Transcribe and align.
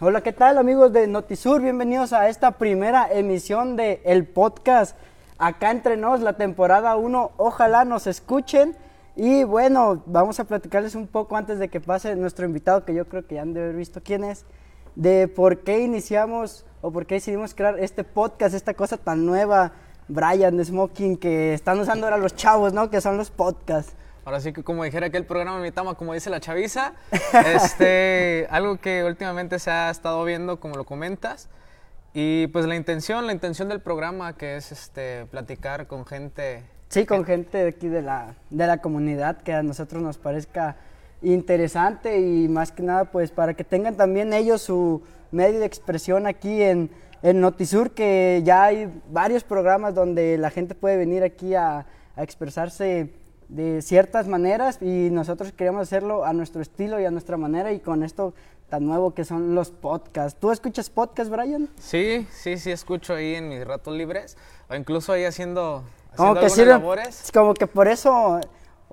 Hola, 0.00 0.20
¿qué 0.20 0.32
tal 0.32 0.56
amigos 0.56 0.92
de 0.92 1.08
Notisur? 1.08 1.60
Bienvenidos 1.60 2.12
a 2.12 2.28
esta 2.28 2.52
primera 2.52 3.08
emisión 3.12 3.74
de 3.74 4.00
el 4.04 4.26
podcast 4.26 4.96
Acá 5.36 5.72
entre 5.72 5.96
nos, 5.96 6.20
la 6.20 6.34
temporada 6.34 6.94
1. 6.94 7.32
Ojalá 7.36 7.84
nos 7.84 8.06
escuchen. 8.06 8.76
Y 9.16 9.42
bueno, 9.42 10.02
vamos 10.06 10.38
a 10.38 10.44
platicarles 10.44 10.94
un 10.94 11.08
poco 11.08 11.36
antes 11.36 11.58
de 11.58 11.68
que 11.68 11.80
pase 11.80 12.14
nuestro 12.14 12.46
invitado, 12.46 12.84
que 12.84 12.94
yo 12.94 13.08
creo 13.08 13.26
que 13.26 13.34
ya 13.34 13.42
han 13.42 13.52
de 13.52 13.62
haber 13.62 13.74
visto 13.74 14.00
quién 14.00 14.22
es, 14.22 14.44
de 14.94 15.26
por 15.26 15.64
qué 15.64 15.80
iniciamos 15.80 16.64
o 16.82 16.92
por 16.92 17.06
qué 17.06 17.16
decidimos 17.16 17.52
crear 17.52 17.80
este 17.80 18.04
podcast, 18.04 18.54
esta 18.54 18.74
cosa 18.74 18.96
tan 18.96 19.26
nueva, 19.26 19.72
Brian 20.06 20.64
Smoking, 20.64 21.16
que 21.16 21.54
están 21.54 21.80
usando 21.80 22.06
ahora 22.06 22.18
los 22.18 22.36
chavos, 22.36 22.72
¿no? 22.72 22.90
Que 22.90 23.00
son 23.00 23.16
los 23.16 23.32
podcasts. 23.32 23.96
Ahora 24.24 24.40
sí 24.40 24.52
que 24.52 24.62
como 24.62 24.84
dijera 24.84 25.06
aquel 25.06 25.24
programa 25.24 25.58
mi 25.58 25.72
tama, 25.72 25.94
como 25.94 26.14
dice 26.14 26.30
la 26.30 26.38
chaviza, 26.38 26.92
este, 27.54 28.46
algo 28.50 28.76
que 28.76 29.04
últimamente 29.04 29.58
se 29.58 29.70
ha 29.70 29.90
estado 29.90 30.24
viendo, 30.24 30.60
como 30.60 30.76
lo 30.76 30.84
comentas, 30.84 31.48
y 32.14 32.46
pues 32.48 32.66
la 32.66 32.76
intención, 32.76 33.26
la 33.26 33.32
intención 33.32 33.68
del 33.68 33.80
programa 33.80 34.36
que 34.36 34.56
es 34.56 34.70
este, 34.70 35.26
platicar 35.26 35.86
con 35.86 36.06
gente. 36.06 36.62
Sí, 36.88 37.04
con 37.04 37.24
gente 37.24 37.58
de 37.58 37.68
aquí 37.70 37.88
de 37.88 38.02
la, 38.02 38.34
de 38.50 38.66
la 38.66 38.78
comunidad 38.78 39.38
que 39.38 39.54
a 39.54 39.62
nosotros 39.62 40.02
nos 40.02 40.18
parezca 40.18 40.76
interesante 41.22 42.20
y 42.20 42.48
más 42.48 42.70
que 42.70 42.82
nada 42.82 43.06
pues 43.06 43.30
para 43.30 43.54
que 43.54 43.64
tengan 43.64 43.96
también 43.96 44.32
ellos 44.32 44.62
su 44.62 45.02
medio 45.30 45.58
de 45.58 45.66
expresión 45.66 46.26
aquí 46.26 46.62
en, 46.62 46.90
en 47.22 47.40
Notisur, 47.40 47.92
que 47.92 48.42
ya 48.44 48.64
hay 48.64 48.92
varios 49.10 49.42
programas 49.42 49.94
donde 49.94 50.36
la 50.36 50.50
gente 50.50 50.74
puede 50.74 50.96
venir 50.96 51.22
aquí 51.22 51.54
a, 51.54 51.86
a 52.14 52.22
expresarse 52.22 53.10
de 53.52 53.82
ciertas 53.82 54.28
maneras 54.28 54.78
y 54.80 55.10
nosotros 55.10 55.52
queremos 55.52 55.82
hacerlo 55.82 56.24
a 56.24 56.32
nuestro 56.32 56.62
estilo 56.62 56.98
y 57.00 57.04
a 57.04 57.10
nuestra 57.10 57.36
manera 57.36 57.72
y 57.72 57.80
con 57.80 58.02
esto 58.02 58.32
tan 58.70 58.86
nuevo 58.86 59.12
que 59.12 59.24
son 59.26 59.54
los 59.54 59.70
podcasts. 59.70 60.40
¿Tú 60.40 60.50
escuchas 60.50 60.88
podcasts, 60.88 61.30
Brian? 61.30 61.68
Sí, 61.78 62.26
sí, 62.32 62.56
sí 62.56 62.70
escucho 62.70 63.12
ahí 63.14 63.34
en 63.34 63.50
mis 63.50 63.66
ratos 63.66 63.94
libres 63.94 64.38
o 64.70 64.74
incluso 64.74 65.12
ahí 65.12 65.24
haciendo, 65.24 65.84
Como 66.16 66.32
haciendo 66.32 66.40
que 66.40 66.46
algunas 66.46 66.52
sirven- 66.58 66.68
labores. 66.80 67.30
como 67.34 67.52
que 67.52 67.66
por 67.66 67.88
eso, 67.88 68.40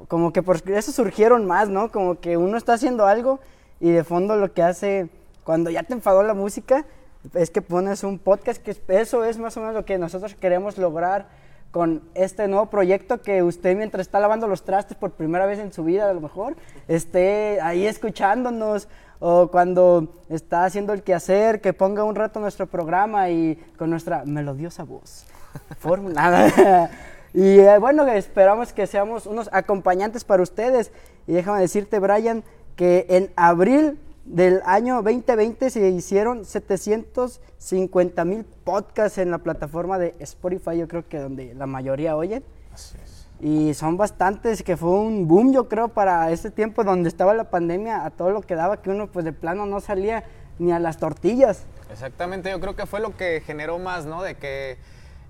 como 0.09 0.33
que 0.33 0.43
por 0.43 0.57
eso 0.69 0.91
surgieron 0.91 1.45
más, 1.45 1.69
¿no? 1.69 1.89
Como 1.89 2.19
que 2.19 2.35
uno 2.35 2.57
está 2.57 2.73
haciendo 2.73 3.05
algo 3.07 3.39
y 3.79 3.91
de 3.91 4.03
fondo 4.03 4.35
lo 4.35 4.53
que 4.53 4.61
hace 4.61 5.07
cuando 5.45 5.69
ya 5.69 5.83
te 5.83 5.93
enfadó 5.93 6.21
la 6.23 6.33
música 6.33 6.85
es 7.33 7.49
que 7.49 7.61
pones 7.61 8.03
un 8.03 8.19
podcast, 8.19 8.61
que 8.61 8.71
es- 8.71 8.81
eso 8.89 9.23
es 9.23 9.37
más 9.37 9.55
o 9.55 9.61
menos 9.61 9.73
lo 9.75 9.85
que 9.85 9.97
nosotros 9.97 10.35
queremos 10.35 10.77
lograr 10.77 11.27
con 11.71 12.01
este 12.15 12.47
nuevo 12.47 12.67
proyecto 12.67 13.21
que 13.21 13.43
usted 13.43 13.75
mientras 13.77 14.01
está 14.01 14.19
lavando 14.19 14.47
los 14.47 14.63
trastes 14.63 14.97
por 14.97 15.11
primera 15.11 15.45
vez 15.45 15.59
en 15.59 15.71
su 15.71 15.83
vida 15.83 16.09
a 16.09 16.13
lo 16.13 16.21
mejor 16.21 16.55
esté 16.87 17.59
ahí 17.61 17.85
escuchándonos 17.85 18.87
o 19.19 19.49
cuando 19.49 20.15
está 20.29 20.65
haciendo 20.65 20.93
el 20.93 21.03
quehacer 21.03 21.61
que 21.61 21.73
ponga 21.73 22.03
un 22.03 22.15
rato 22.15 22.39
nuestro 22.39 22.65
programa 22.65 23.29
y 23.29 23.55
con 23.77 23.89
nuestra 23.89 24.23
melodiosa 24.25 24.83
voz 24.83 25.25
fórmula 25.79 26.89
y 27.33 27.59
eh, 27.59 27.77
bueno 27.77 28.07
esperamos 28.07 28.73
que 28.73 28.87
seamos 28.87 29.25
unos 29.25 29.49
acompañantes 29.51 30.23
para 30.23 30.41
ustedes. 30.41 30.91
Y 31.27 31.33
déjame 31.33 31.61
decirte 31.61 31.99
Brian 31.99 32.43
que 32.75 33.05
en 33.09 33.31
abril 33.35 33.99
del 34.29 34.61
año 34.63 35.01
2020 35.01 35.71
se 35.71 35.89
hicieron 35.89 36.45
750 36.45 38.25
mil 38.25 38.45
podcasts 38.63 39.17
en 39.17 39.31
la 39.31 39.39
plataforma 39.39 39.97
de 39.97 40.15
Spotify, 40.19 40.77
yo 40.77 40.87
creo 40.87 41.07
que 41.07 41.17
donde 41.17 41.55
la 41.55 41.65
mayoría 41.65 42.15
oyen. 42.15 42.43
Así 42.71 42.95
es. 43.03 43.27
Y 43.41 43.73
son 43.73 43.97
bastantes, 43.97 44.61
que 44.61 44.77
fue 44.77 44.91
un 44.91 45.27
boom, 45.27 45.51
yo 45.51 45.67
creo, 45.67 45.87
para 45.87 46.29
ese 46.29 46.51
tiempo 46.51 46.83
donde 46.83 47.09
estaba 47.09 47.33
la 47.33 47.49
pandemia, 47.49 48.05
a 48.05 48.11
todo 48.11 48.29
lo 48.29 48.41
que 48.41 48.53
daba, 48.53 48.81
que 48.81 48.91
uno 48.91 49.07
pues 49.07 49.25
de 49.25 49.33
plano 49.33 49.65
no 49.65 49.79
salía 49.79 50.23
ni 50.59 50.71
a 50.71 50.79
las 50.79 50.97
tortillas. 50.97 51.65
Exactamente, 51.91 52.51
yo 52.51 52.59
creo 52.59 52.75
que 52.75 52.85
fue 52.85 52.99
lo 52.99 53.17
que 53.17 53.41
generó 53.43 53.79
más, 53.79 54.05
¿no? 54.05 54.21
De 54.21 54.35
que 54.35 54.77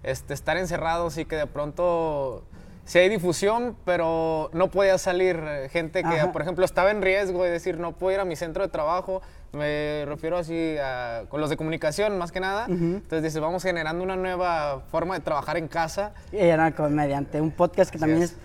este, 0.03 0.33
estar 0.33 0.57
encerrados 0.57 1.17
y 1.17 1.23
que 1.23 1.37
de 1.37 1.47
pronto 1.47 2.43
sí 2.89 2.97
hay 2.97 3.07
difusión, 3.09 3.75
pero 3.85 4.49
no 4.51 4.71
podía 4.71 4.97
salir 4.97 5.39
eh, 5.45 5.69
gente 5.69 6.01
que, 6.01 6.07
Ajá. 6.19 6.31
por 6.31 6.41
ejemplo, 6.41 6.65
estaba 6.65 6.89
en 6.89 7.03
riesgo 7.03 7.43
de 7.43 7.51
decir, 7.51 7.77
no 7.79 7.91
puedo 7.91 8.15
ir 8.15 8.19
a 8.19 8.25
mi 8.25 8.35
centro 8.35 8.63
de 8.63 8.69
trabajo, 8.69 9.21
me 9.51 10.05
refiero 10.07 10.37
así 10.37 10.75
a 10.83 11.25
con 11.29 11.39
los 11.39 11.51
de 11.51 11.57
comunicación 11.57 12.17
más 12.17 12.31
que 12.31 12.39
nada. 12.39 12.65
Entonces 12.67 13.21
dice, 13.21 13.39
vamos 13.39 13.61
generando 13.61 14.03
una 14.03 14.15
nueva 14.15 14.81
forma 14.91 15.13
de 15.13 15.21
trabajar 15.21 15.57
en 15.57 15.67
casa. 15.67 16.13
Y 16.31 16.37
era 16.37 16.71
con- 16.71 16.95
mediante 16.95 17.39
un 17.41 17.51
podcast 17.51 17.91
que 17.91 17.97
Así 17.97 18.01
también 18.01 18.23
es. 18.23 18.35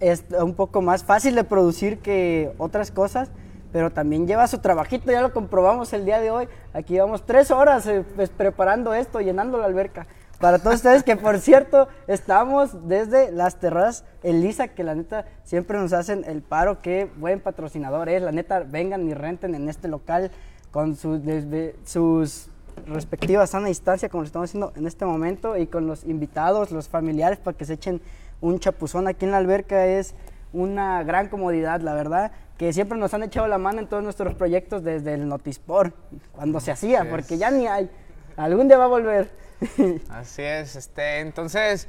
es. 0.00 0.24
es 0.30 0.40
un 0.42 0.54
poco 0.54 0.82
más 0.82 1.02
fácil 1.04 1.34
de 1.34 1.44
producir 1.44 1.98
que 2.00 2.52
otras 2.58 2.90
cosas, 2.90 3.30
pero 3.72 3.90
también 3.90 4.26
lleva 4.26 4.46
su 4.48 4.58
trabajito, 4.58 5.10
ya 5.10 5.22
lo 5.22 5.32
comprobamos 5.32 5.94
el 5.94 6.04
día 6.04 6.20
de 6.20 6.30
hoy. 6.30 6.46
Aquí 6.74 6.92
llevamos 6.92 7.24
tres 7.24 7.50
horas 7.50 7.86
eh, 7.86 8.04
pues, 8.16 8.28
preparando 8.28 8.92
esto, 8.92 9.20
llenando 9.20 9.56
la 9.58 9.64
alberca. 9.64 10.06
Para 10.42 10.58
todos 10.58 10.74
ustedes 10.74 11.04
que, 11.04 11.14
por 11.14 11.38
cierto, 11.38 11.86
estamos 12.08 12.88
desde 12.88 13.30
las 13.30 13.60
terrazas 13.60 14.04
Elisa, 14.24 14.66
que 14.66 14.82
la 14.82 14.96
neta 14.96 15.24
siempre 15.44 15.78
nos 15.78 15.92
hacen 15.92 16.24
el 16.26 16.42
paro. 16.42 16.82
Qué 16.82 17.08
buen 17.16 17.38
patrocinador 17.38 18.08
es. 18.08 18.22
La 18.22 18.32
neta, 18.32 18.58
vengan 18.58 19.08
y 19.08 19.14
renten 19.14 19.54
en 19.54 19.68
este 19.68 19.86
local 19.86 20.32
con 20.72 20.96
sus, 20.96 21.24
desde 21.24 21.76
sus 21.84 22.48
respectivas 22.88 23.50
sana 23.50 23.68
distancia, 23.68 24.08
como 24.08 24.22
lo 24.22 24.26
estamos 24.26 24.50
haciendo 24.50 24.72
en 24.74 24.88
este 24.88 25.04
momento, 25.04 25.56
y 25.56 25.68
con 25.68 25.86
los 25.86 26.02
invitados, 26.02 26.72
los 26.72 26.88
familiares, 26.88 27.38
para 27.38 27.56
que 27.56 27.64
se 27.64 27.74
echen 27.74 28.00
un 28.40 28.58
chapuzón 28.58 29.06
aquí 29.06 29.24
en 29.24 29.30
la 29.30 29.36
alberca. 29.36 29.86
Es 29.86 30.16
una 30.52 31.04
gran 31.04 31.28
comodidad, 31.28 31.82
la 31.82 31.94
verdad, 31.94 32.32
que 32.58 32.72
siempre 32.72 32.98
nos 32.98 33.14
han 33.14 33.22
echado 33.22 33.46
la 33.46 33.58
mano 33.58 33.78
en 33.78 33.86
todos 33.86 34.02
nuestros 34.02 34.34
proyectos 34.34 34.82
desde 34.82 35.14
el 35.14 35.28
Notisport, 35.28 35.94
cuando 36.32 36.58
se 36.58 36.72
hacía, 36.72 37.08
porque 37.08 37.38
ya 37.38 37.52
ni 37.52 37.68
hay. 37.68 37.88
Algún 38.36 38.66
día 38.66 38.76
va 38.76 38.86
a 38.86 38.88
volver. 38.88 39.41
Así 40.10 40.42
es, 40.42 40.76
este, 40.76 41.20
entonces, 41.20 41.88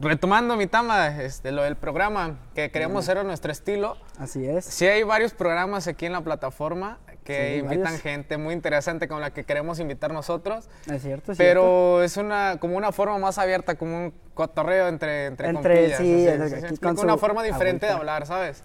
retomando 0.00 0.56
mi 0.56 0.66
tama, 0.66 1.08
este, 1.22 1.52
lo 1.52 1.62
del 1.62 1.76
programa, 1.76 2.38
que 2.54 2.70
queríamos 2.70 3.04
hacer 3.04 3.18
a 3.18 3.24
nuestro 3.24 3.52
estilo. 3.52 3.96
Así 4.18 4.46
es. 4.46 4.64
Sí 4.64 4.86
hay 4.86 5.02
varios 5.02 5.32
programas 5.32 5.86
aquí 5.88 6.06
en 6.06 6.12
la 6.12 6.20
plataforma 6.22 6.98
que 7.24 7.54
Sí, 7.54 7.58
invitan 7.60 7.82
varios. 7.84 8.00
gente 8.02 8.36
muy 8.36 8.54
interesante 8.54 9.08
con 9.08 9.20
la 9.20 9.32
que 9.32 9.44
queremos 9.44 9.80
invitar 9.80 10.12
nosotros. 10.12 10.68
Es 10.90 11.02
cierto, 11.02 11.32
es 11.32 11.38
cierto. 11.38 11.60
Pero 11.60 12.02
es 12.04 12.16
una 12.16 12.58
como 12.60 12.76
una 12.76 12.92
forma 12.92 13.18
más 13.18 13.38
abierta, 13.38 13.74
como 13.74 13.96
un 13.96 14.14
cotorreo 14.34 14.86
entre, 14.88 15.26
entre, 15.26 15.48
Entre- 15.48 15.74
compillas. 15.74 15.98
sí, 15.98 16.26
el- 16.26 16.48
se 16.48 16.58
explica, 16.58 16.94
con 16.94 17.04
una 17.04 17.16
forma 17.16 17.42
diferente 17.42 17.86
de 17.86 17.92
hablar, 17.92 18.26
¿sabes? 18.26 18.62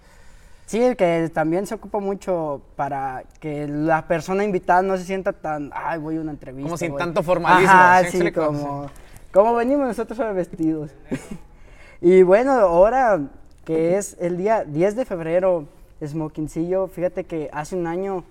Sí, 0.71 0.95
que 0.95 1.29
también 1.33 1.67
se 1.67 1.75
ocupa 1.75 1.99
mucho 1.99 2.61
para 2.77 3.25
que 3.41 3.67
la 3.67 4.07
persona 4.07 4.45
invitada 4.45 4.81
no 4.81 4.95
se 4.95 5.03
sienta 5.03 5.33
tan, 5.33 5.69
ay, 5.73 5.99
voy 5.99 6.15
a 6.15 6.21
una 6.21 6.31
entrevista. 6.31 6.63
Como 6.63 6.77
sin 6.77 6.91
voy". 6.91 6.99
tanto 6.99 7.21
formalismo, 7.23 7.69
Ajá, 7.69 8.05
¿sí 8.05 8.31
como, 8.31 8.89
como 9.33 9.53
venimos 9.53 9.85
nosotros 9.85 10.17
vestidos. 10.33 10.91
y 11.99 12.23
bueno, 12.23 12.53
ahora 12.53 13.19
que 13.65 13.97
es 13.97 14.15
el 14.21 14.37
día 14.37 14.63
10 14.63 14.95
de 14.95 15.03
febrero, 15.03 15.65
Smokincillo, 16.01 16.87
fíjate 16.87 17.25
que 17.25 17.49
hace 17.51 17.75
un 17.75 17.85
año 17.85 18.23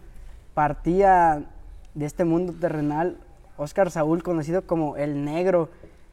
partía 0.54 1.42
de 1.92 2.06
este 2.06 2.24
mundo 2.24 2.54
terrenal 2.58 3.18
Oscar 3.58 3.90
Saúl, 3.90 4.22
conocido 4.22 4.62
como 4.62 4.96
El 4.96 5.26
Negro. 5.26 5.68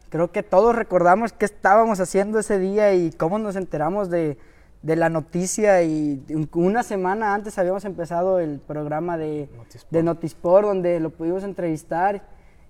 Creo 0.09 0.29
que 0.33 0.44
todos 0.44 0.75
recordamos 0.75 1.31
qué 1.31 1.45
estábamos 1.45 2.01
haciendo 2.01 2.38
ese 2.38 2.59
día 2.59 2.94
y 2.94 3.12
cómo 3.12 3.39
nos 3.39 3.56
enteramos 3.56 4.09
de, 4.09 4.38
de 4.81 4.95
la 4.95 5.09
noticia 5.09 5.81
y 5.83 6.24
un- 6.29 6.50
una 6.53 6.83
semana 6.83 7.33
antes 7.33 7.57
habíamos 7.57 7.83
empezado 7.85 8.39
el 8.39 8.59
programa 8.59 9.18
de 9.18 9.50
Notisport. 9.56 9.91
de 9.91 10.03
Notisport 10.03 10.68
donde 10.68 11.00
lo 11.00 11.09
pudimos 11.09 11.44
entrevistar 11.44 12.21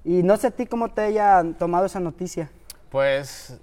y 0.04 0.24
no 0.24 0.38
sé 0.38 0.48
a 0.48 0.52
ti 0.52 0.66
cómo 0.66 0.90
te 0.90 1.02
haya 1.02 1.44
tomado 1.60 1.86
esa 1.86 2.00
noticia. 2.00 2.50
Pues 2.90 3.60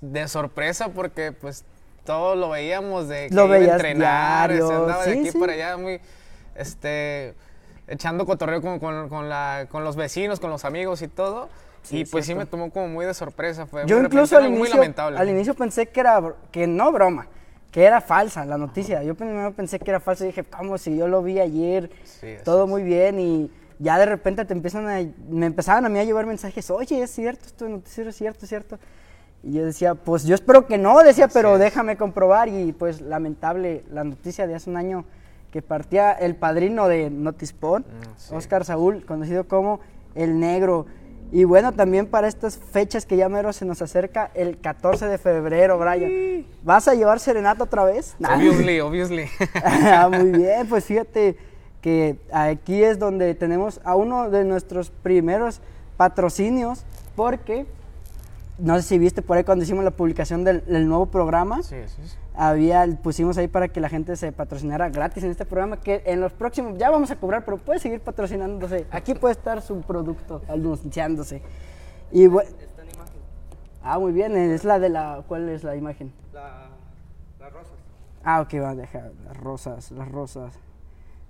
de 0.00 0.28
sorpresa 0.28 0.88
porque 0.88 1.32
pues 1.32 1.64
todos 2.04 2.36
lo 2.38 2.50
veíamos 2.50 3.08
de 3.08 3.28
que 3.28 3.34
Lo 3.34 3.46
iba 3.46 3.56
a 3.56 3.58
entrenar, 3.76 4.50
se 4.50 4.56
diario, 4.56 4.82
andaba 4.82 5.04
de 5.04 5.12
sí, 5.12 5.18
aquí 5.20 5.30
sí. 5.32 5.38
para 5.38 5.52
allá 5.52 5.76
muy 5.76 6.00
este 6.54 7.34
echando 7.88 8.24
cotorreo 8.24 8.62
con, 8.62 8.78
con, 8.78 9.08
con 9.08 9.28
la, 9.28 9.66
con 9.70 9.84
los 9.84 9.96
vecinos, 9.96 10.40
con 10.40 10.50
los 10.50 10.64
amigos 10.64 11.02
y 11.02 11.08
todo. 11.08 11.48
Sí, 11.82 11.98
y 11.98 12.04
pues 12.04 12.26
sí 12.26 12.34
me 12.36 12.46
tomó 12.46 12.70
como 12.70 12.86
muy 12.86 13.04
de 13.04 13.12
sorpresa, 13.12 13.66
fue 13.66 13.84
Yo 13.86 13.96
muy 13.96 14.06
incluso 14.06 14.36
al 14.36 14.48
muy 14.50 14.58
inicio, 14.60 14.76
lamentable. 14.76 15.18
al 15.18 15.28
inicio 15.28 15.54
pensé 15.54 15.88
que 15.88 15.98
era 15.98 16.22
que 16.52 16.68
no 16.68 16.92
broma, 16.92 17.26
que 17.72 17.82
era 17.84 18.00
falsa 18.00 18.44
la 18.44 18.56
noticia. 18.58 19.02
Yo 19.02 19.14
primero 19.16 19.52
pensé 19.52 19.80
que 19.80 19.90
era 19.90 19.98
falsa 19.98 20.22
y 20.24 20.28
dije, 20.28 20.44
¿cómo 20.44 20.78
si 20.78 20.96
yo 20.96 21.08
lo 21.08 21.22
vi 21.22 21.40
ayer? 21.40 21.90
Sí, 22.04 22.34
todo 22.44 22.64
es. 22.64 22.70
muy 22.70 22.82
bien 22.84 23.18
y 23.18 23.50
ya 23.80 23.98
de 23.98 24.06
repente 24.06 24.44
te 24.44 24.52
empiezan 24.52 24.86
a 24.88 25.00
me 25.28 25.46
empezaban 25.46 25.84
a 25.84 25.88
mí 25.88 25.98
a 25.98 26.04
llevar 26.04 26.26
mensajes, 26.26 26.70
"Oye, 26.70 27.02
es 27.02 27.10
cierto, 27.10 27.46
esto 27.46 27.64
de 27.64 27.70
noticiero 27.72 28.10
es 28.10 28.16
cierto, 28.16 28.44
es 28.44 28.48
cierto." 28.50 28.78
Y 29.42 29.54
yo 29.54 29.64
decía, 29.64 29.96
pues 29.96 30.22
yo 30.22 30.36
espero 30.36 30.66
que 30.68 30.78
no, 30.78 31.02
decía, 31.02 31.24
Así 31.24 31.34
pero 31.34 31.54
es. 31.54 31.60
déjame 31.60 31.96
comprobar. 31.96 32.48
Y 32.48 32.72
pues 32.72 33.00
lamentable, 33.00 33.82
la 33.90 34.04
noticia 34.04 34.46
de 34.46 34.54
hace 34.54 34.70
un 34.70 34.76
año 34.76 35.04
que 35.50 35.62
partía 35.62 36.12
el 36.12 36.36
padrino 36.36 36.86
de 36.86 37.10
Notisport, 37.10 37.84
Mm, 37.86 37.90
sí. 38.18 38.34
Oscar 38.36 38.64
Saúl, 38.64 39.04
conocido 39.04 39.48
como 39.48 39.80
El 40.14 40.38
Negro. 40.38 40.86
Y 41.32 41.44
bueno, 41.44 41.72
también 41.72 42.06
para 42.06 42.28
estas 42.28 42.58
fechas 42.58 43.06
que 43.06 43.16
ya 43.16 43.26
mero 43.30 43.54
se 43.54 43.64
nos 43.64 43.80
acerca, 43.80 44.30
el 44.34 44.58
14 44.60 45.06
de 45.06 45.16
febrero, 45.16 45.78
Brian. 45.78 46.44
¿Vas 46.62 46.88
a 46.88 46.94
llevar 46.94 47.20
serenata 47.20 47.64
otra 47.64 47.84
vez? 47.84 48.14
Obviously, 48.22 48.80
obviously. 48.80 49.24
Ah, 49.64 50.10
muy 50.12 50.30
bien, 50.30 50.66
pues 50.68 50.84
fíjate 50.84 51.36
que 51.80 52.18
aquí 52.32 52.82
es 52.84 52.98
donde 52.98 53.34
tenemos 53.34 53.80
a 53.82 53.96
uno 53.96 54.28
de 54.28 54.44
nuestros 54.44 54.90
primeros 54.90 55.60
patrocinios, 55.96 56.84
porque 57.16 57.64
no 58.58 58.76
sé 58.76 58.82
si 58.82 58.98
viste 58.98 59.22
por 59.22 59.38
ahí 59.38 59.44
cuando 59.44 59.64
hicimos 59.64 59.84
la 59.84 59.90
publicación 59.90 60.44
del, 60.44 60.62
del 60.66 60.86
nuevo 60.86 61.06
programa. 61.06 61.62
Sí, 61.62 61.76
sí, 61.86 62.02
sí. 62.06 62.16
Había, 62.34 62.86
pusimos 63.02 63.36
ahí 63.36 63.46
para 63.46 63.68
que 63.68 63.80
la 63.80 63.88
gente 63.90 64.16
se 64.16 64.32
patrocinara 64.32 64.88
gratis 64.88 65.22
en 65.22 65.30
este 65.30 65.44
programa, 65.44 65.76
que 65.78 66.02
en 66.06 66.20
los 66.20 66.32
próximos 66.32 66.78
ya 66.78 66.88
vamos 66.90 67.10
a 67.10 67.16
cobrar, 67.16 67.44
pero 67.44 67.58
puede 67.58 67.78
seguir 67.78 68.00
patrocinándose. 68.00 68.86
Aquí 68.90 69.14
puede 69.14 69.32
estar 69.32 69.60
su 69.60 69.82
producto 69.82 70.40
anunciándose. 70.48 71.42
Y 72.10 72.26
bue- 72.26 72.44
Esta 72.44 72.82
imagen, 72.84 73.20
ah, 73.82 73.98
muy 73.98 74.12
bien, 74.12 74.34
es 74.36 74.64
la 74.64 74.78
de 74.78 74.88
la, 74.88 75.22
¿cuál 75.28 75.48
es 75.50 75.62
la 75.62 75.76
imagen? 75.76 76.12
la, 76.32 76.68
las 77.38 77.52
rosas. 77.52 77.72
Ah, 78.24 78.40
ok, 78.40 78.54
va 78.62 78.70
a 78.70 78.74
dejar 78.76 79.10
las 79.26 79.36
rosas, 79.36 79.90
las 79.90 80.08
rosas. 80.10 80.54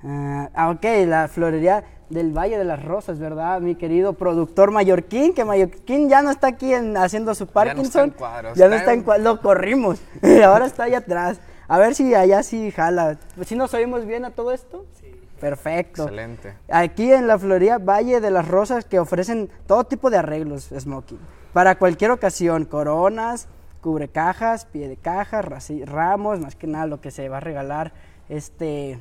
Ah, 0.04 0.48
ah, 0.54 0.70
ok, 0.70 0.84
la 1.06 1.28
florería 1.28 1.84
del 2.10 2.36
Valle 2.36 2.58
de 2.58 2.64
las 2.64 2.84
Rosas, 2.84 3.18
¿verdad? 3.18 3.60
Mi 3.60 3.74
querido 3.74 4.12
productor 4.14 4.70
Mallorquín, 4.70 5.32
que 5.32 5.44
Mallorquín 5.44 6.08
ya 6.08 6.22
no 6.22 6.30
está 6.30 6.48
aquí 6.48 6.74
en- 6.74 6.96
haciendo 6.96 7.34
su 7.34 7.44
Ya 7.44 7.50
no 7.50 7.52
Parkinson. 7.54 7.86
está 7.86 8.02
en 8.04 8.10
cuadro, 8.10 8.54
Ya 8.54 8.68
no 8.68 8.74
está 8.74 8.92
en 8.92 8.98
en- 8.98 9.04
cuadro, 9.04 9.24
lo 9.24 9.40
corrimos. 9.40 10.00
Ahora 10.44 10.66
está 10.66 10.84
allá 10.84 10.98
atrás. 10.98 11.40
A 11.68 11.78
ver 11.78 11.94
si 11.94 12.14
allá 12.14 12.42
sí 12.42 12.70
jala. 12.70 13.18
¿Sí 13.46 13.54
nos 13.56 13.72
oímos 13.72 14.04
bien 14.04 14.24
a 14.24 14.30
todo 14.30 14.52
esto? 14.52 14.84
Sí. 15.00 15.06
Perfecto. 15.40 16.02
Excelente. 16.02 16.54
Aquí 16.70 17.10
en 17.12 17.26
la 17.26 17.38
Floría 17.38 17.78
Valle 17.78 18.20
de 18.20 18.30
las 18.30 18.46
Rosas 18.46 18.84
que 18.84 18.98
ofrecen 19.00 19.48
todo 19.66 19.84
tipo 19.84 20.10
de 20.10 20.18
arreglos 20.18 20.68
smoking. 20.78 21.18
Para 21.52 21.76
cualquier 21.76 22.10
ocasión, 22.10 22.64
coronas, 22.64 23.48
cubrecajas, 23.80 24.66
pie 24.66 24.88
de 24.88 24.96
caja, 24.96 25.42
ramos, 25.86 26.38
más 26.40 26.54
que 26.56 26.66
nada 26.66 26.86
lo 26.86 27.00
que 27.00 27.10
se 27.10 27.28
va 27.28 27.38
a 27.38 27.40
regalar 27.40 27.92
este, 28.28 29.00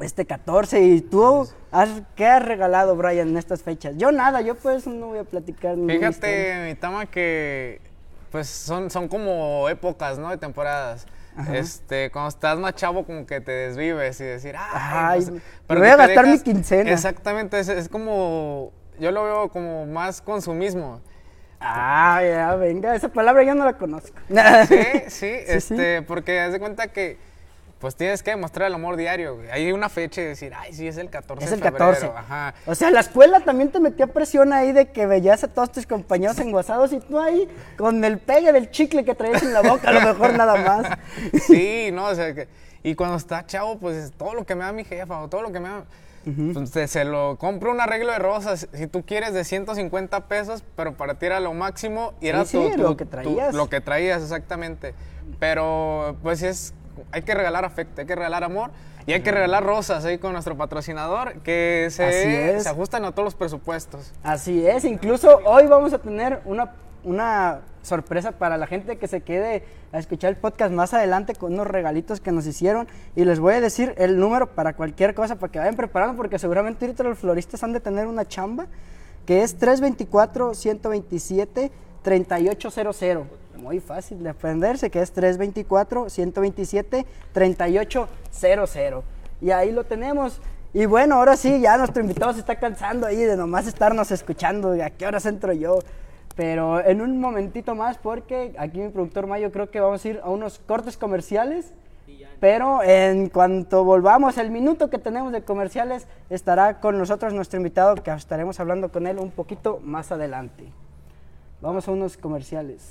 este 0.00 0.26
14. 0.26 0.80
¿Y 0.80 1.00
tú 1.00 1.48
has, 1.70 1.88
qué 2.16 2.26
has 2.26 2.44
regalado, 2.44 2.96
Brian, 2.96 3.28
en 3.28 3.36
estas 3.36 3.62
fechas? 3.62 3.94
Yo 3.96 4.12
nada, 4.12 4.40
yo 4.40 4.54
pues 4.54 4.86
no 4.86 5.08
voy 5.08 5.18
a 5.18 5.24
platicar. 5.24 5.76
Fíjate, 5.86 6.64
mi 6.66 6.74
tama, 6.74 7.06
que 7.06 7.80
pues 8.30 8.48
son, 8.48 8.90
son 8.90 9.08
como 9.08 9.68
épocas, 9.68 10.18
¿no? 10.18 10.30
De 10.30 10.38
temporadas. 10.38 11.06
Este, 11.52 12.10
cuando 12.12 12.28
estás 12.28 12.58
más 12.58 12.74
chavo, 12.74 13.04
como 13.04 13.26
que 13.26 13.40
te 13.40 13.50
desvives 13.50 14.20
y 14.20 14.24
decir, 14.24 14.54
ay, 14.56 15.18
no 15.18 15.26
sé", 15.26 15.32
me 15.68 15.78
voy 15.78 15.88
a 15.88 15.96
gastar 15.96 16.26
mi 16.28 16.38
quincena. 16.38 16.90
Exactamente, 16.90 17.58
es, 17.58 17.68
es 17.68 17.88
como, 17.88 18.72
yo 19.00 19.10
lo 19.10 19.24
veo 19.24 19.48
como 19.48 19.84
más 19.86 20.20
consumismo. 20.20 21.00
Ah, 21.58 22.20
ya, 22.22 22.54
venga, 22.54 22.94
esa 22.94 23.08
palabra 23.08 23.42
yo 23.42 23.54
no 23.54 23.64
la 23.64 23.72
conozco. 23.72 24.16
Sí, 24.68 24.76
sí, 25.08 25.08
sí. 25.08 25.26
este, 25.48 26.02
porque 26.02 26.38
haz 26.38 26.52
de 26.52 26.60
cuenta 26.60 26.88
que 26.88 27.18
pues 27.84 27.96
tienes 27.96 28.22
que 28.22 28.30
demostrar 28.30 28.68
el 28.68 28.74
amor 28.74 28.96
diario. 28.96 29.36
güey. 29.36 29.50
Hay 29.50 29.70
una 29.72 29.90
fecha 29.90 30.22
y 30.22 30.24
decir, 30.24 30.54
ay, 30.56 30.72
sí, 30.72 30.88
es 30.88 30.96
el 30.96 31.10
14 31.10 31.44
Es 31.44 31.50
de 31.50 31.56
el 31.56 31.62
febrero. 31.62 31.84
14. 31.90 32.06
Ajá. 32.16 32.54
O 32.64 32.74
sea, 32.74 32.90
la 32.90 33.00
escuela 33.00 33.40
también 33.40 33.70
te 33.70 33.78
metía 33.78 34.06
presión 34.06 34.54
ahí 34.54 34.72
de 34.72 34.86
que 34.90 35.04
veías 35.04 35.44
a 35.44 35.48
todos 35.48 35.70
tus 35.70 35.86
compañeros 35.86 36.38
enguasados 36.38 36.94
y 36.94 37.00
tú 37.00 37.20
ahí 37.20 37.46
con 37.76 38.02
el 38.02 38.16
pegue 38.16 38.52
del 38.54 38.70
chicle 38.70 39.04
que 39.04 39.14
traías 39.14 39.42
en 39.42 39.52
la 39.52 39.60
boca, 39.60 39.90
a 39.90 39.92
lo 39.92 40.00
mejor 40.00 40.32
nada 40.32 40.56
más. 40.56 40.98
Sí, 41.46 41.90
no, 41.92 42.06
o 42.06 42.14
sea, 42.14 42.34
que- 42.34 42.48
y 42.82 42.94
cuando 42.94 43.16
está 43.16 43.44
chavo, 43.44 43.78
pues 43.78 44.12
todo 44.16 44.32
lo 44.32 44.46
que 44.46 44.54
me 44.54 44.64
da 44.64 44.72
mi 44.72 44.84
jefa 44.84 45.20
o 45.20 45.28
todo 45.28 45.42
lo 45.42 45.52
que 45.52 45.60
me 45.60 45.68
da, 45.68 45.84
pues, 46.54 46.70
se, 46.70 46.88
se 46.88 47.04
lo 47.04 47.36
compro 47.36 47.70
un 47.70 47.82
arreglo 47.82 48.12
de 48.12 48.18
rosas, 48.18 48.66
si 48.72 48.86
tú 48.86 49.04
quieres, 49.04 49.34
de 49.34 49.44
150 49.44 50.26
pesos, 50.26 50.64
pero 50.74 50.94
para 50.94 51.18
ti 51.18 51.26
era 51.26 51.38
lo 51.38 51.52
máximo 51.52 52.14
y 52.22 52.28
era 52.28 52.46
Sí, 52.46 52.56
tu- 52.56 52.70
sí, 52.70 52.76
tu- 52.76 52.82
lo 52.82 52.96
que 52.96 53.04
tu- 53.04 53.10
traías. 53.10 53.54
lo 53.54 53.68
que 53.68 53.82
traías, 53.82 54.22
exactamente. 54.22 54.94
Pero, 55.38 56.16
pues 56.22 56.42
es, 56.42 56.72
hay 57.12 57.22
que 57.22 57.34
regalar 57.34 57.64
afecto, 57.64 58.00
hay 58.00 58.06
que 58.06 58.14
regalar 58.14 58.44
amor 58.44 58.70
y 59.06 59.12
hay 59.12 59.22
que 59.22 59.30
regalar 59.30 59.64
rosas 59.64 60.04
ahí 60.04 60.18
con 60.18 60.32
nuestro 60.32 60.56
patrocinador 60.56 61.40
que 61.40 61.88
se, 61.90 62.60
se 62.60 62.68
ajustan 62.68 63.04
a 63.04 63.12
todos 63.12 63.24
los 63.24 63.34
presupuestos. 63.34 64.12
Así 64.22 64.66
es, 64.66 64.84
incluso 64.84 65.40
hoy 65.44 65.66
vamos 65.66 65.92
a 65.92 65.98
tener 65.98 66.40
una, 66.44 66.72
una 67.04 67.60
sorpresa 67.82 68.32
para 68.32 68.56
la 68.56 68.66
gente 68.66 68.96
que 68.96 69.06
se 69.06 69.20
quede 69.20 69.64
a 69.92 69.98
escuchar 69.98 70.30
el 70.30 70.36
podcast 70.36 70.72
más 70.72 70.94
adelante 70.94 71.34
con 71.34 71.52
unos 71.52 71.66
regalitos 71.66 72.20
que 72.20 72.32
nos 72.32 72.46
hicieron. 72.46 72.88
Y 73.14 73.24
les 73.24 73.38
voy 73.38 73.54
a 73.54 73.60
decir 73.60 73.94
el 73.98 74.18
número 74.18 74.50
para 74.54 74.74
cualquier 74.74 75.14
cosa 75.14 75.36
para 75.36 75.52
que 75.52 75.58
vayan 75.58 75.76
preparando 75.76 76.16
porque 76.16 76.38
seguramente 76.38 76.84
ahorita 76.84 77.04
los 77.04 77.18
floristas 77.18 77.62
han 77.62 77.72
de 77.72 77.80
tener 77.80 78.06
una 78.06 78.26
chamba 78.26 78.66
que 79.26 79.42
es 79.42 79.56
324 79.56 80.54
127 80.54 81.70
3800. 82.04 83.26
Muy 83.56 83.80
fácil 83.80 84.22
de 84.22 84.30
aprenderse, 84.30 84.90
que 84.90 85.00
es 85.00 85.10
324 85.10 86.10
127 86.10 87.06
3800. 87.32 89.04
Y 89.40 89.50
ahí 89.50 89.72
lo 89.72 89.84
tenemos. 89.84 90.40
Y 90.72 90.86
bueno, 90.86 91.16
ahora 91.16 91.36
sí, 91.36 91.60
ya 91.60 91.76
nuestro 91.76 92.02
invitado 92.02 92.32
se 92.32 92.40
está 92.40 92.56
cansando 92.56 93.06
ahí 93.06 93.16
de 93.16 93.36
nomás 93.36 93.66
estarnos 93.66 94.10
escuchando, 94.10 94.70
de 94.72 94.82
a 94.82 94.90
qué 94.90 95.06
horas 95.06 95.24
entro 95.26 95.52
yo. 95.52 95.78
Pero 96.36 96.84
en 96.84 97.00
un 97.00 97.20
momentito 97.20 97.74
más, 97.74 97.96
porque 97.96 98.54
aquí 98.58 98.80
mi 98.80 98.90
productor 98.90 99.26
Mayo 99.26 99.50
creo 99.50 99.70
que 99.70 99.80
vamos 99.80 100.04
a 100.04 100.08
ir 100.08 100.20
a 100.22 100.30
unos 100.30 100.58
cortes 100.58 100.96
comerciales. 100.96 101.72
Pero 102.40 102.82
en 102.82 103.30
cuanto 103.30 103.84
volvamos, 103.84 104.36
el 104.36 104.50
minuto 104.50 104.90
que 104.90 104.98
tenemos 104.98 105.32
de 105.32 105.42
comerciales, 105.42 106.06
estará 106.28 106.80
con 106.80 106.98
nosotros 106.98 107.32
nuestro 107.32 107.56
invitado, 107.56 107.94
que 107.94 108.10
estaremos 108.10 108.60
hablando 108.60 108.90
con 108.92 109.06
él 109.06 109.18
un 109.18 109.30
poquito 109.30 109.80
más 109.82 110.12
adelante. 110.12 110.64
Vamos 111.64 111.88
a 111.88 111.92
unos 111.92 112.18
comerciales. 112.18 112.82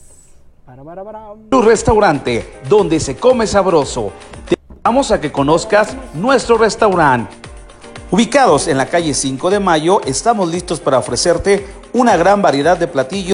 Tu 1.51 1.61
restaurante, 1.61 2.59
donde 2.67 2.99
se 2.99 3.15
come 3.15 3.45
sabroso. 3.45 4.11
Te 4.49 4.55
invitamos 4.67 5.11
a 5.11 5.21
que 5.21 5.31
conozcas 5.31 5.95
nuestro 6.15 6.57
restaurante. 6.57 7.35
Ubicados 8.09 8.67
en 8.67 8.77
la 8.77 8.87
calle 8.87 9.13
5 9.13 9.51
de 9.51 9.59
Mayo, 9.59 10.01
estamos 10.07 10.49
listos 10.49 10.79
para 10.79 10.97
ofrecerte 10.97 11.67
una 11.93 12.17
gran 12.17 12.41
variedad 12.41 12.75
de 12.75 12.87
platillos. 12.87 13.32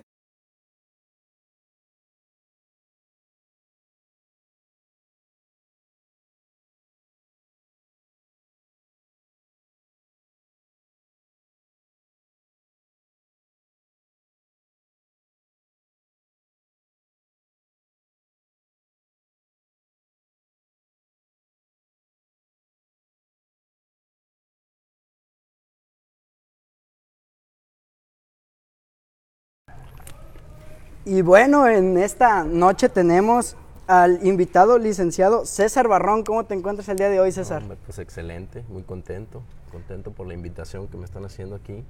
Y 31.05 31.21
bueno, 31.21 31.67
en 31.67 31.97
esta 31.97 32.43
noche 32.43 32.89
tenemos 32.89 33.55
al 33.87 34.25
invitado 34.25 34.77
licenciado 34.77 35.45
César 35.45 35.87
Barrón. 35.87 36.23
¿Cómo 36.23 36.45
te 36.45 36.53
encuentras 36.53 36.87
el 36.89 36.97
día 36.97 37.09
de 37.09 37.19
hoy, 37.19 37.31
César? 37.31 37.63
Pues 37.85 37.97
excelente, 37.99 38.63
muy 38.69 38.83
contento, 38.83 39.41
contento 39.71 40.11
por 40.11 40.27
la 40.27 40.33
invitación 40.33 40.87
que 40.87 40.97
me 40.97 41.05
están 41.05 41.25
haciendo 41.25 41.55
aquí. 41.55 41.83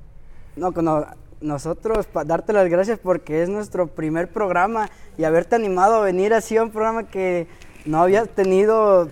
No, 0.55 0.71
no, 0.71 1.05
nosotros 1.41 2.05
pa- 2.07 2.23
darte 2.23 2.53
las 2.53 2.69
gracias 2.69 2.99
porque 2.99 3.41
es 3.43 3.49
nuestro 3.49 3.87
primer 3.87 4.29
programa 4.31 4.89
y 5.17 5.23
haberte 5.25 5.55
animado 5.55 5.95
a 5.95 6.01
venir 6.01 6.33
así 6.33 6.55
a 6.57 6.63
un 6.63 6.71
programa 6.71 7.03
que 7.07 7.47
no 7.85 8.01
habías 8.01 8.29
tenido, 8.29 9.09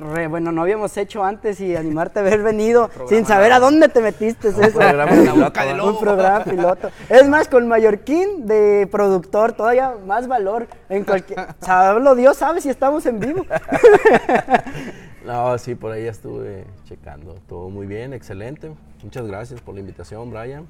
re- 0.00 0.26
bueno, 0.26 0.50
no 0.52 0.62
habíamos 0.62 0.96
hecho 0.96 1.22
antes 1.24 1.60
y 1.60 1.76
animarte 1.76 2.18
a 2.18 2.22
haber 2.22 2.42
venido 2.42 2.90
sin 3.08 3.24
saber 3.26 3.52
a 3.52 3.58
dónde 3.58 3.88
te 3.88 4.00
metiste, 4.00 4.50
programa 4.52 5.12
de 5.12 5.24
la 5.26 5.32
boca 5.34 5.64
del 5.64 5.80
Un 5.80 5.98
programa 6.00 6.44
piloto. 6.44 6.90
Es 7.08 7.28
más, 7.28 7.48
con 7.48 7.68
Mallorquín 7.68 8.46
de 8.46 8.88
productor, 8.90 9.52
todavía 9.52 9.94
más 10.06 10.26
valor 10.26 10.66
en 10.88 11.04
cualquier... 11.04 11.46
Sablo 11.60 12.14
Dios 12.14 12.36
sabe 12.36 12.60
si 12.60 12.68
estamos 12.70 13.04
en 13.06 13.20
vivo. 13.20 13.44
No, 15.24 15.56
sí, 15.58 15.74
por 15.74 15.92
ahí 15.92 16.04
ya 16.04 16.10
estuve 16.10 16.64
checando, 16.84 17.34
todo 17.46 17.68
muy 17.68 17.86
bien, 17.86 18.14
excelente. 18.14 18.72
Muchas 19.02 19.26
gracias 19.26 19.60
por 19.60 19.74
la 19.74 19.80
invitación, 19.80 20.30
Brian. 20.30 20.66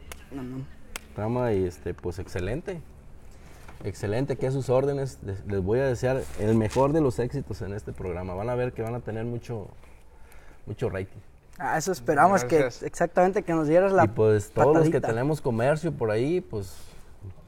Rama, 1.16 1.52
y 1.52 1.64
este, 1.64 1.94
pues 1.94 2.18
excelente. 2.18 2.80
Excelente, 3.84 4.36
que 4.36 4.46
a 4.46 4.50
sus 4.50 4.68
órdenes. 4.68 5.18
Les, 5.24 5.44
les 5.46 5.62
voy 5.62 5.78
a 5.78 5.86
desear 5.86 6.22
el 6.38 6.54
mejor 6.56 6.92
de 6.92 7.00
los 7.00 7.18
éxitos 7.18 7.62
en 7.62 7.72
este 7.72 7.92
programa. 7.92 8.34
Van 8.34 8.50
a 8.50 8.54
ver 8.54 8.72
que 8.72 8.82
van 8.82 8.94
a 8.94 9.00
tener 9.00 9.24
mucho, 9.24 9.68
mucho 10.66 10.90
rating. 10.90 11.18
Ah, 11.58 11.76
eso 11.78 11.92
esperamos 11.92 12.42
Gracias. 12.44 12.78
que 12.80 12.86
exactamente 12.86 13.42
que 13.42 13.52
nos 13.52 13.68
dieras 13.68 13.92
la 13.92 14.04
y 14.04 14.08
pues 14.08 14.50
todos 14.50 14.76
los 14.76 14.88
que 14.90 15.00
tenemos 15.00 15.40
comercio 15.40 15.92
por 15.92 16.10
ahí, 16.10 16.40
pues 16.40 16.74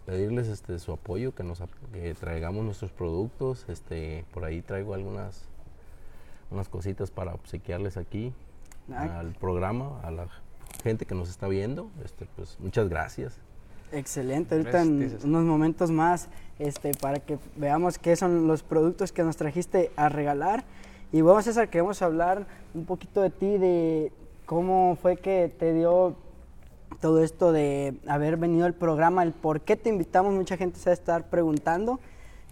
pedirles 0.04 0.48
este 0.48 0.78
su 0.78 0.92
apoyo, 0.92 1.34
que 1.34 1.42
nos 1.44 1.60
ap- 1.62 1.70
que 1.92 2.12
traigamos 2.14 2.64
nuestros 2.64 2.90
productos, 2.92 3.64
este 3.68 4.24
por 4.34 4.44
ahí 4.44 4.60
traigo 4.60 4.92
algunas 4.94 5.44
unas 6.50 6.68
cositas 6.68 7.10
para 7.10 7.32
obsequiarles 7.34 7.96
aquí 7.96 8.34
Ah. 8.92 9.20
al 9.20 9.32
programa, 9.32 10.00
a 10.02 10.10
la 10.10 10.26
gente 10.82 11.06
que 11.06 11.14
nos 11.14 11.30
está 11.30 11.46
viendo, 11.48 11.88
este 12.04 12.26
pues 12.36 12.58
muchas 12.60 12.88
gracias. 12.90 13.38
Excelente, 13.92 14.54
ahorita 14.54 14.82
en 14.82 15.18
unos 15.24 15.44
momentos 15.44 15.90
más, 15.90 16.28
este, 16.58 16.92
para 16.94 17.18
que 17.20 17.38
veamos 17.56 17.98
qué 17.98 18.16
son 18.16 18.46
los 18.46 18.62
productos 18.62 19.12
que 19.12 19.22
nos 19.22 19.36
trajiste 19.36 19.90
a 19.96 20.08
regalar. 20.08 20.64
Y 21.12 21.20
bueno, 21.20 21.42
César, 21.42 21.68
queremos 21.68 22.00
hablar 22.00 22.46
un 22.74 22.86
poquito 22.86 23.20
de 23.20 23.30
ti, 23.30 23.58
de 23.58 24.10
cómo 24.46 24.96
fue 25.00 25.16
que 25.16 25.52
te 25.58 25.74
dio 25.74 26.16
todo 27.00 27.22
esto 27.22 27.52
de 27.52 27.94
haber 28.06 28.36
venido 28.38 28.64
al 28.64 28.74
programa, 28.74 29.22
el 29.22 29.32
por 29.32 29.60
qué 29.60 29.76
te 29.76 29.88
invitamos, 29.90 30.32
mucha 30.32 30.56
gente 30.56 30.78
se 30.78 30.86
va 30.86 30.92
a 30.92 30.94
estar 30.94 31.28
preguntando. 31.28 32.00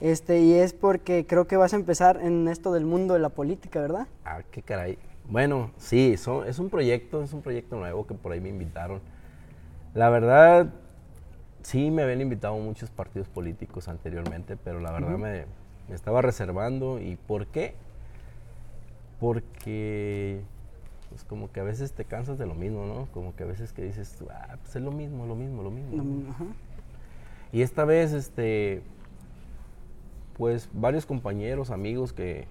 Este, 0.00 0.40
y 0.40 0.54
es 0.54 0.72
porque 0.72 1.26
creo 1.26 1.46
que 1.46 1.56
vas 1.58 1.72
a 1.74 1.76
empezar 1.76 2.20
en 2.22 2.48
esto 2.48 2.72
del 2.72 2.84
mundo 2.86 3.14
de 3.14 3.20
la 3.20 3.28
política, 3.28 3.80
¿verdad? 3.80 4.06
Ah, 4.24 4.40
qué 4.50 4.62
caray. 4.62 4.98
Bueno, 5.28 5.70
sí, 5.76 6.16
son- 6.16 6.46
es 6.48 6.58
un 6.58 6.70
proyecto, 6.70 7.22
es 7.22 7.32
un 7.32 7.42
proyecto 7.42 7.76
nuevo 7.76 8.06
que 8.06 8.14
por 8.14 8.32
ahí 8.32 8.40
me 8.40 8.48
invitaron. 8.48 9.00
La 9.94 10.08
verdad, 10.08 10.68
sí 11.62 11.90
me 11.90 12.02
habían 12.02 12.20
invitado 12.20 12.56
muchos 12.56 12.90
partidos 12.90 13.28
políticos 13.28 13.88
anteriormente, 13.88 14.56
pero 14.56 14.80
la 14.80 14.92
verdad 14.92 15.18
me, 15.18 15.44
me 15.88 15.94
estaba 15.94 16.22
reservando. 16.22 17.00
¿Y 17.00 17.16
por 17.16 17.46
qué? 17.46 17.74
Porque, 19.18 20.40
pues 21.10 21.24
como 21.24 21.52
que 21.52 21.60
a 21.60 21.64
veces 21.64 21.92
te 21.92 22.04
cansas 22.04 22.38
de 22.38 22.46
lo 22.46 22.54
mismo, 22.54 22.86
¿no? 22.86 23.06
Como 23.12 23.34
que 23.34 23.42
a 23.42 23.46
veces 23.46 23.72
que 23.72 23.82
dices, 23.82 24.16
ah, 24.30 24.56
pues 24.62 24.76
es 24.76 24.82
lo 24.82 24.92
mismo, 24.92 25.26
lo 25.26 25.34
mismo, 25.34 25.62
lo 25.62 25.70
mismo. 25.70 25.96
Lo 25.96 26.04
mismo, 26.04 26.30
ajá. 26.32 26.44
Y 27.52 27.62
esta 27.62 27.84
vez, 27.84 28.12
este, 28.12 28.82
pues 30.36 30.70
varios 30.72 31.04
compañeros, 31.04 31.70
amigos 31.70 32.12
que 32.12 32.46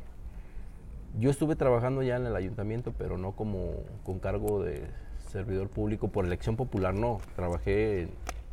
yo 1.17 1.29
estuve 1.29 1.55
trabajando 1.55 2.03
ya 2.03 2.17
en 2.17 2.25
el 2.25 2.35
ayuntamiento, 2.35 2.93
pero 2.97 3.17
no 3.17 3.31
como 3.31 3.71
con 4.03 4.19
cargo 4.19 4.61
de 4.61 4.87
servidor 5.29 5.69
público 5.69 6.09
por 6.09 6.25
elección 6.25 6.55
popular, 6.55 6.93
no. 6.93 7.19
Trabajé 7.35 8.09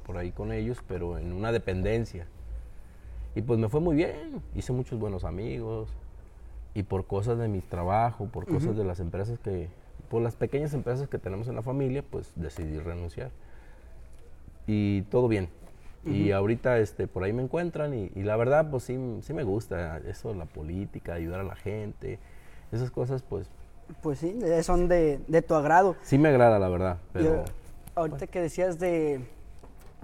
por 0.06 0.16
ahí 0.16 0.30
con 0.30 0.52
ellos, 0.52 0.78
pero 0.86 1.18
en 1.18 1.32
una 1.32 1.50
dependencia. 1.52 2.26
Y 3.34 3.42
pues 3.42 3.58
me 3.58 3.68
fue 3.68 3.80
muy 3.80 3.96
bien, 3.96 4.40
hice 4.54 4.72
muchos 4.72 4.98
buenos 4.98 5.25
amigos. 5.25 5.90
Y 6.75 6.84
por 6.84 7.06
cosas 7.06 7.38
de 7.38 7.48
mi 7.48 7.60
trabajo, 7.60 8.26
por 8.26 8.46
cosas 8.46 8.76
de 8.76 8.84
las 8.84 9.00
empresas 9.00 9.38
que, 9.38 9.68
por 10.08 10.22
las 10.22 10.36
pequeñas 10.36 10.75
empresas 10.75 11.08
que 11.08 11.18
tenemos 11.18 11.48
en 11.48 11.56
la 11.56 11.62
familia, 11.62 12.04
pues 12.08 12.32
decidí 12.36 12.78
renunciar. 12.78 13.30
Y 14.66 15.02
todo 15.02 15.28
bien. 15.28 15.48
Y 16.04 16.30
ahorita 16.30 16.78
este, 16.78 17.08
por 17.08 17.25
ahí 17.25 17.32
me 17.32 17.42
encuentran 17.42 17.92
y, 17.92 18.12
y 18.14 18.22
la 18.22 18.36
verdad 18.36 18.70
pues 18.70 18.84
sí, 18.84 18.96
sí 19.22 19.32
me 19.32 19.42
gusta 19.42 19.98
eso, 20.06 20.32
la 20.34 20.44
política, 20.44 21.14
ayudar 21.14 21.40
a 21.40 21.44
la 21.44 21.56
gente, 21.56 22.20
esas 22.70 22.92
cosas 22.92 23.22
pues 23.22 23.48
Pues 24.02 24.20
sí, 24.20 24.38
son 24.62 24.86
de, 24.86 25.18
de 25.26 25.42
tu 25.42 25.54
agrado. 25.54 25.96
sí 26.02 26.16
me 26.16 26.28
agrada 26.28 26.60
la 26.60 26.68
verdad, 26.68 26.98
pero 27.12 27.40
eh, 27.40 27.44
ahorita 27.96 28.28
que 28.28 28.40
decías 28.40 28.78
de, 28.78 29.20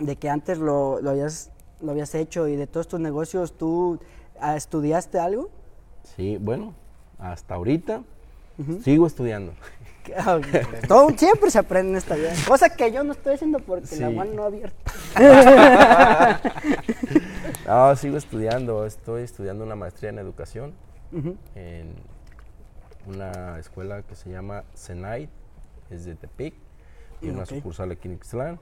de 0.05 0.17
que 0.17 0.29
antes 0.31 0.59
lo, 0.59 1.01
lo 1.01 1.11
habías, 1.11 1.51
lo 1.81 1.93
habías 1.93 2.15
hecho 2.15 2.49
y 2.49 2.57
de 2.57 2.67
todos 2.67 2.89
tus 2.89 3.01
negocios, 3.01 3.57
¿tú 3.57 3.99
ah, 4.41 4.57
estudiaste 4.57 5.19
algo? 5.19 5.51
sí, 6.17 6.37
bueno, 6.41 6.75
hasta 7.19 7.55
ahorita 7.55 8.03
sigo 8.83 9.07
estudiando. 9.07 9.53
Ah, 10.17 10.41
Todo 10.89 11.11
siempre 11.17 11.49
se 11.51 11.61
aprende 11.61 11.93
en 11.93 11.97
esta 11.99 12.17
vida. 12.17 12.33
Cosa 12.49 12.71
que 12.71 12.91
yo 12.91 13.05
no 13.05 13.13
estoy 13.13 13.35
haciendo 13.35 13.61
porque 13.61 13.95
la 13.97 14.11
mano 14.11 14.33
no 14.35 14.43
abierta. 14.43 14.77
No, 17.67 17.95
sigo 17.97 18.17
estudiando, 18.17 18.85
estoy 18.85 19.23
estudiando 19.23 19.65
una 19.65 19.77
maestría 19.77 20.11
en 20.11 20.19
educación 20.19 20.75
en 21.55 21.95
una 23.07 23.59
escuela 23.61 24.03
que 24.03 24.17
se 24.17 24.31
llama 24.31 24.65
Senait, 24.75 25.31
es 25.91 26.05
de 26.05 26.15
Tepic, 26.17 26.55
y 27.21 27.29
una 27.29 27.43
Ok. 27.43 27.49
sucursal 27.51 27.91
aquí 27.93 28.09
en 28.09 28.15
Ixtlán. 28.15 28.59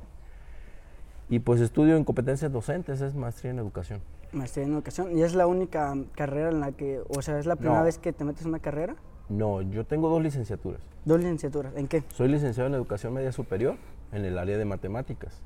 Y 1.30 1.38
pues 1.38 1.60
estudio 1.60 1.96
en 1.96 2.04
competencias 2.04 2.52
docentes, 2.52 3.00
es 3.00 3.14
maestría 3.14 3.52
en 3.52 3.60
educación. 3.60 4.00
Maestría 4.32 4.66
en 4.66 4.72
educación. 4.74 5.16
¿Y 5.16 5.22
es 5.22 5.34
la 5.34 5.46
única 5.46 5.94
carrera 6.16 6.50
en 6.50 6.60
la 6.60 6.72
que, 6.72 7.00
o 7.08 7.22
sea, 7.22 7.38
es 7.38 7.46
la 7.46 7.54
primera 7.56 7.78
No. 7.78 7.84
vez 7.84 7.98
que 7.98 8.12
te 8.12 8.24
metes 8.24 8.42
en 8.42 8.48
una 8.48 8.58
carrera? 8.58 8.96
No, 9.28 9.62
yo 9.62 9.86
tengo 9.86 10.08
dos 10.08 10.20
licenciaturas. 10.22 10.80
Dos 11.04 11.20
licenciaturas. 11.20 11.72
¿En 11.76 11.86
qué? 11.86 12.02
Soy 12.08 12.26
licenciado 12.28 12.68
en 12.68 12.74
educación 12.74 13.14
media 13.14 13.30
superior 13.30 13.76
en 14.12 14.24
el 14.24 14.36
área 14.38 14.58
de 14.58 14.64
matemáticas 14.64 15.40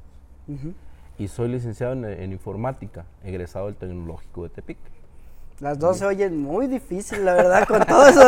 y 1.19 1.29
soy 1.29 1.49
licenciado 1.49 1.93
en, 1.93 2.05
en 2.07 2.33
informática, 2.33 3.05
egresado 3.23 3.67
del 3.67 3.77
Tecnológico 3.77 4.43
de 4.45 4.49
Tepic. 4.51 4.79
Las 5.61 5.79
dos 5.79 5.99
se 5.99 6.07
oyen 6.07 6.39
muy 6.41 6.67
difícil, 6.67 7.25
la 7.27 7.35
verdad, 7.35 7.67
con 7.69 7.85
todo 7.85 8.07
eso 8.09 8.27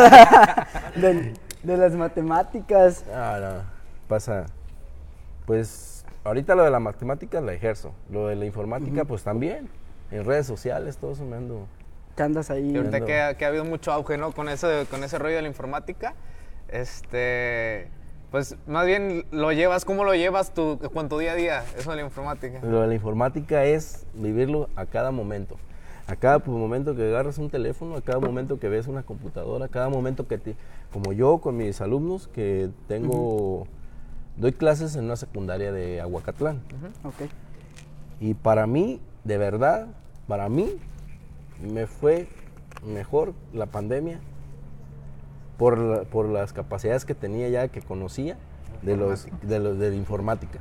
de, 0.95 1.33
de 1.63 1.77
las 1.77 1.93
matemáticas. 1.93 3.03
Ah, 3.13 3.39
no, 3.41 4.07
pasa. 4.07 4.45
Pues 5.45 5.96
ahorita 6.27 6.55
lo 6.55 6.63
de 6.63 6.71
la 6.71 6.79
matemática 6.79 7.41
la 7.41 7.53
ejerzo, 7.53 7.93
lo 8.11 8.27
de 8.27 8.35
la 8.35 8.45
informática 8.45 9.05
pues 9.05 9.23
también, 9.23 9.69
en 10.11 10.25
redes 10.25 10.45
sociales, 10.45 10.97
todo 10.97 11.11
eso 11.13 11.25
me 11.25 11.35
ando. 11.37 11.67
Que 12.15 12.23
andas 12.23 12.49
ahí. 12.49 12.71
Y 12.71 12.77
ahorita 12.77 12.97
Ando. 12.97 13.05
que 13.07 13.21
ha, 13.21 13.33
que 13.37 13.45
ha 13.45 13.47
habido 13.49 13.65
mucho 13.65 13.91
auge, 13.91 14.17
¿no? 14.17 14.31
Con 14.31 14.49
ese, 14.49 14.85
con 14.89 15.03
ese 15.03 15.19
rollo 15.19 15.35
de 15.35 15.41
la 15.43 15.47
informática, 15.47 16.15
este, 16.69 17.87
pues 18.31 18.55
más 18.67 18.85
bien 18.85 19.25
lo 19.31 19.51
llevas, 19.51 19.85
¿cómo 19.85 20.03
lo 20.03 20.13
llevas 20.15 20.53
tú 20.53 20.79
con 20.93 21.09
tu 21.09 21.17
día 21.17 21.33
a 21.33 21.35
día, 21.35 21.63
eso 21.77 21.91
de 21.91 21.97
la 21.97 22.01
informática? 22.03 22.59
Lo 22.63 22.81
de 22.81 22.87
la 22.87 22.93
informática 22.95 23.63
es 23.65 24.05
vivirlo 24.13 24.69
a 24.75 24.85
cada 24.85 25.11
momento. 25.11 25.57
A 26.07 26.15
cada 26.15 26.39
pu- 26.39 26.47
momento 26.51 26.95
que 26.95 27.03
agarras 27.03 27.37
un 27.37 27.49
teléfono, 27.49 27.97
a 27.97 28.01
cada 28.01 28.19
momento 28.19 28.59
que 28.59 28.69
ves 28.69 28.87
una 28.87 29.03
computadora, 29.03 29.65
a 29.65 29.67
cada 29.67 29.89
momento 29.89 30.25
que 30.27 30.37
te... 30.37 30.55
Como 30.93 31.11
yo 31.11 31.39
con 31.39 31.57
mis 31.57 31.81
alumnos 31.81 32.27
que 32.29 32.69
tengo... 32.87 33.67
Doy 34.37 34.53
clases 34.53 34.95
en 34.95 35.05
una 35.05 35.15
secundaria 35.15 35.71
de 35.71 35.99
Aguacatlán. 36.01 36.61
Ok. 37.03 37.29
Y 38.19 38.33
para 38.35 38.67
mí, 38.67 38.99
de 39.23 39.37
verdad, 39.37 39.87
para 40.27 40.47
mí, 40.49 40.77
me 41.61 41.87
fue 41.87 42.27
mejor 42.85 43.33
la 43.53 43.65
pandemia 43.65 44.19
por, 45.57 45.77
la- 45.77 46.03
por 46.03 46.27
las 46.29 46.53
capacidades 46.53 47.03
que 47.05 47.15
tenía 47.15 47.49
ya, 47.49 47.67
que 47.67 47.81
conocía 47.81 48.37
de, 48.83 48.95
los, 48.95 49.27
de, 49.41 49.59
los, 49.59 49.79
de 49.79 49.89
la 49.89 49.95
informática. 49.95 50.59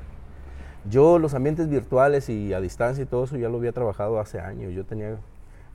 Yo 0.88 1.18
los 1.18 1.34
ambientes 1.34 1.68
virtuales 1.68 2.28
y 2.28 2.54
a 2.54 2.60
distancia 2.60 3.02
y 3.02 3.06
todo 3.06 3.24
eso 3.24 3.36
ya 3.36 3.48
lo 3.48 3.58
había 3.58 3.72
trabajado 3.72 4.20
hace 4.20 4.40
años. 4.40 4.72
Yo 4.72 4.84
tenía 4.86 5.16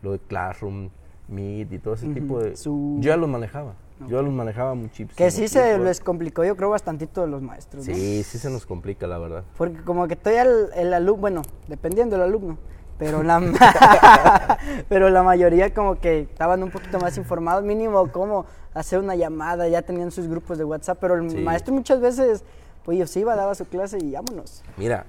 lo 0.01 0.13
de 0.13 0.19
Classroom, 0.19 0.89
Meet 1.27 1.71
y 1.73 1.79
todo 1.79 1.93
ese 1.93 2.07
tipo 2.13 2.39
de... 2.39 2.55
Yo 3.01 3.09
ya 3.09 3.17
los 3.17 3.29
manejaba. 3.29 3.73
Yo 4.07 4.21
los 4.21 4.33
manejaba 4.33 4.73
muchísimo. 4.75 5.11
Que 5.15 5.31
sí 5.31 5.47
se 5.47 5.77
les 5.79 5.99
complicó, 5.99 6.43
yo 6.43 6.55
creo, 6.55 6.69
bastantito 6.69 7.21
de 7.21 7.27
los 7.27 7.41
maestros. 7.41 7.87
¿no? 7.87 7.93
Sí, 7.93 8.23
sí 8.23 8.37
se 8.39 8.49
nos 8.49 8.65
complica, 8.65 9.07
la 9.07 9.17
verdad. 9.17 9.43
Porque 9.57 9.81
como 9.83 10.07
que 10.07 10.15
todavía 10.15 10.43
el, 10.43 10.67
el 10.75 10.93
alumno, 10.93 11.21
bueno, 11.21 11.41
dependiendo 11.67 12.15
del 12.17 12.25
alumno, 12.25 12.57
pero 12.97 13.23
la, 13.23 13.39
pero 14.89 15.09
la 15.09 15.23
mayoría 15.23 15.73
como 15.73 15.99
que 15.99 16.21
estaban 16.21 16.63
un 16.63 16.71
poquito 16.71 16.99
más 16.99 17.17
informados, 17.17 17.63
mínimo 17.63 18.11
cómo 18.11 18.45
hacer 18.73 18.99
una 18.99 19.15
llamada, 19.15 19.67
ya 19.67 19.81
tenían 19.81 20.11
sus 20.11 20.27
grupos 20.27 20.57
de 20.57 20.63
WhatsApp, 20.63 20.97
pero 21.01 21.15
el 21.15 21.29
Sí. 21.29 21.37
maestro 21.37 21.73
muchas 21.73 21.99
veces, 21.99 22.43
pues 22.83 22.97
yo 22.97 23.07
se 23.07 23.19
iba, 23.21 23.35
daba 23.35 23.53
su 23.55 23.65
clase 23.65 23.97
y 24.01 24.11
vámonos. 24.11 24.63
Mira, 24.77 25.05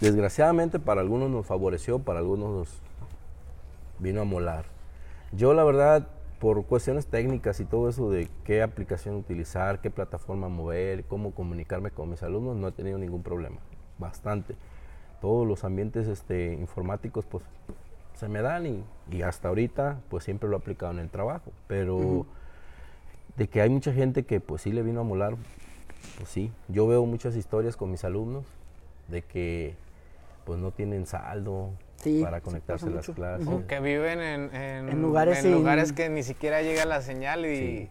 desgraciadamente 0.00 0.78
para 0.78 1.00
algunos 1.00 1.30
nos 1.30 1.46
favoreció, 1.46 1.98
para 1.98 2.18
algunos 2.20 2.50
nos 2.50 2.68
vino 3.98 4.20
a 4.22 4.24
molar. 4.24 4.64
Yo 5.32 5.54
la 5.54 5.64
verdad, 5.64 6.06
por 6.42 6.66
cuestiones 6.66 7.06
técnicas 7.06 7.60
y 7.60 7.64
todo 7.64 7.88
eso 7.88 8.10
de 8.10 8.28
qué 8.42 8.62
aplicación 8.62 9.14
utilizar, 9.14 9.80
qué 9.80 9.92
plataforma 9.92 10.48
mover, 10.48 11.04
cómo 11.04 11.30
comunicarme 11.30 11.92
con 11.92 12.10
mis 12.10 12.24
alumnos, 12.24 12.56
no 12.56 12.66
he 12.66 12.72
tenido 12.72 12.98
ningún 12.98 13.22
problema, 13.22 13.58
bastante. 13.96 14.56
Todos 15.20 15.46
los 15.46 15.62
ambientes 15.62 16.08
este, 16.08 16.54
informáticos 16.54 17.26
pues 17.26 17.44
se 18.14 18.26
me 18.26 18.42
dan 18.42 18.66
y, 18.66 18.82
y 19.12 19.22
hasta 19.22 19.50
ahorita 19.50 20.00
pues 20.10 20.24
siempre 20.24 20.48
lo 20.48 20.56
he 20.56 20.58
aplicado 20.58 20.90
en 20.90 20.98
el 20.98 21.10
trabajo, 21.10 21.52
pero 21.68 22.26
de 23.36 23.46
que 23.46 23.60
hay 23.60 23.70
mucha 23.70 23.92
gente 23.92 24.24
que 24.24 24.40
pues 24.40 24.62
sí 24.62 24.72
le 24.72 24.82
vino 24.82 25.02
a 25.02 25.04
molar, 25.04 25.36
pues 26.16 26.28
sí, 26.28 26.50
yo 26.66 26.88
veo 26.88 27.06
muchas 27.06 27.36
historias 27.36 27.76
con 27.76 27.92
mis 27.92 28.02
alumnos 28.02 28.44
de 29.06 29.22
que 29.22 29.76
pues 30.44 30.58
no 30.58 30.72
tienen 30.72 31.06
saldo 31.06 31.70
Sí, 32.02 32.20
para 32.22 32.40
conectarse 32.40 32.86
a 32.86 32.90
las 32.90 33.08
clases. 33.08 33.46
O 33.46 33.66
que 33.66 33.78
viven 33.80 34.20
en, 34.20 34.54
en, 34.54 34.88
En 34.88 35.00
lugares 35.02 35.38
en 35.38 35.44
sin- 35.44 35.52
lugares 35.52 35.92
que 35.92 36.08
ni 36.08 36.22
siquiera 36.22 36.60
llega 36.62 36.84
la 36.84 37.00
señal 37.00 37.46
y, 37.46 37.56
Sí. 37.56 37.90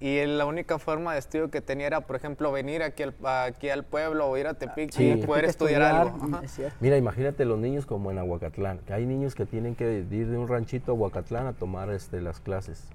y 0.00 0.24
la 0.26 0.46
única 0.46 0.78
forma 0.78 1.12
de 1.12 1.18
estudio 1.18 1.50
que 1.50 1.60
tenía 1.60 1.86
era, 1.86 2.00
por 2.00 2.16
ejemplo, 2.16 2.50
venir 2.52 2.82
aquí 2.82 3.02
al, 3.02 3.14
aquí 3.22 3.68
al 3.68 3.84
pueblo 3.84 4.28
o 4.28 4.36
ir 4.38 4.46
a 4.46 4.54
Tepic 4.54 4.92
Sí. 4.92 5.10
y 5.12 5.26
poder 5.26 5.44
estudiar, 5.44 5.82
algo. 5.82 6.40
es. 6.42 6.58
Mira, 6.80 6.96
imagínate 6.96 7.44
los 7.44 7.58
niños 7.58 7.84
como 7.84 8.10
en 8.10 8.16
Aguacatlán, 8.18 8.78
que 8.78 8.94
hay 8.94 9.04
niños 9.04 9.34
que 9.34 9.44
tienen 9.44 9.74
que 9.74 10.06
ir 10.10 10.26
de 10.28 10.38
un 10.38 10.48
ranchito 10.48 10.92
a 10.92 10.94
Aguacatlán 10.94 11.46
a 11.46 11.52
tomar 11.52 11.90
este, 11.90 12.20
las 12.22 12.40
clases. 12.40 12.88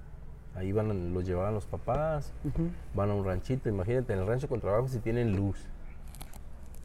Ahí 0.55 0.72
van, 0.72 1.13
los 1.13 1.25
llevaban 1.27 1.53
los 1.53 1.65
papás, 1.67 2.31
van 2.95 3.12
a 3.12 3.13
un 3.13 3.24
ranchito, 3.25 3.69
imagínate, 3.69 4.13
en 4.13 4.19
el 4.19 4.25
rancho 4.25 4.48
con 4.48 4.62
trabajo 4.62 4.88
si 4.88 5.00
tienen 5.00 5.36
luz, 5.36 5.67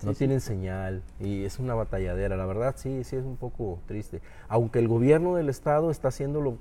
no 0.03 0.15
tienen 0.15 0.41
señal 0.41 1.03
y 1.19 1.45
es 1.45 1.59
una 1.59 1.75
batalladera, 1.75 2.37
la 2.37 2.47
verdad 2.47 2.75
sí, 2.77 3.05
sí 3.05 3.17
es 3.17 3.25
un 3.25 3.37
poco 3.37 3.79
triste. 3.87 4.21
Aunque 4.49 4.79
el 4.79 4.89
gobierno 4.89 5.35
del 5.35 5.49
estado 5.49 5.91
está 5.91 6.09
haciendo 6.09 6.41
lo, 6.41 6.57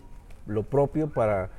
lo 0.46 0.64
propio 0.64 1.10
para, 1.10 1.50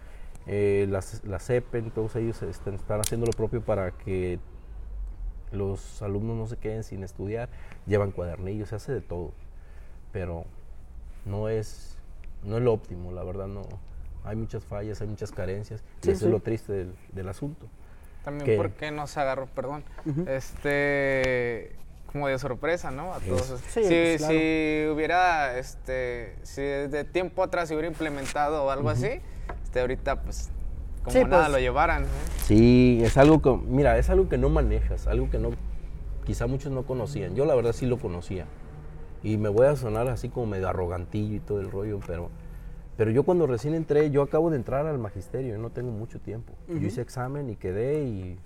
eh, 0.46 0.86
las, 0.88 1.24
la 1.24 1.38
CEPEN, 1.38 1.90
todos 1.90 2.16
ellos 2.16 2.42
están, 2.42 2.74
están 2.74 3.00
haciendo 3.00 3.26
lo 3.26 3.32
propio 3.32 3.62
para 3.62 3.92
que 3.92 4.38
los 5.52 6.02
alumnos 6.02 6.36
no 6.36 6.46
se 6.46 6.56
queden 6.56 6.84
sin 6.84 7.02
estudiar, 7.02 7.48
llevan 7.86 8.12
cuadernillos, 8.12 8.68
se 8.68 8.76
hace 8.76 8.92
de 8.92 9.00
todo, 9.00 9.32
pero 10.12 10.44
no 11.24 11.48
es, 11.48 11.96
no 12.44 12.58
es 12.58 12.62
lo 12.62 12.72
óptimo, 12.72 13.12
la 13.12 13.24
verdad 13.24 13.48
no. 13.48 13.62
Hay 14.22 14.36
muchas 14.36 14.64
fallas, 14.64 15.00
hay 15.00 15.08
muchas 15.08 15.32
carencias, 15.32 15.82
y 16.02 16.10
eso 16.10 16.26
es 16.26 16.30
lo 16.32 16.40
triste 16.40 16.72
del, 16.72 16.94
del 17.12 17.28
asunto. 17.28 17.66
También 18.24 18.44
que- 18.46 18.56
porque 18.56 18.90
nos 18.90 19.16
agarró, 19.16 19.46
perdón, 19.46 19.82
este, 20.26 21.72
como 22.12 22.28
de 22.28 22.38
sorpresa, 22.38 22.90
¿no? 22.90 23.14
A 23.14 23.20
todos. 23.20 23.60
Sí, 23.68 23.82
si, 23.82 23.88
pues, 23.88 24.18
claro. 24.18 24.32
si 24.34 24.86
hubiera, 24.92 25.58
este, 25.58 26.34
si 26.42 26.60
desde 26.62 27.04
tiempo 27.04 27.42
atrás 27.42 27.68
se 27.68 27.74
hubiera 27.74 27.88
implementado 27.88 28.64
o 28.64 28.70
algo 28.70 28.90
así, 28.90 29.20
este, 29.64 29.80
ahorita, 29.80 30.22
pues, 30.22 30.50
como 31.04 31.12
Sí, 31.12 31.24
nada 31.24 31.44
pues. 31.44 31.52
lo 31.52 31.58
llevaran. 31.60 32.02
¿no? 32.02 32.08
Sí, 32.46 33.00
es 33.02 33.16
algo 33.16 33.40
que, 33.40 33.50
mira, 33.66 33.96
es 33.98 34.10
algo 34.10 34.28
que 34.28 34.38
no 34.38 34.48
manejas, 34.48 35.06
algo 35.06 35.30
que 35.30 35.38
no, 35.38 35.50
quizá 36.24 36.46
muchos 36.46 36.72
no 36.72 36.82
conocían. 36.84 37.34
Yo 37.36 37.44
la 37.44 37.54
verdad 37.54 37.72
sí 37.72 37.86
lo 37.86 37.98
conocía. 37.98 38.44
Y 39.22 39.36
me 39.36 39.48
voy 39.48 39.66
a 39.66 39.76
sonar 39.76 40.08
así 40.08 40.28
como 40.30 40.46
medio 40.46 40.68
arrogantillo 40.68 41.36
y 41.36 41.40
todo 41.40 41.60
el 41.60 41.70
rollo, 41.70 42.00
pero, 42.06 42.30
pero 42.96 43.10
yo 43.10 43.22
cuando 43.22 43.46
recién 43.46 43.74
entré, 43.74 44.10
yo 44.10 44.22
acabo 44.22 44.50
de 44.50 44.56
entrar 44.56 44.86
al 44.86 44.98
magisterio, 44.98 45.56
yo 45.56 45.58
no 45.58 45.70
tengo 45.70 45.90
mucho 45.90 46.20
tiempo. 46.20 46.52
Yo 46.68 46.86
hice 46.86 47.00
examen 47.00 47.48
y 47.48 47.56
quedé 47.56 48.04
y, 48.04 48.38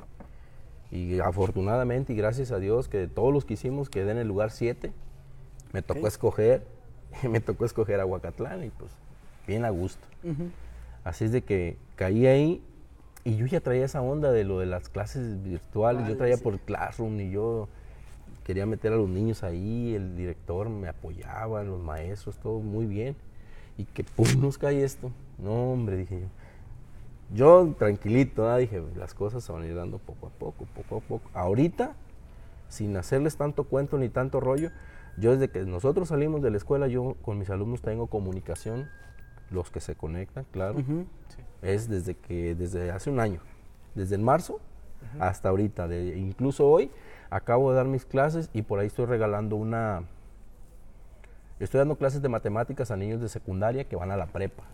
y 0.91 1.19
afortunadamente 1.21 2.13
y 2.13 2.17
gracias 2.17 2.53
a 2.53 2.59
Dios 2.59 2.89
que 2.89 2.99
de 2.99 3.09
todos 3.09 3.33
los 3.33 3.45
que 3.45 3.55
hicimos 3.55 3.91
quedé 3.91 4.13
en 4.13 4.19
el 4.19 4.29
lugar 4.29 4.51
7. 4.51 4.93
Me 5.73 5.83
tocó 5.83 6.07
escoger, 6.07 6.65
me 7.29 7.41
tocó 7.41 7.65
escoger 7.65 7.99
a 7.99 8.07
Huacatlán 8.07 8.63
y 8.63 8.71
pues 8.71 8.93
bien 9.45 9.65
a 9.65 9.71
gusto. 9.71 10.07
Así 11.03 11.25
es 11.25 11.33
de 11.33 11.43
que 11.43 11.77
caí 11.97 12.29
ahí 12.29 12.63
y 13.25 13.37
yo 13.37 13.47
ya 13.47 13.61
traía 13.61 13.87
esa 13.87 14.03
onda 14.03 14.31
de 14.31 14.45
lo 14.45 14.59
de 14.59 14.67
las 14.67 14.89
clases 14.89 15.43
virtuales. 15.43 16.07
Yo 16.07 16.17
traía 16.17 16.37
por 16.37 16.59
Classroom 16.61 17.19
y 17.21 17.31
yo 17.31 17.69
quería 18.45 18.67
meter 18.67 18.93
a 18.93 18.97
los 18.97 19.09
niños 19.09 19.43
ahí. 19.43 19.95
El 19.95 20.15
director 20.15 20.69
me 20.69 20.89
apoyaba, 20.89 21.65
los 21.65 21.83
maestros, 21.83 22.39
todo 22.39 22.61
muy 22.61 22.87
bien. 22.87 23.17
Y 23.77 23.85
que 23.85 24.05
pum, 24.05 24.27
nos 24.41 24.59
cae 24.59 24.85
esto. 24.85 25.11
No, 25.39 25.73
hombre, 25.73 25.97
dije 25.97 26.21
yo. 26.21 26.27
Yo 27.35 27.75
tranquilito, 27.79 28.49
¿ah? 28.49 28.59
dije, 28.59 28.83
las 28.97 29.15
cosas 29.15 29.43
se 29.43 29.51
van 29.53 29.63
a 29.63 29.67
ir 29.67 29.75
dando 29.75 29.99
poco 29.99 30.27
a 30.29 30.31
poco, 30.31 30.67
poco 30.75 30.97
a 30.99 31.01
poco. 31.01 31.31
Ahorita, 31.35 31.95
sin 32.69 32.97
hacerles 32.97 33.37
tanto 33.37 33.65
cuento 33.65 33.99
ni 33.99 34.09
tanto 34.09 34.41
rollo, 34.41 34.71
yo 35.17 35.33
desde 35.33 35.49
que 35.49 35.61
nosotros 35.65 36.09
salimos 36.09 36.43
de 36.43 36.51
la 36.51 36.57
escuela, 36.59 36.87
yo 36.87 37.17
con 37.23 37.39
mis 37.39 37.51
alumnos 37.51 37.81
tengo 37.83 38.07
comunicación, 38.09 38.89
los 39.51 39.71
que 39.71 39.81
se 39.81 39.95
conectan, 39.95 40.45
claro. 40.53 40.77
Es 41.63 41.89
desde 41.89 42.15
que, 42.15 42.55
desde 42.55 42.91
hace 42.91 43.11
un 43.11 43.19
año, 43.21 43.41
desde 43.95 44.15
el 44.17 44.23
marzo 44.23 44.61
hasta 45.19 45.49
ahorita, 45.49 45.87
de- 45.89 46.17
incluso 46.19 46.67
hoy 46.69 46.91
acabo 47.31 47.71
de 47.71 47.77
dar 47.77 47.87
mis 47.87 48.05
clases 48.05 48.51
y 48.53 48.63
por 48.63 48.79
ahí 48.79 48.87
estoy 48.87 49.07
regalando 49.07 49.57
una, 49.57 50.03
estoy 51.61 51.79
dando 51.79 51.97
clases 51.97 52.23
de 52.23 52.29
matemáticas 52.29 52.91
a 52.91 52.97
niños 52.97 53.21
de 53.21 53.29
secundaria 53.29 53.85
que 53.85 53.97
van 53.97 54.11
a 54.11 54.17
la 54.17 54.27
prepa. 54.27 54.65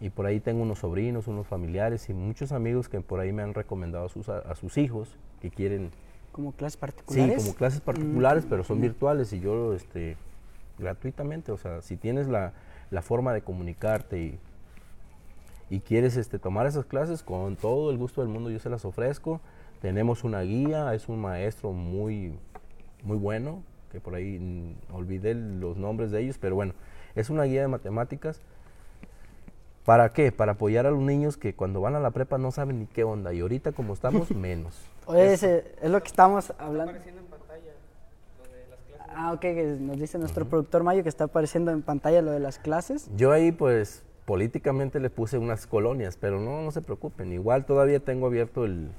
Y 0.00 0.10
por 0.10 0.26
ahí 0.26 0.40
tengo 0.40 0.62
unos 0.62 0.78
sobrinos, 0.78 1.26
unos 1.26 1.46
familiares 1.46 2.08
y 2.08 2.14
muchos 2.14 2.52
amigos 2.52 2.88
que 2.88 3.00
por 3.00 3.20
ahí 3.20 3.32
me 3.32 3.42
han 3.42 3.52
recomendado 3.54 4.06
a 4.06 4.08
sus, 4.08 4.28
a 4.28 4.54
sus 4.54 4.78
hijos 4.78 5.14
que 5.40 5.50
quieren, 5.50 5.90
Como 6.32 6.52
clases 6.52 6.74
sí, 6.74 6.80
particulares. 6.80 7.42
como 7.42 7.54
clases 7.54 7.80
particulares, 7.80 8.46
pero 8.48 8.64
son 8.64 8.80
virtuales 8.80 9.32
y 9.32 9.40
yo, 9.40 9.74
este, 9.74 10.16
gratuitamente, 10.78 11.52
o 11.52 11.58
sea, 11.58 11.82
si 11.82 11.96
tienes 11.96 12.28
la, 12.28 12.52
la 12.90 13.02
forma 13.02 13.34
de 13.34 13.42
comunicarte 13.42 14.18
y, 14.22 14.38
y 15.68 15.80
quieres 15.80 16.16
este, 16.16 16.38
tomar 16.38 16.66
esas 16.66 16.86
clases, 16.86 17.22
con 17.22 17.56
todo 17.56 17.90
el 17.90 17.98
gusto 17.98 18.22
del 18.22 18.30
mundo 18.30 18.50
yo 18.50 18.58
se 18.58 18.70
las 18.70 18.84
ofrezco. 18.86 19.40
Tenemos 19.82 20.24
una 20.24 20.40
guía, 20.42 20.94
es 20.94 21.08
un 21.08 21.20
maestro 21.20 21.72
muy, 21.72 22.38
muy 23.02 23.16
bueno, 23.18 23.62
que 23.90 24.00
por 24.00 24.14
ahí 24.14 24.76
olvidé 24.92 25.34
los 25.34 25.76
nombres 25.76 26.10
de 26.10 26.20
ellos, 26.22 26.38
pero 26.38 26.54
bueno, 26.54 26.74
es 27.14 27.30
una 27.30 27.44
guía 27.44 27.62
de 27.62 27.68
matemáticas. 27.68 28.40
¿Para 29.84 30.12
qué? 30.12 30.30
Para 30.30 30.52
apoyar 30.52 30.86
a 30.86 30.90
los 30.90 31.00
niños 31.00 31.36
que 31.36 31.54
cuando 31.54 31.80
van 31.80 31.94
a 31.96 32.00
la 32.00 32.10
prepa 32.10 32.38
no 32.38 32.50
saben 32.52 32.80
ni 32.80 32.86
qué 32.86 33.02
onda 33.02 33.32
y 33.32 33.40
ahorita 33.40 33.72
como 33.72 33.92
estamos, 33.94 34.30
menos. 34.34 34.78
Oye, 35.06 35.32
ese- 35.32 35.74
es 35.82 35.90
lo 35.90 36.00
que 36.00 36.08
estamos 36.08 36.52
hablando. 36.58 36.92
apareciendo 36.92 37.20
en 37.22 37.26
pantalla 37.26 37.72
lo 38.38 38.52
de 38.52 38.66
las 38.68 38.78
clases. 38.86 39.14
Ah, 39.16 39.32
ok, 39.32 39.40
que 39.40 39.76
nos 39.80 39.98
dice 39.98 40.18
nuestro 40.18 40.44
productor 40.46 40.84
Mayo 40.84 41.02
que 41.02 41.08
está 41.08 41.24
apareciendo 41.24 41.72
en 41.72 41.82
pantalla 41.82 42.22
lo 42.22 42.30
de 42.30 42.40
las 42.40 42.58
clases. 42.58 43.10
Yo 43.16 43.32
ahí 43.32 43.50
pues 43.52 44.04
políticamente 44.26 45.00
le 45.00 45.10
puse 45.10 45.38
unas 45.38 45.66
colonias, 45.66 46.16
pero 46.16 46.38
no, 46.38 46.62
no 46.62 46.70
se 46.70 46.82
preocupen, 46.82 47.32
igual 47.32 47.64
todavía 47.64 47.98
tengo 47.98 48.26
abierto 48.26 48.64
el, 48.64 48.90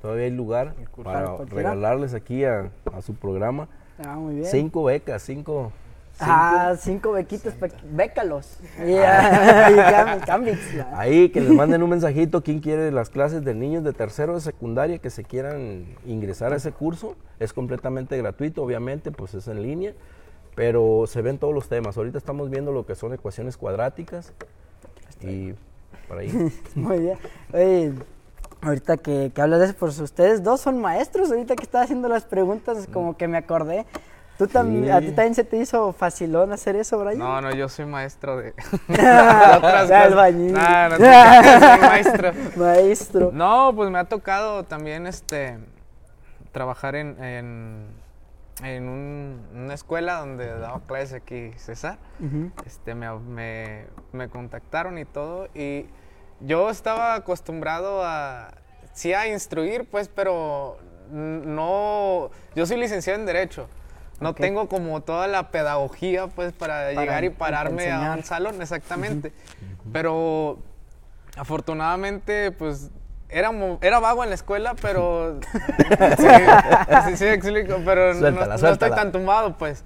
todavía 0.00 0.24
hay 0.24 0.32
lugar 0.32 0.74
Para 1.04 1.36
para 1.36 1.44
regalarles 1.44 2.14
aquí 2.14 2.44
a, 2.44 2.72
a 2.92 3.02
su 3.02 3.14
programa 3.14 3.68
Ah, 4.04 4.16
muy 4.16 4.34
bien. 4.36 4.46
cinco 4.46 4.84
becas, 4.84 5.22
cinco, 5.22 5.72
Ah, 6.20 6.74
cinco 6.78 7.12
bequitos, 7.12 7.54
pe- 7.54 7.72
bécalos. 7.90 8.58
Y, 8.78 8.94
ah, 8.96 9.68
y 9.70 9.74
cam- 9.74 10.24
cambits, 10.24 10.72
ya. 10.72 10.88
Ahí 10.96 11.30
que 11.30 11.40
les 11.40 11.50
manden 11.50 11.82
un 11.82 11.90
mensajito, 11.90 12.42
quién 12.42 12.60
quiere 12.60 12.92
las 12.92 13.08
clases 13.10 13.44
de 13.44 13.54
niños 13.54 13.82
de 13.82 13.92
tercero 13.92 14.34
de 14.34 14.40
secundaria 14.40 14.98
que 14.98 15.10
se 15.10 15.24
quieran 15.24 15.84
ingresar 16.06 16.52
a 16.52 16.56
ese 16.56 16.70
curso. 16.70 17.16
Es 17.40 17.52
completamente 17.52 18.16
gratuito, 18.18 18.62
obviamente, 18.62 19.10
pues 19.10 19.34
es 19.34 19.48
en 19.48 19.62
línea, 19.62 19.94
pero 20.54 21.04
se 21.08 21.22
ven 21.22 21.38
todos 21.38 21.54
los 21.54 21.68
temas. 21.68 21.96
Ahorita 21.96 22.18
estamos 22.18 22.50
viendo 22.50 22.72
lo 22.72 22.84
que 22.86 22.94
son 22.94 23.12
ecuaciones 23.14 23.56
cuadráticas 23.56 24.32
y 25.22 25.54
por 26.06 26.18
ahí. 26.18 26.30
Muy 26.74 26.98
bien. 27.00 27.18
Oye, 27.52 27.92
ahorita 28.62 28.96
que, 28.96 29.30
que 29.34 29.42
hablas 29.42 29.60
de 29.60 29.66
eso, 29.66 29.74
pues 29.78 29.98
ustedes 30.00 30.42
dos 30.42 30.60
son 30.60 30.80
maestros. 30.80 31.30
Ahorita 31.30 31.56
que 31.56 31.62
estaba 31.64 31.84
haciendo 31.84 32.08
las 32.08 32.24
preguntas, 32.24 32.88
como 32.92 33.16
que 33.16 33.28
me 33.28 33.36
acordé. 33.38 33.86
¿Tú 34.38 34.46
también, 34.46 34.84
Sí. 34.84 34.90
¿A 34.90 35.00
ti 35.00 35.06
también 35.12 35.34
se 35.34 35.44
te 35.44 35.58
hizo 35.58 35.92
facilón 35.92 36.52
hacer 36.52 36.74
eso, 36.74 36.98
Brian? 36.98 37.18
No, 37.18 37.40
no, 37.42 37.52
yo 37.54 37.68
soy 37.68 37.84
maestro 37.84 38.38
de, 38.38 38.54
de 38.88 39.94
albañil. 39.94 40.52
No, 40.52 40.88
no, 40.88 40.96
soy 40.96 41.80
maestro. 41.80 42.30
Maestro. 42.56 43.30
No, 43.32 43.72
pues 43.76 43.90
me 43.90 43.98
ha 43.98 44.04
tocado 44.04 44.64
también 44.64 45.06
este 45.06 45.58
trabajar 46.50 46.96
en, 46.96 47.22
en, 47.22 47.86
en 48.62 48.88
un- 48.88 49.40
una 49.54 49.74
escuela 49.74 50.18
donde 50.20 50.46
daba 50.58 50.80
clases 50.86 51.12
aquí 51.14 51.52
César. 51.56 51.98
Este, 52.66 52.94
me, 52.94 53.10
me, 53.18 53.86
me 54.12 54.28
contactaron 54.28 54.98
y 54.98 55.04
todo. 55.04 55.48
Y 55.54 55.86
yo 56.44 56.70
estaba 56.70 57.14
acostumbrado 57.14 58.02
a, 58.04 58.52
sí, 58.92 59.12
a 59.12 59.28
instruir, 59.28 59.88
pues, 59.90 60.08
pero 60.08 60.78
no, 61.10 62.30
yo 62.54 62.66
soy 62.66 62.78
licenciado 62.78 63.18
en 63.18 63.26
Derecho. 63.26 63.68
No 64.20 64.34
tengo 64.34 64.68
como 64.68 65.00
toda 65.02 65.26
la 65.26 65.50
pedagogía, 65.50 66.28
pues, 66.28 66.52
para, 66.52 66.92
llegar 66.92 67.24
y 67.24 67.30
para 67.30 67.58
pararme 67.58 67.90
a 67.90 68.14
un 68.16 68.22
salón, 68.22 68.62
exactamente. 68.62 69.32
Pero 69.92 70.58
afortunadamente, 71.36 72.52
pues, 72.52 72.90
era, 73.28 73.50
era 73.80 73.98
vago 73.98 74.22
en 74.22 74.28
la 74.28 74.36
escuela, 74.36 74.74
pero... 74.80 75.40
sí, 76.18 76.26
sí, 77.08 77.16
sí, 77.16 77.24
explico, 77.26 77.78
pero 77.84 78.14
no- 78.14 78.20
Suéltala, 78.20 78.56
no, 78.58 78.68
estoy 78.68 78.90
tan 78.90 79.10
tumbado, 79.10 79.58
pues. 79.58 79.84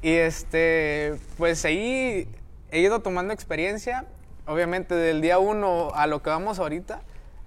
Y 0.00 0.12
este, 0.12 1.16
pues 1.36 1.64
ahí 1.64 2.28
he 2.70 2.80
ido 2.80 3.00
tomando 3.00 3.32
experiencia. 3.34 4.06
Obviamente 4.46 4.94
del 4.94 5.20
día 5.20 5.38
uno 5.38 5.90
a 5.94 6.06
lo 6.06 6.22
que 6.22 6.30
vamos 6.30 6.58
ahorita, 6.58 7.00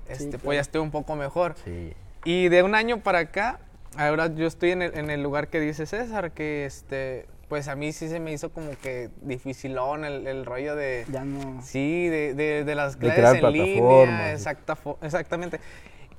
este, 0.07 0.29
claro. 0.29 0.43
pues 0.43 0.55
ya 0.57 0.61
estoy 0.61 0.81
un 0.81 0.91
poco 0.91 1.15
mejor. 1.15 1.55
Sí. 1.63 1.93
Y 2.25 2.49
de 2.49 2.63
un 2.63 2.75
año 2.75 2.99
para 3.01 3.19
acá, 3.19 3.59
ahora 3.97 4.27
yo 4.33 4.47
estoy 4.47 4.71
en 4.71 4.81
el, 4.81 4.97
en 4.97 5.09
el 5.09 5.21
lugar 5.21 5.47
que 5.49 5.59
dice 5.59 5.85
César, 5.85 6.31
que 6.31 6.65
este, 6.65 7.25
pues 7.47 7.67
a 7.67 7.75
mí 7.75 7.93
sí 7.93 8.09
se 8.09 8.19
me 8.19 8.33
hizo 8.33 8.49
como 8.51 8.71
que 8.81 9.09
dificilón 9.21 10.05
el, 10.05 10.27
el 10.27 10.45
rollo 10.45 10.75
de... 10.75 11.05
Ya 11.11 11.23
no. 11.23 11.61
Sí, 11.61 12.07
de, 12.09 12.33
de, 12.33 12.63
de 12.63 12.75
las 12.75 12.99
De 12.99 13.07
clases 13.07 13.39
crear 13.39 13.45
en 13.45 13.53
línea, 13.53 14.33
exacta, 14.33 14.77
exactamente. 15.01 15.59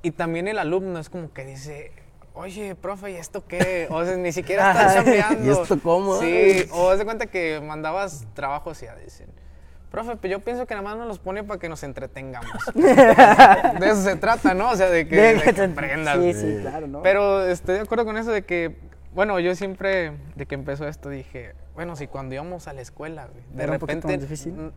Y 0.01 0.11
también 0.11 0.47
el 0.47 0.57
alumno 0.57 0.99
es 0.99 1.09
como 1.09 1.31
que 1.33 1.45
dice, 1.45 1.91
oye, 2.33 2.73
profe, 2.75 3.11
¿y 3.11 3.15
esto 3.15 3.45
qué? 3.45 3.87
O 3.91 4.03
sea, 4.03 4.15
ni 4.15 4.31
siquiera 4.31 4.71
estás 4.71 4.95
chambeando. 4.95 5.45
¿y 5.45 5.49
esto 5.49 5.79
cómo? 5.81 6.19
Sí, 6.19 6.65
o 6.71 6.89
haz 6.89 6.99
de 6.99 7.05
cuenta 7.05 7.27
que 7.27 7.61
mandabas 7.61 8.25
trabajos 8.33 8.81
y 8.81 8.85
ya 8.85 8.95
dicen, 8.95 9.29
profe, 9.91 10.15
pues 10.15 10.31
yo 10.31 10.39
pienso 10.39 10.65
que 10.65 10.73
nada 10.75 10.83
más 10.87 10.97
nos 10.97 11.07
los 11.07 11.19
pone 11.19 11.43
para 11.43 11.59
que 11.59 11.69
nos 11.69 11.83
entretengamos. 11.83 12.51
de 12.75 13.85
eso 13.89 14.03
se 14.03 14.15
trata, 14.15 14.53
¿no? 14.53 14.69
O 14.71 14.75
sea, 14.75 14.89
de 14.89 15.07
que, 15.07 15.15
De 15.15 15.21
de 15.33 15.39
que 15.39 15.43
que 15.45 15.53
te- 15.53 15.63
aprendas. 15.63 16.17
Sí, 16.17 16.33
sí, 16.33 16.57
claro, 16.61 16.87
¿no? 16.87 17.01
Pero 17.01 17.45
estoy 17.45 17.75
de 17.75 17.81
acuerdo 17.81 18.05
con 18.05 18.17
eso 18.17 18.31
de 18.31 18.43
que, 18.43 18.77
bueno, 19.13 19.39
yo 19.39 19.55
siempre, 19.55 20.13
de 20.35 20.45
que 20.45 20.55
empezó 20.55 20.87
esto, 20.87 21.09
dije, 21.09 21.53
bueno, 21.75 21.95
si 21.95 22.07
cuando 22.07 22.35
íbamos 22.35 22.67
a 22.67 22.73
la 22.73 22.81
escuela, 22.81 23.27
de 23.53 23.63
Era 23.63 23.73
repente 23.73 24.19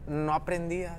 no 0.06 0.34
aprendías. 0.34 0.94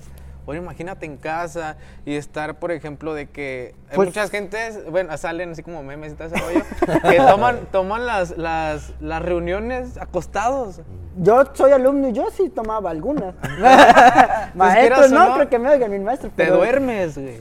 Bueno, 0.45 0.61
imagínate 0.61 1.05
en 1.05 1.15
casa 1.17 1.77
y 2.05 2.15
estar, 2.15 2.59
por 2.59 2.71
ejemplo, 2.71 3.13
de 3.13 3.27
que 3.29 3.75
hay 3.89 3.95
Pues- 3.95 4.09
muchas 4.09 4.29
gentes, 4.29 4.89
bueno, 4.91 5.15
salen 5.17 5.51
así 5.51 5.63
como 5.63 5.83
memes 5.83 6.11
y 6.13 6.15
todo 6.15 6.27
ese 6.27 6.37
rollo, 6.37 6.65
que 7.09 7.17
toman, 7.17 7.59
toman 7.71 8.05
las, 8.05 8.37
las, 8.37 8.93
las 8.99 9.21
reuniones 9.21 9.97
acostados. 9.97 10.81
Yo 11.17 11.43
soy 11.53 11.71
alumno 11.71 12.09
y 12.09 12.11
yo 12.13 12.29
sí 12.31 12.49
tomaba 12.49 12.89
algunas. 12.89 13.35
quieras 13.57 14.55
Maestros, 14.55 15.11
o 15.11 15.15
no, 15.15 15.29
no, 15.29 15.35
creo 15.35 15.49
que 15.49 15.59
me 15.59 15.69
oigan 15.69 15.91
mi 15.91 15.99
maestro. 15.99 16.29
Te 16.29 16.43
pero- 16.45 16.57
duermes, 16.57 17.17
güey. 17.17 17.39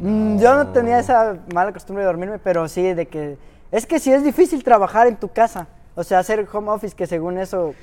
Mm, 0.00 0.38
Yo 0.38 0.54
no 0.54 0.68
tenía 0.68 0.98
esa 1.00 1.38
mala 1.52 1.72
costumbre 1.72 2.02
de 2.04 2.06
dormirme, 2.06 2.38
pero 2.38 2.68
sí 2.68 2.94
de 2.94 3.06
que... 3.06 3.36
Es 3.72 3.84
que 3.84 3.98
sí 3.98 4.12
es 4.12 4.22
difícil 4.22 4.62
trabajar 4.62 5.08
en 5.08 5.16
tu 5.16 5.28
casa. 5.28 5.66
O 5.96 6.04
sea, 6.04 6.20
hacer 6.20 6.46
home 6.52 6.70
office, 6.70 6.94
que 6.94 7.06
según 7.08 7.36
eso 7.38 7.74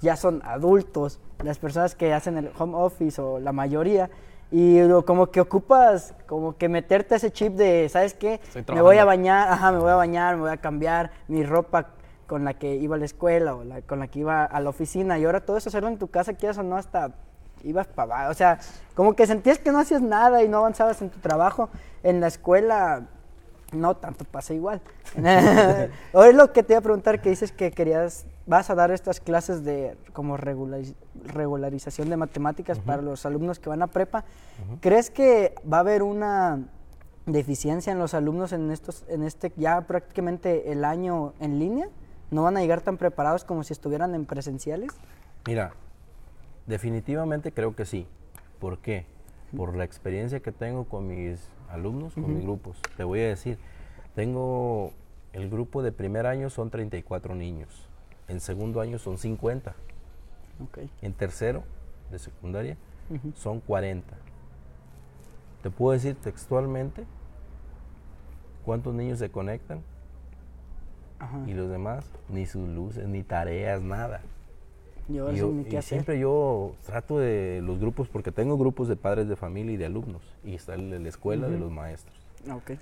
ya 0.00 0.16
son 0.16 0.42
adultos, 0.44 1.20
las 1.44 1.58
personas 1.58 1.94
que 1.94 2.12
hacen 2.14 2.38
el 2.38 2.50
home 2.58 2.74
office 2.76 3.20
o 3.20 3.38
la 3.38 3.52
mayoría. 3.52 4.10
Y 4.50 4.80
como 5.06 5.30
que 5.30 5.40
ocupas, 5.40 6.14
como 6.26 6.56
que 6.58 6.68
meterte 6.68 7.14
ese 7.14 7.30
chip 7.32 7.54
de, 7.54 7.88
¿sabes 7.88 8.12
qué? 8.14 8.40
Me 8.74 8.82
voy 8.82 8.96
a 8.98 9.04
bañar, 9.06 9.48
ajá, 9.48 9.72
me 9.72 9.78
voy 9.78 9.90
a 9.90 9.94
bañar, 9.96 10.34
me 10.36 10.42
voy 10.42 10.50
a 10.50 10.58
cambiar 10.58 11.10
mi 11.28 11.42
ropa 11.42 11.88
con 12.26 12.44
la 12.44 12.54
que 12.54 12.74
iba 12.76 12.96
a 12.96 12.98
la 12.98 13.04
escuela 13.06 13.54
o 13.54 13.64
la- 13.64 13.80
con 13.82 13.98
la 13.98 14.08
que 14.08 14.18
iba 14.20 14.44
a 14.44 14.60
la 14.60 14.68
oficina. 14.70 15.18
Y 15.18 15.24
ahora 15.24 15.40
todo 15.40 15.56
eso 15.56 15.68
hacerlo 15.70 15.88
en 15.88 15.98
tu 15.98 16.08
casa, 16.08 16.34
quieras 16.34 16.58
o 16.58 16.62
no, 16.62 16.76
hasta 16.76 17.12
ibas 17.64 17.86
para 17.86 18.14
abajo. 18.16 18.30
O 18.30 18.34
sea, 18.34 18.58
como 18.94 19.14
que 19.14 19.26
sentías 19.26 19.58
que 19.58 19.70
no 19.72 19.78
hacías 19.78 20.02
nada 20.02 20.42
y 20.42 20.48
no 20.48 20.58
avanzabas 20.58 21.00
en 21.00 21.08
tu 21.10 21.18
trabajo. 21.20 21.70
En 22.02 22.20
la 22.20 22.26
escuela, 22.26 23.06
no 23.72 23.96
tanto 23.96 24.24
pasa 24.24 24.54
igual. 24.54 24.80
Hoy 26.12 26.32
lo 26.32 26.52
que 26.52 26.62
te 26.62 26.74
iba 26.74 26.78
a 26.78 26.82
preguntar, 26.82 27.20
que 27.20 27.30
dices 27.30 27.52
que 27.52 27.70
querías, 27.70 28.26
vas 28.46 28.70
a 28.70 28.74
dar 28.74 28.90
estas 28.90 29.20
clases 29.20 29.64
de 29.64 29.96
como 30.12 30.36
regulariz- 30.36 30.94
regularización 31.24 32.10
de 32.10 32.16
matemáticas 32.16 32.78
para 32.78 33.02
los 33.02 33.24
alumnos 33.26 33.58
que 33.58 33.68
van 33.68 33.82
a 33.82 33.86
prepa. 33.86 34.24
¿Crees 34.80 35.10
que 35.10 35.54
va 35.70 35.78
a 35.78 35.80
haber 35.80 36.02
una 36.02 36.60
deficiencia 37.26 37.92
en 37.92 37.98
los 37.98 38.14
alumnos 38.14 38.52
en 38.52 38.70
estos, 38.70 39.04
en 39.08 39.22
este 39.22 39.52
ya 39.56 39.80
prácticamente 39.82 40.72
el 40.72 40.84
año 40.84 41.34
en 41.40 41.58
línea? 41.58 41.88
¿No 42.30 42.42
van 42.44 42.56
a 42.56 42.60
llegar 42.60 42.80
tan 42.80 42.96
preparados 42.96 43.44
como 43.44 43.62
si 43.62 43.72
estuvieran 43.74 44.14
en 44.14 44.24
presenciales? 44.24 44.90
Mira, 45.46 45.72
definitivamente 46.66 47.52
creo 47.52 47.74
que 47.76 47.84
sí. 47.84 48.06
¿Por 48.58 48.78
qué? 48.78 49.06
Por 49.56 49.76
la 49.76 49.84
experiencia 49.84 50.40
que 50.40 50.50
tengo 50.52 50.84
con 50.84 51.06
mis 51.08 51.40
alumnos, 51.72 52.14
con 52.14 52.34
mis 52.34 52.42
grupos. 52.44 52.80
Te 52.96 53.04
voy 53.04 53.20
a 53.20 53.28
decir, 53.28 53.58
tengo 54.14 54.92
el 55.32 55.48
grupo 55.50 55.82
de 55.82 55.92
primer 55.92 56.26
año 56.26 56.50
son 56.50 56.70
34 56.70 57.34
niños, 57.34 57.88
en 58.28 58.40
segundo 58.40 58.80
año 58.80 58.98
son 58.98 59.18
50, 59.18 59.74
Ok. 60.62 60.78
en 61.00 61.12
tercero 61.14 61.64
de 62.10 62.18
secundaria 62.18 62.76
son 63.34 63.60
40. 63.60 64.14
Te 65.62 65.70
puedo 65.70 65.92
decir 65.92 66.14
textualmente 66.16 67.04
cuántos 68.64 68.94
niños 68.94 69.18
se 69.18 69.30
conectan 69.30 69.80
Ajá. 71.18 71.38
y 71.46 71.54
los 71.54 71.70
demás 71.70 72.04
ni 72.28 72.46
sus 72.46 72.68
luces, 72.68 73.06
ni 73.08 73.22
tareas, 73.22 73.80
nada. 73.82 74.20
Yo, 75.08 75.30
Y, 75.32 75.36
yo- 75.36 75.52
y 75.78 75.82
siempre 75.82 76.18
yo 76.18 76.74
trato 76.86 77.18
de 77.18 77.60
los 77.62 77.78
grupos, 77.78 78.08
porque 78.08 78.32
tengo 78.32 78.56
grupos 78.56 78.88
de 78.88 78.96
padres 78.96 79.28
de 79.28 79.36
familia 79.36 79.72
y 79.74 79.76
de 79.76 79.86
alumnos, 79.86 80.22
y 80.44 80.54
está 80.54 80.76
la 80.76 81.08
escuela 81.08 81.48
de 81.48 81.58
los 81.58 81.70
maestros. 81.70 82.16
Ok. 82.50 82.72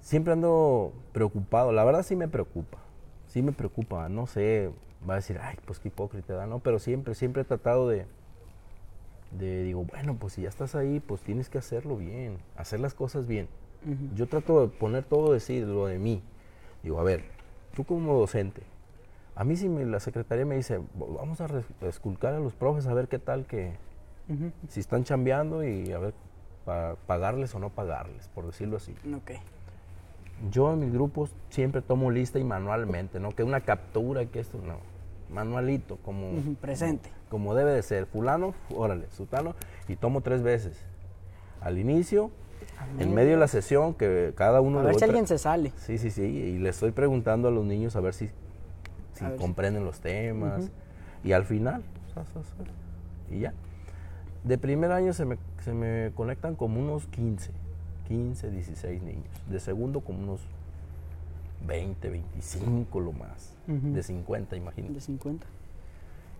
Siempre 0.00 0.32
ando 0.34 0.92
preocupado, 1.12 1.72
la 1.72 1.84
verdad 1.84 2.02
sí 2.02 2.14
me 2.14 2.28
preocupa, 2.28 2.78
sí 3.26 3.40
me 3.42 3.52
preocupa, 3.52 4.08
no 4.10 4.26
sé, 4.26 4.70
va 5.08 5.14
a 5.14 5.16
decir, 5.16 5.38
ay, 5.40 5.56
pues 5.64 5.78
qué 5.78 5.88
hipócrita, 5.88 6.34
¿verdad? 6.34 6.46
no, 6.48 6.58
pero 6.58 6.78
siempre, 6.78 7.14
siempre 7.14 7.42
he 7.42 7.44
tratado 7.46 7.88
de, 7.88 8.04
de, 9.38 9.62
digo, 9.64 9.84
bueno, 9.84 10.14
pues 10.20 10.34
si 10.34 10.42
ya 10.42 10.48
estás 10.50 10.74
ahí, 10.74 11.00
pues 11.00 11.22
tienes 11.22 11.48
que 11.48 11.58
hacerlo 11.58 11.96
bien, 11.96 12.36
hacer 12.56 12.80
las 12.80 12.94
cosas 12.94 13.26
bien. 13.26 13.48
Yo 14.14 14.26
trato 14.26 14.62
de 14.62 14.68
poner 14.68 15.04
todo 15.04 15.32
de 15.34 15.40
sí, 15.40 15.60
lo 15.60 15.86
de 15.86 15.98
mí. 15.98 16.22
Digo, 16.82 16.98
a 17.00 17.02
ver, 17.02 17.24
tú 17.74 17.84
como 17.84 18.14
docente, 18.18 18.62
a 19.36 19.44
mí 19.44 19.56
si 19.56 19.68
me- 19.68 19.84
la 19.84 20.00
secretaría 20.00 20.44
me 20.46 20.56
dice, 20.56 20.78
"Vo- 20.78 21.16
vamos 21.16 21.40
a 21.40 21.48
esculcar 21.82 22.34
a 22.34 22.38
los 22.40 22.54
profes 22.54 22.86
a 22.86 22.94
ver 22.94 23.08
qué 23.08 23.18
tal 23.18 23.46
que, 23.46 23.72
si 24.68 24.80
están 24.80 25.04
chambeando 25.04 25.64
y 25.64 25.92
a 25.92 25.98
ver, 25.98 26.14
para 26.64 26.94
pagarles 27.06 27.54
o 27.54 27.58
no 27.58 27.68
pagarles, 27.70 28.28
por 28.28 28.46
decirlo 28.46 28.76
así. 28.78 28.94
Ok. 29.14 29.32
Yo 30.50 30.72
en 30.72 30.80
mis 30.80 30.92
grupos 30.92 31.30
siempre 31.50 31.82
tomo 31.82 32.10
lista 32.10 32.38
y 32.38 32.44
manualmente, 32.44 33.20
no 33.20 33.30
que 33.30 33.42
una 33.44 33.60
captura, 33.60 34.24
que 34.26 34.40
esto, 34.40 34.58
no. 34.64 34.78
Manualito, 35.32 35.96
como, 36.04 36.30
presente. 36.60 37.10
como 37.28 37.54
debe 37.54 37.72
de 37.72 37.82
ser. 37.82 38.06
Fulano, 38.06 38.52
fu- 38.68 38.76
órale, 38.76 39.06
sutano, 39.10 39.54
y 39.88 39.96
tomo 39.96 40.20
tres 40.20 40.42
veces. 40.42 40.78
Al 41.60 41.78
inicio, 41.78 42.30
en 42.98 43.14
medio 43.14 43.32
de 43.32 43.36
la 43.38 43.48
sesión, 43.48 43.94
que 43.94 44.32
cada 44.36 44.60
uno 44.60 44.80
A 44.80 44.82
ver 44.82 44.94
si 44.96 45.04
alguien 45.04 45.26
se 45.26 45.38
sale. 45.38 45.72
Sí, 45.76 45.98
sí, 45.98 46.10
sí, 46.10 46.22
y 46.22 46.58
le 46.58 46.68
estoy 46.70 46.90
preguntando 46.92 47.48
a 47.48 47.50
los 47.50 47.64
niños 47.64 47.96
a 47.96 48.00
ver 48.00 48.12
si, 48.14 48.30
si 49.24 49.30
ver 49.30 49.38
si- 49.38 49.42
comprenden 49.44 49.84
los 49.84 50.00
temas. 50.00 50.70
Y 51.22 51.32
al 51.32 51.44
final, 51.44 51.82
y 53.30 53.40
ya. 53.40 53.52
De 54.44 54.58
primer 54.58 54.92
año 54.92 55.12
se 55.14 55.24
me, 55.24 55.38
se 55.62 55.72
me 55.72 56.12
conectan 56.14 56.54
como 56.54 56.78
unos 56.80 57.06
15, 57.06 57.50
15, 58.08 58.50
16 58.50 59.02
niños. 59.02 59.24
De 59.48 59.58
segundo 59.58 60.00
como 60.00 60.18
unos 60.22 60.40
20, 61.66 62.10
25 62.10 63.00
lo 63.00 63.12
más. 63.12 63.54
Ujú. 63.68 63.94
De 63.94 64.02
50, 64.02 64.50
De 64.50 64.56
imagínate. 64.58 65.00
50. 65.00 65.46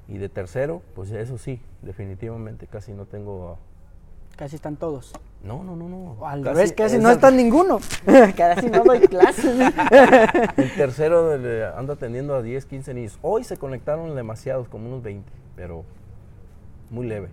Y 0.07 0.19
de 0.19 0.29
tercero, 0.29 0.83
pues 0.95 1.11
eso 1.13 1.39
sí, 1.39 1.61
definitivamente 1.81 2.67
casi 2.67 2.93
no 2.93 3.07
tengo... 3.07 3.57
Casi 4.37 4.57
están 4.57 4.77
todos. 4.77 5.13
No, 5.45 5.63
no, 5.63 5.77
no, 5.77 5.89
no. 5.89 6.27
Al 6.27 6.43
revés, 6.43 6.73
casi 6.73 6.99
no 6.99 7.11
está 7.11 7.31
ninguno. 7.31 7.79
casi 8.37 8.71
no 8.71 8.83
doy 8.83 9.01
clases. 9.01 9.55
El 10.57 10.75
tercero 10.75 11.37
le 11.37 11.67
anda 11.67 11.95
atendiendo 11.95 12.35
a 12.35 12.41
10, 12.43 12.65
15 12.65 12.95
niños. 12.95 13.19
Hoy 13.21 13.45
se 13.45 13.59
conectaron 13.59 14.17
demasiados, 14.17 14.69
como 14.69 14.89
unos 14.89 15.03
20, 15.03 15.31
pero 15.55 15.85
muy 16.89 17.07
leve. 17.07 17.29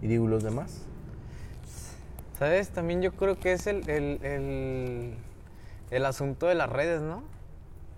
Y 0.00 0.06
digo, 0.06 0.26
¿y 0.26 0.28
los 0.28 0.44
demás? 0.44 0.86
¿Sabes? 2.38 2.68
También 2.68 3.02
yo 3.02 3.12
creo 3.12 3.40
que 3.40 3.52
es 3.52 3.66
el, 3.66 3.90
el, 3.90 4.20
el, 4.22 5.14
el 5.90 6.06
asunto 6.06 6.46
de 6.46 6.54
las 6.54 6.70
redes, 6.70 7.02
¿no? 7.02 7.24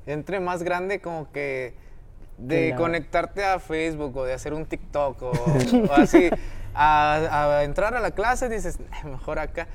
Entre 0.07 0.41
más 0.41 0.63
grande 0.63 1.01
como 1.01 1.31
que 1.33 1.75
de 2.39 2.75
conectarte 2.75 3.45
a 3.45 3.59
Facebook 3.59 4.17
o 4.17 4.25
de 4.25 4.33
hacer 4.33 4.55
un 4.55 4.65
TikTok 4.65 5.23
o, 5.23 5.31
o 5.91 5.93
así, 5.93 6.31
a, 6.75 7.57
a 7.59 7.65
entrar 7.65 7.95
a 7.95 8.01
la 8.01 8.11
clase 8.13 8.49
dices, 8.49 8.79
"Eh, 8.81 9.09
mejor 9.09 9.39
acá. 9.39 9.69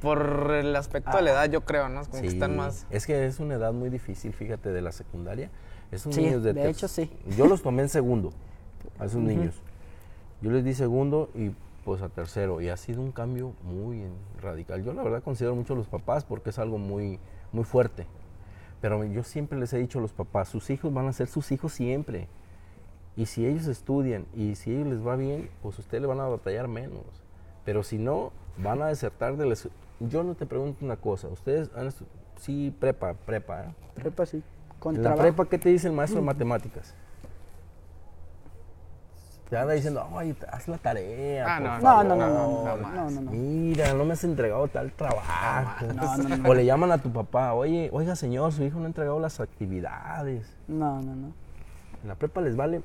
Por 0.00 0.50
el 0.52 0.76
aspecto 0.76 1.16
de 1.16 1.22
la 1.22 1.30
edad, 1.30 1.50
yo 1.50 1.62
creo, 1.64 1.88
¿no? 1.88 2.04
Como 2.04 2.20
que 2.20 2.28
están 2.28 2.54
más... 2.54 2.86
Es 2.90 3.06
que 3.06 3.26
es 3.26 3.40
una 3.40 3.54
edad 3.54 3.72
muy 3.72 3.88
difícil, 3.88 4.32
fíjate, 4.34 4.70
de 4.70 4.82
la 4.82 4.92
secundaria. 4.92 5.50
Esos 5.90 6.14
Sí, 6.14 6.20
niños 6.22 6.42
de, 6.42 6.52
de 6.52 6.68
hecho, 6.68 6.86
sí. 6.86 7.10
Yo 7.36 7.46
los 7.46 7.62
tomé 7.62 7.82
en 7.82 7.88
segundo, 7.88 8.32
a 8.98 9.06
esos 9.06 9.20
niños. 9.22 9.54
Yo 10.42 10.50
les 10.50 10.64
di 10.64 10.74
segundo 10.74 11.30
y 11.34 11.50
pues 11.84 12.02
a 12.02 12.08
tercero. 12.10 12.60
Y 12.60 12.68
ha 12.68 12.76
sido 12.76 13.00
un 13.00 13.10
cambio 13.10 13.54
muy 13.62 14.04
radical. 14.42 14.84
Yo 14.84 14.92
la 14.92 15.02
verdad 15.02 15.22
considero 15.22 15.54
mucho 15.54 15.72
a 15.72 15.76
los 15.76 15.86
papás 15.88 16.24
porque 16.24 16.50
es 16.50 16.58
algo 16.58 16.76
muy, 16.76 17.18
muy 17.52 17.64
fuerte. 17.64 18.06
Pero 18.82 19.02
yo 19.04 19.22
siempre 19.24 19.58
les 19.58 19.72
he 19.72 19.78
dicho 19.78 19.98
a 19.98 20.02
los 20.02 20.12
papás, 20.12 20.48
sus 20.50 20.68
hijos 20.68 20.92
van 20.92 21.06
a 21.08 21.12
ser 21.14 21.26
sus 21.26 21.50
hijos 21.52 21.72
siempre. 21.72 22.28
Y 23.16 23.26
si 23.26 23.46
ellos 23.46 23.66
estudian 23.66 24.26
y 24.34 24.54
si 24.56 24.70
a 24.70 24.74
ellos 24.74 24.88
les 24.88 25.06
va 25.06 25.16
bien, 25.16 25.48
pues 25.62 25.78
ustedes 25.78 26.02
le 26.02 26.06
van 26.06 26.20
a 26.20 26.26
batallar 26.26 26.68
menos. 26.68 27.02
Pero 27.64 27.82
si 27.82 27.98
no, 27.98 28.30
van 28.58 28.82
a 28.82 28.86
desertar 28.88 29.36
de 29.36 29.46
la... 29.46 29.54
escu- 29.54 29.70
Yo 30.00 30.22
no 30.22 30.34
te 30.34 30.44
pregunto 30.46 30.84
una 30.84 30.96
cosa, 30.96 31.28
ustedes 31.28 31.70
han 31.74 31.86
estu- 31.88 32.04
sí, 32.38 32.74
prepa, 32.78 33.14
prepa, 33.14 33.62
¿eh? 33.64 33.74
Prepa 33.94 34.26
sí. 34.26 34.42
Con 34.78 34.96
En 34.96 35.02
la 35.02 35.14
prepa, 35.14 35.46
¿qué 35.46 35.58
te 35.58 35.70
dice 35.70 35.88
el 35.88 35.94
maestro 35.94 36.20
de 36.20 36.26
matemáticas? 36.26 36.94
Te 39.48 39.56
anda 39.56 39.74
diciendo, 39.74 40.04
ay, 40.16 40.36
haz 40.50 40.66
la 40.66 40.76
tarea. 40.76 41.46
Ah, 41.48 41.58
por 41.60 41.68
no, 41.68 42.02
No, 42.02 42.04
no, 42.04 42.16
no, 42.16 42.62
favor. 42.64 42.80
no, 42.80 42.90
no, 42.90 42.90
no, 42.90 43.10
no, 43.10 43.20
no. 43.22 43.30
Mira, 43.30 43.94
no 43.94 44.04
me 44.04 44.12
has 44.14 44.24
entregado 44.24 44.66
tal 44.68 44.90
trabajo. 44.92 45.86
No, 45.94 46.16
no, 46.18 46.36
no. 46.36 46.48
O 46.50 46.54
le 46.54 46.64
llaman 46.66 46.90
a 46.90 46.98
tu 46.98 47.12
papá, 47.12 47.54
oye, 47.54 47.88
oiga 47.92 48.16
señor, 48.16 48.52
su 48.52 48.64
hijo 48.64 48.78
no 48.78 48.84
ha 48.84 48.88
entregado 48.88 49.20
las 49.20 49.38
actividades. 49.40 50.52
No, 50.66 51.00
no, 51.00 51.14
no. 51.14 51.32
En 52.02 52.08
la 52.08 52.16
prepa 52.16 52.40
les 52.40 52.56
vale 52.56 52.82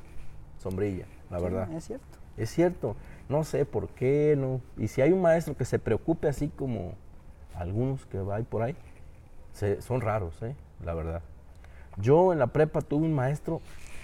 sombrilla, 0.62 1.06
la 1.30 1.40
verdad. 1.40 1.72
Es 1.74 1.86
cierto. 1.86 2.18
Es 2.38 2.50
cierto, 2.50 2.96
no 3.30 3.44
sé 3.44 3.66
por 3.66 3.90
qué, 3.90 4.36
no. 4.38 4.62
Y 4.78 4.88
si 4.88 5.02
hay 5.02 5.12
un 5.12 5.22
maestro 5.22 5.56
que 5.58 5.66
se 5.66 5.80
preocupe 5.80 6.28
así 6.28 6.48
como 6.50 6.94
algunos 7.56 8.06
que 8.06 8.18
hay 8.32 8.44
por 8.44 8.62
ahí, 8.64 8.76
se- 9.54 9.82
son 9.82 10.02
raros, 10.02 10.42
¿eh? 10.44 10.56
la 10.84 10.94
verdad. 10.94 11.22
Yo 11.98 12.32
en 12.32 12.40
la 12.40 12.48
prepa 12.48 12.82
tuve 12.82 13.06
un 13.06 13.14
maestro 13.14 13.62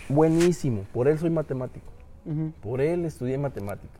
buenísimo, 0.09 0.83
por 0.93 1.07
él 1.07 1.17
soy 1.17 1.29
matemático, 1.29 1.85
por 2.61 2.81
él 2.81 3.05
estudié 3.05 3.37
matemáticas. 3.37 3.95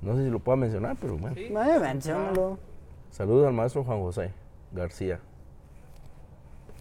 No 0.00 0.16
sé 0.16 0.24
si 0.24 0.30
lo 0.30 0.38
puedo 0.38 0.56
mencionar, 0.56 0.96
pero 1.00 1.16
bueno. 1.18 1.36
Ay, 1.36 1.78
menciónalo. 1.80 2.58
Saludos 3.10 3.46
al 3.46 3.52
maestro 3.54 3.84
Juan 3.84 4.00
José 4.00 4.32
García. 4.72 5.20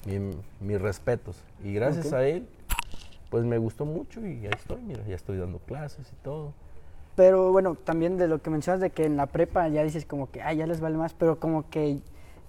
Mi- 0.05 0.35
mis 0.59 0.81
respetos. 0.81 1.41
Y 1.63 1.73
gracias 1.73 2.11
a 2.13 2.25
él, 2.25 2.47
pues 3.33 3.45
me 3.45 3.57
gustó 3.57 3.83
mucho 3.83 4.23
y 4.23 4.41
ya 4.41 4.51
estoy, 4.51 4.79
mira, 4.83 5.01
ya 5.07 5.15
estoy 5.15 5.39
dando 5.39 5.57
clases 5.57 6.07
y 6.07 6.15
todo. 6.23 6.53
Pero 7.15 7.51
bueno, 7.51 7.73
también 7.73 8.15
de 8.15 8.27
lo 8.27 8.39
que 8.43 8.51
mencionas 8.51 8.79
de 8.79 8.91
que 8.91 9.05
en 9.05 9.17
la 9.17 9.25
prepa 9.25 9.67
ya 9.69 9.81
dices 9.81 10.05
como 10.05 10.29
que, 10.29 10.43
ay, 10.43 10.57
ya 10.57 10.67
les 10.67 10.79
vale 10.79 10.97
más, 10.97 11.15
pero 11.15 11.39
como 11.39 11.67
que 11.67 11.97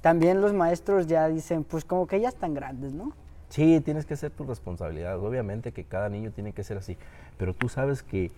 también 0.03 0.43
los 0.43 0.53
maestros 0.53 1.07
ya 1.07 1.27
dicen, 1.29 1.65
pues 1.65 1.87
como 1.87 2.07
que 2.07 2.21
ya 2.21 2.29
están 2.29 2.53
grandes, 2.53 2.93
¿no? 2.93 3.15
Sí, 3.49 3.81
tienes 3.81 4.05
que 4.05 4.13
hacer 4.13 4.31
tu 4.31 4.45
responsabilidad. 4.45 5.19
Obviamente 5.21 5.73
que 5.73 5.85
cada 5.85 6.11
niño 6.11 6.33
tiene 6.33 6.53
que 6.53 6.63
ser 6.63 6.77
así. 6.77 6.99
Pero 7.39 7.55
tú 7.55 7.71
sabes 7.71 8.03
que, 8.03 8.31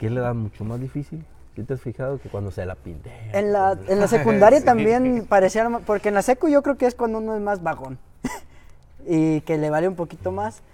que 0.00 0.06
es 0.06 0.12
la 0.12 0.22
edad 0.22 0.34
mucho 0.34 0.64
más 0.64 0.80
difícil. 0.80 1.24
¿Sí 1.54 1.62
te 1.62 1.74
has 1.74 1.80
fijado 1.80 2.18
que 2.18 2.28
cuando 2.28 2.50
se 2.50 2.66
la 2.66 2.74
pintea? 2.74 3.30
En 3.32 3.52
la, 3.52 3.78
en 3.86 4.00
la 4.00 4.08
secundaria 4.08 4.64
también 4.64 5.24
parecía, 5.28 5.70
porque 5.86 6.08
en 6.08 6.14
la 6.14 6.22
secu 6.22 6.48
yo 6.48 6.64
creo 6.64 6.76
que 6.76 6.86
es 6.86 6.96
cuando 6.96 7.18
uno 7.18 7.36
es 7.36 7.40
más 7.40 7.62
vagón 7.62 7.98
y 9.06 9.42
que 9.42 9.58
le 9.58 9.70
vale 9.70 9.86
un 9.86 9.94
poquito 9.94 10.32
más. 10.32 10.64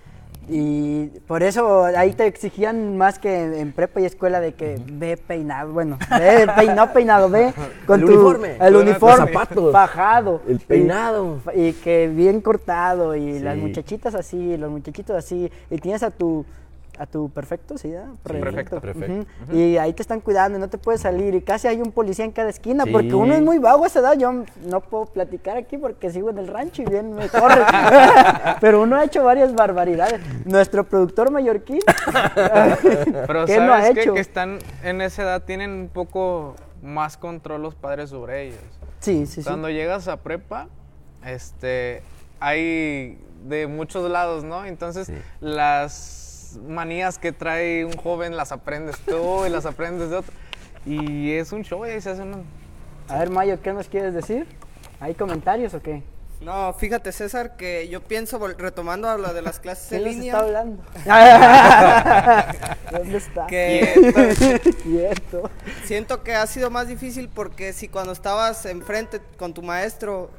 Y 0.48 1.06
por 1.26 1.42
eso 1.42 1.84
ahí 1.84 2.12
te 2.12 2.26
exigían 2.26 2.96
más 2.96 3.18
que 3.18 3.60
en 3.60 3.72
prepa 3.72 4.00
y 4.00 4.06
escuela 4.06 4.40
de 4.40 4.54
que 4.54 4.78
ve 4.90 5.16
peinado, 5.16 5.72
bueno, 5.72 5.98
ve 6.18 6.48
peinado, 6.56 6.92
peinado, 6.92 7.30
ve 7.30 7.54
con 7.86 8.00
El 8.00 8.06
tu 8.06 8.12
uniforme. 8.12 8.56
el 8.60 8.72
Los 8.72 8.82
uniforme, 8.82 9.32
zapatos. 9.32 9.72
bajado, 9.72 10.42
El 10.48 10.58
peinado. 10.58 11.38
y, 11.54 11.72
que 11.74 12.08
bien 12.08 12.40
cortado 12.40 13.14
y 13.14 13.38
las 13.38 13.56
muchachitas 13.56 14.14
así, 14.14 14.56
los 14.56 14.70
muchachitos 14.70 15.16
así 15.16 15.50
y 15.70 15.78
tienes 15.78 16.02
a 16.02 16.10
tu 16.10 16.44
a 16.98 17.06
tu 17.06 17.30
perfecto, 17.30 17.78
sí, 17.78 17.88
¿verdad? 17.90 18.10
Perfecto. 18.22 18.80
Perfecto. 18.80 19.26
Ujú. 19.48 19.56
Y 19.56 19.78
ahí 19.78 19.92
te 19.94 20.02
están 20.02 20.20
cuidando 20.20 20.58
y 20.58 20.60
no 20.60 20.68
te 20.68 20.76
puedes 20.78 21.00
salir. 21.00 21.34
Y 21.34 21.40
casi 21.40 21.66
hay 21.66 21.80
un 21.80 21.90
policía 21.90 22.24
en 22.24 22.32
cada 22.32 22.50
esquina. 22.50 22.84
Sí. 22.84 22.90
Porque 22.90 23.14
uno 23.14 23.32
es 23.34 23.40
muy 23.40 23.58
vago 23.58 23.84
a 23.84 23.86
esa 23.86 24.00
edad. 24.00 24.16
Yo 24.18 24.44
no 24.66 24.80
puedo 24.80 25.06
platicar 25.06 25.56
aquí 25.56 25.78
porque 25.78 26.10
sigo 26.10 26.30
en 26.30 26.38
el 26.38 26.48
rancho 26.48 26.82
y 26.82 26.84
bien 26.84 27.14
me 27.14 27.28
corre. 27.28 27.62
Pero 28.60 28.82
uno 28.82 28.96
ha 28.96 29.04
hecho 29.04 29.24
varias 29.24 29.54
barbaridades. 29.54 30.20
Nuestro 30.44 30.84
productor 30.84 31.30
mallorquín. 31.30 31.80
Pero 32.34 33.46
¿Qué 33.46 33.54
¿sabes 33.54 33.62
no 33.66 33.74
ha 33.74 33.92
qué? 33.92 34.00
hecho? 34.02 34.14
Que 34.14 34.20
están 34.20 34.58
en 34.82 35.00
esa 35.00 35.22
edad 35.22 35.42
tienen 35.44 35.70
un 35.70 35.88
poco 35.88 36.54
más 36.82 37.16
control 37.16 37.62
los 37.62 37.74
padres 37.74 38.10
sobre 38.10 38.48
ellos. 38.48 38.60
Sí, 39.00 39.26
sí, 39.26 39.42
sí. 39.42 39.44
Cuando 39.48 39.70
llegas 39.70 40.08
a 40.08 40.18
prepa, 40.18 40.68
este, 41.24 42.02
hay 42.38 43.18
de 43.48 43.66
muchos 43.66 44.08
lados, 44.10 44.44
¿no? 44.44 44.64
Entonces, 44.64 45.06
Sí. 45.08 45.14
las 45.40 46.21
manías 46.58 47.18
que 47.18 47.32
trae 47.32 47.84
un 47.84 47.96
joven 47.96 48.36
las 48.36 48.52
aprendes 48.52 48.98
tú 49.00 49.46
y 49.46 49.50
las 49.50 49.66
aprendes 49.66 50.10
de 50.10 50.16
otro. 50.16 50.32
Y 50.84 51.32
es 51.32 51.52
un 51.52 51.62
show 51.62 51.86
y 51.86 51.90
ahí 51.90 52.00
se 52.00 52.10
hace 52.10 52.22
un... 52.22 52.44
A 53.08 53.18
ver, 53.18 53.30
Mayo, 53.30 53.60
¿qué 53.62 53.72
nos 53.72 53.88
quieres 53.88 54.14
decir? 54.14 54.46
¿Hay 55.00 55.14
comentarios 55.14 55.74
o 55.74 55.82
qué? 55.82 56.02
No, 56.42 56.72
fíjate 56.72 57.12
César 57.12 57.56
que 57.56 57.88
yo 57.88 58.00
pienso, 58.00 58.38
retomando 58.58 59.08
a 59.08 59.16
lo 59.16 59.32
de 59.32 59.42
las 59.42 59.60
clases 59.60 59.88
¿Quién 59.90 60.02
en 60.02 60.08
línea, 60.08 60.32
está 60.32 60.44
hablando? 60.44 60.82
¿Dónde 62.90 63.16
está? 63.16 63.46
que 63.46 64.60
siento 65.84 66.24
que 66.24 66.34
ha 66.34 66.46
sido 66.48 66.68
más 66.68 66.88
difícil 66.88 67.28
porque 67.28 67.72
si 67.72 67.86
cuando 67.86 68.12
estabas 68.12 68.66
enfrente 68.66 69.20
con 69.38 69.54
tu 69.54 69.62
maestro, 69.62 70.30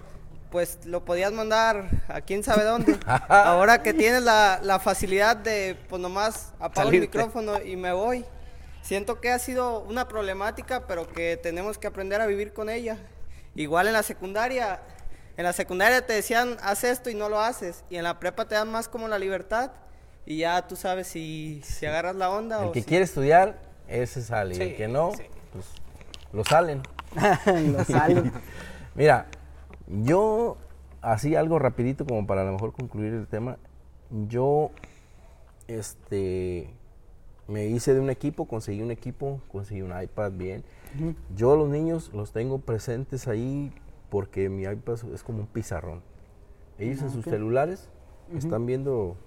pues 0.53 0.77
lo 0.85 1.03
podías 1.03 1.31
mandar 1.33 1.89
a 2.07 2.21
quién 2.21 2.43
sabe 2.43 2.63
dónde. 2.63 2.95
Ahora 3.27 3.81
que 3.81 3.91
tienes 3.91 4.21
la, 4.21 4.59
la 4.61 4.77
facilidad 4.79 5.35
de, 5.35 5.75
pues 5.89 5.99
nomás 5.99 6.53
apago 6.59 6.91
el 6.91 7.01
micrófono 7.01 7.59
y 7.59 7.75
me 7.75 7.91
voy. 7.91 8.23
Siento 8.83 9.19
que 9.19 9.31
ha 9.31 9.39
sido 9.39 9.79
una 9.79 10.07
problemática, 10.07 10.85
pero 10.85 11.07
que 11.07 11.37
tenemos 11.37 11.79
que 11.79 11.87
aprender 11.87 12.21
a 12.21 12.27
vivir 12.27 12.53
con 12.53 12.69
ella. 12.69 12.97
Igual 13.55 13.87
en 13.87 13.93
la 13.93 14.03
secundaria, 14.03 14.79
en 15.37 15.43
la 15.43 15.53
secundaria 15.53 16.05
te 16.05 16.13
decían, 16.13 16.57
haz 16.61 16.83
esto 16.83 17.09
y 17.09 17.15
no 17.15 17.29
lo 17.29 17.39
haces. 17.41 17.83
Y 17.89 17.95
en 17.95 18.03
la 18.03 18.19
prepa 18.19 18.45
te 18.45 18.53
dan 18.53 18.71
más 18.71 18.87
como 18.87 19.07
la 19.07 19.17
libertad. 19.17 19.71
Y 20.27 20.37
ya 20.37 20.67
tú 20.67 20.75
sabes 20.75 21.07
si, 21.07 21.63
si 21.65 21.87
agarras 21.87 22.15
la 22.15 22.29
onda 22.29 22.59
El 22.61 22.67
o 22.67 22.71
que 22.73 22.81
si- 22.81 22.85
quiere 22.85 23.05
estudiar, 23.05 23.57
ese 23.87 24.21
sale. 24.21 24.55
y 24.55 24.61
el 24.61 24.69
Sí, 24.69 24.75
que 24.75 24.87
no, 24.87 25.13
sí. 25.17 25.23
pues 25.51 25.65
lo 26.31 26.43
salen. 26.45 26.83
Lo 27.75 27.83
salen. 27.85 28.31
Mira, 28.95 29.25
yo, 29.87 30.57
así 31.01 31.35
algo 31.35 31.59
rapidito 31.59 32.05
como 32.05 32.25
para 32.25 32.41
a 32.41 32.45
lo 32.45 32.53
mejor 32.53 32.73
concluir 32.73 33.13
el 33.13 33.27
tema, 33.27 33.57
yo, 34.27 34.71
este, 35.67 36.69
me 37.47 37.65
hice 37.65 37.93
de 37.93 37.99
un 37.99 38.09
equipo, 38.09 38.45
conseguí 38.45 38.81
un 38.81 38.91
equipo, 38.91 39.41
conseguí 39.51 39.81
un 39.81 39.99
iPad 39.99 40.31
bien. 40.33 40.63
Yo 41.35 41.55
los 41.55 41.69
niños 41.69 42.11
los 42.13 42.31
tengo 42.31 42.59
presentes 42.59 43.27
ahí 43.27 43.71
porque 44.09 44.49
mi 44.49 44.63
iPad 44.63 44.97
es 45.13 45.23
como 45.23 45.39
un 45.39 45.47
pizarrón. 45.47 46.01
Ellos 46.77 47.01
en 47.01 47.09
sus 47.09 47.25
celulares 47.25 47.89
están 48.35 48.65
viendo 48.65 49.17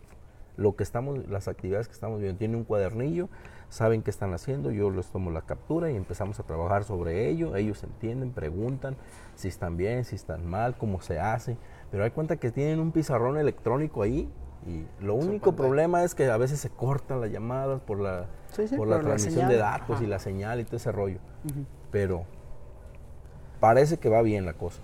lo 0.56 0.76
que 0.76 0.82
estamos, 0.82 1.28
las 1.28 1.48
actividades 1.48 1.88
que 1.88 1.94
estamos 1.94 2.20
viendo. 2.20 2.38
Tienen 2.38 2.56
un 2.56 2.64
cuadernillo, 2.64 3.28
saben 3.68 4.02
qué 4.02 4.10
están 4.10 4.32
haciendo, 4.32 4.70
yo 4.70 4.90
les 4.90 5.06
tomo 5.06 5.30
la 5.30 5.42
captura 5.42 5.90
y 5.90 5.96
empezamos 5.96 6.40
a 6.40 6.42
trabajar 6.44 6.84
sobre 6.84 7.28
ello. 7.28 7.56
Ellos 7.56 7.82
entienden, 7.82 8.30
preguntan 8.32 8.96
si 9.34 9.48
están 9.48 9.76
bien, 9.76 10.04
si 10.04 10.14
están 10.16 10.46
mal, 10.46 10.76
cómo 10.76 11.00
se 11.00 11.20
hace. 11.20 11.56
Pero 11.90 12.04
hay 12.04 12.10
cuenta 12.10 12.36
que 12.36 12.50
tienen 12.50 12.80
un 12.80 12.92
pizarrón 12.92 13.38
electrónico 13.38 14.02
ahí 14.02 14.28
y 14.66 14.84
lo 15.04 15.14
único 15.14 15.54
problema 15.54 16.02
es 16.02 16.14
que 16.14 16.28
a 16.28 16.36
veces 16.36 16.58
se 16.58 16.70
cortan 16.70 17.20
las 17.20 17.30
llamadas 17.30 17.80
por 17.80 18.00
la, 18.00 18.26
Sí, 18.50 18.66
sí, 18.66 18.76
por 18.76 18.88
la 18.88 19.00
transmisión 19.00 19.48
de 19.48 19.56
datos 19.56 20.00
y 20.00 20.06
la 20.06 20.18
señal 20.18 20.60
y 20.60 20.64
todo 20.64 20.76
ese 20.76 20.90
rollo. 20.90 21.18
Pero 21.90 22.24
parece 23.60 23.98
que 23.98 24.08
va 24.08 24.22
bien 24.22 24.46
la 24.46 24.54
cosa 24.54 24.80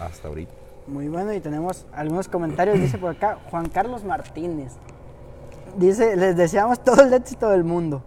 hasta 0.00 0.28
ahorita. 0.28 0.52
Muy 0.86 1.08
bueno, 1.08 1.32
y 1.32 1.40
tenemos 1.40 1.86
algunos 1.92 2.28
comentarios. 2.28 2.78
Dice 2.78 2.98
por 2.98 3.10
acá 3.10 3.38
Juan 3.50 3.68
Carlos 3.68 4.04
Martínez. 4.04 4.72
Dice, 5.76 6.16
les 6.16 6.36
deseamos 6.36 6.82
todo 6.82 7.02
el 7.02 7.12
éxito 7.14 7.48
del 7.50 7.62
mundo. 7.62 8.02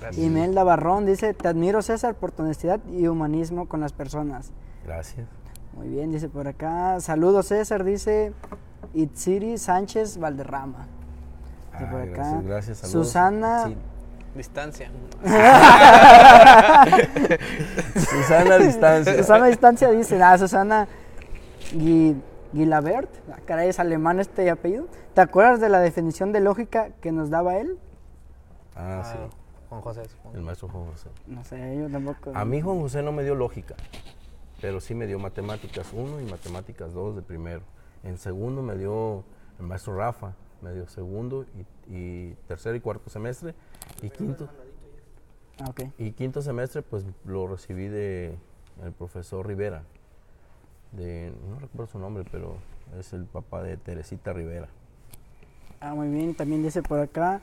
Gracias. 0.00 0.24
Imelda 0.24 0.64
Barrón 0.64 1.06
dice, 1.06 1.34
te 1.34 1.48
admiro 1.48 1.82
César 1.82 2.14
por 2.14 2.30
tu 2.32 2.42
honestidad 2.42 2.80
y 2.90 3.06
humanismo 3.08 3.68
con 3.68 3.80
las 3.80 3.92
personas. 3.92 4.50
Gracias. 4.84 5.26
Muy 5.76 5.88
bien, 5.88 6.10
dice 6.12 6.28
por 6.28 6.48
acá. 6.48 7.00
Saludos 7.00 7.46
César, 7.48 7.84
dice 7.84 8.32
Itziri 8.94 9.58
Sánchez 9.58 10.18
Valderrama. 10.18 10.86
Dice 11.72 11.84
Ah, 11.84 11.90
por 11.90 12.00
acá. 12.00 12.10
gracias, 12.14 12.44
gracias. 12.44 12.78
saludos. 12.78 13.06
Susana. 13.06 13.64
Sí, 13.66 13.76
Distancia. 14.34 14.90
Susana 17.94 18.58
distancia. 18.58 19.16
Susana 19.16 19.46
distancia 19.46 19.90
dice, 19.90 20.22
ah, 20.22 20.38
Susana 20.38 20.86
Gui- 21.72 22.20
Guilabert, 22.52 23.10
ah, 23.32 23.36
caray, 23.46 23.68
es 23.68 23.78
alemán 23.80 24.20
este 24.20 24.48
apellido. 24.50 24.86
¿Te 25.14 25.20
acuerdas 25.20 25.60
de 25.60 25.68
la 25.68 25.80
definición 25.80 26.32
de 26.32 26.40
lógica 26.40 26.88
que 27.00 27.10
nos 27.12 27.30
daba 27.30 27.56
él? 27.56 27.78
Ah, 28.76 29.02
sí. 29.04 29.18
Juan 29.68 29.80
José, 29.82 30.04
supongo. 30.08 30.36
El 30.36 30.42
maestro 30.42 30.68
Juan 30.68 30.86
José. 30.92 31.10
No 31.26 31.44
sé, 31.44 31.76
yo 31.78 31.88
tampoco. 31.90 32.32
A 32.34 32.44
mí 32.44 32.60
Juan 32.60 32.80
José 32.80 33.02
no 33.02 33.12
me 33.12 33.22
dio 33.22 33.34
lógica, 33.34 33.74
pero 34.60 34.80
sí 34.80 34.94
me 34.94 35.06
dio 35.06 35.18
matemáticas 35.18 35.92
1 35.92 36.20
y 36.20 36.24
matemáticas 36.24 36.92
2 36.94 37.16
de 37.16 37.22
primero. 37.22 37.62
En 38.04 38.16
segundo 38.18 38.62
me 38.62 38.76
dio 38.76 39.24
el 39.58 39.66
maestro 39.66 39.96
Rafa, 39.96 40.34
me 40.62 40.72
dio 40.72 40.86
segundo 40.88 41.44
y, 41.88 41.94
y 41.94 42.34
tercero 42.46 42.74
y 42.76 42.80
cuarto 42.80 43.10
semestre. 43.10 43.54
Y 44.02 44.10
quinto, 44.10 44.48
Ah, 45.60 45.70
ok. 45.70 45.80
y 45.98 46.12
quinto 46.12 46.40
semestre 46.40 46.82
pues 46.82 47.04
lo 47.24 47.46
recibí 47.48 47.88
de 47.88 48.36
el 48.82 48.92
profesor 48.92 49.46
Rivera. 49.46 49.82
De, 50.92 51.32
no 51.50 51.58
recuerdo 51.58 51.92
su 51.92 51.98
nombre, 51.98 52.24
pero 52.30 52.56
es 52.98 53.12
el 53.12 53.24
papá 53.26 53.62
de 53.62 53.76
Teresita 53.76 54.32
Rivera. 54.32 54.68
Ah, 55.80 55.94
muy 55.94 56.08
bien, 56.08 56.34
también 56.34 56.62
dice 56.62 56.82
por 56.82 56.98
acá 57.00 57.40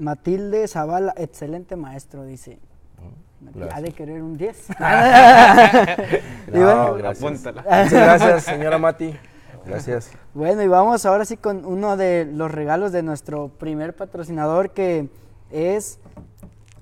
Matilde 0.00 0.66
Zavala, 0.66 1.12
excelente 1.16 1.76
maestro, 1.76 2.24
dice. 2.24 2.58
Ha 3.46 3.58
Gracias. 3.58 3.82
de 3.82 3.92
querer 3.92 4.22
un 4.22 4.36
10. 4.36 4.68
Y 4.70 6.58
No, 6.58 6.64
bueno, 6.64 6.94
gracias. 6.94 7.24
Apúntala. 7.24 7.62
Muchas 7.62 7.92
gracias, 7.92 8.44
señora 8.44 8.78
Mati. 8.78 9.14
Gracias. 9.66 10.10
Bueno, 10.32 10.62
y 10.62 10.68
vamos 10.68 11.04
ahora 11.04 11.24
sí 11.26 11.36
con 11.36 11.66
uno 11.66 11.96
de 11.98 12.24
los 12.24 12.50
regalos 12.50 12.92
de 12.92 13.02
nuestro 13.02 13.48
primer 13.48 13.94
patrocinador 13.94 14.70
que 14.70 15.08
es 15.50 15.98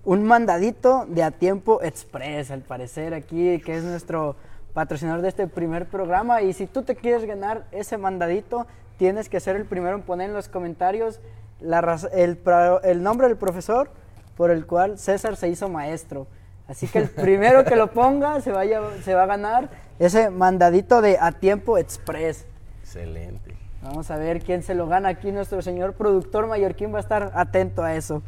un 0.04 0.22
mandadito 0.22 1.04
de 1.09 1.24
a 1.24 1.33
tiempo 1.33 1.83
express, 1.83 2.52
al 2.52 2.61
parecer 2.62 3.14
aquí, 3.14 3.61
que 3.61 3.76
es 3.76 3.83
nuestro 3.83 4.37
patrocinador 4.74 5.22
de 5.22 5.28
este 5.28 5.48
primer 5.48 5.87
programa. 5.87 6.42
Y 6.42 6.52
si 6.52 6.66
tú 6.66 6.83
te 6.83 6.94
quieres 6.94 7.24
ganar 7.24 7.66
ese 7.72 7.98
mandadito, 7.98 8.66
tienes 8.96 9.28
que 9.28 9.40
ser 9.40 9.57
el 9.57 9.64
primero 9.64 9.96
en 9.96 10.02
poner 10.02 10.28
en 10.28 10.35
los 10.35 10.48
comentarios 10.48 11.20
la 11.60 11.98
el, 12.12 12.38
el 12.84 13.02
nombre 13.02 13.28
del 13.28 13.36
profesor 13.36 13.90
por 14.36 14.50
el 14.50 14.66
cual 14.66 14.98
César 14.98 15.36
se 15.36 15.48
hizo 15.48 15.68
maestro. 15.68 16.26
Así 16.68 16.86
que 16.86 16.98
el 16.98 17.08
primero 17.10 17.64
que 17.64 17.76
lo 17.76 17.90
ponga 17.90 18.40
se, 18.40 18.52
vaya, 18.52 18.80
se 19.02 19.14
va 19.14 19.24
a 19.24 19.26
ganar 19.26 19.68
ese 19.98 20.30
mandadito 20.30 21.00
de 21.02 21.18
a 21.18 21.32
tiempo 21.32 21.78
express. 21.78 22.46
Excelente. 22.82 23.56
Vamos 23.82 24.10
a 24.10 24.16
ver 24.16 24.42
quién 24.42 24.62
se 24.62 24.74
lo 24.74 24.86
gana 24.86 25.08
aquí. 25.08 25.32
Nuestro 25.32 25.62
señor 25.62 25.94
productor 25.94 26.46
mallorquín 26.46 26.92
va 26.92 26.98
a 26.98 27.00
estar 27.00 27.32
atento 27.34 27.82
a 27.82 27.94
eso. 27.94 28.22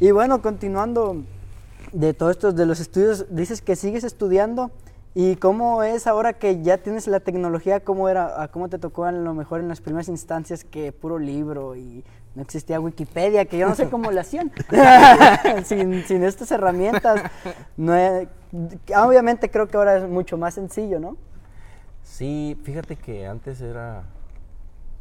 Y 0.00 0.10
bueno, 0.10 0.42
continuando 0.42 1.22
de 1.92 2.14
todo 2.14 2.30
esto 2.30 2.52
de 2.52 2.66
los 2.66 2.80
estudios, 2.80 3.26
dices 3.30 3.62
que 3.62 3.76
sigues 3.76 4.04
estudiando. 4.04 4.70
¿Y 5.14 5.36
cómo 5.36 5.82
es 5.82 6.06
ahora 6.06 6.32
que 6.32 6.62
ya 6.62 6.78
tienes 6.78 7.06
la 7.06 7.20
tecnología? 7.20 7.80
¿Cómo 7.80 8.08
era, 8.08 8.42
a 8.42 8.48
cómo 8.48 8.68
te 8.70 8.78
tocó 8.78 9.04
a 9.04 9.12
lo 9.12 9.34
mejor 9.34 9.60
en 9.60 9.68
las 9.68 9.82
primeras 9.82 10.08
instancias 10.08 10.64
que 10.64 10.90
puro 10.90 11.18
libro 11.18 11.76
y 11.76 12.02
no 12.34 12.42
existía 12.42 12.80
Wikipedia, 12.80 13.44
que 13.44 13.58
yo 13.58 13.68
no 13.68 13.74
sé 13.74 13.88
cómo 13.88 14.10
le 14.10 14.20
hacían 14.20 14.50
sin, 15.64 16.02
sin 16.04 16.22
estas 16.24 16.50
herramientas? 16.50 17.22
No 17.76 17.94
obviamente 18.96 19.50
creo 19.50 19.68
que 19.68 19.76
ahora 19.76 19.96
es 19.98 20.08
mucho 20.08 20.36
más 20.38 20.54
sencillo, 20.54 20.98
¿no? 21.00 21.16
Sí, 22.02 22.58
fíjate 22.64 22.96
que 22.96 23.26
antes 23.26 23.60
era, 23.60 24.02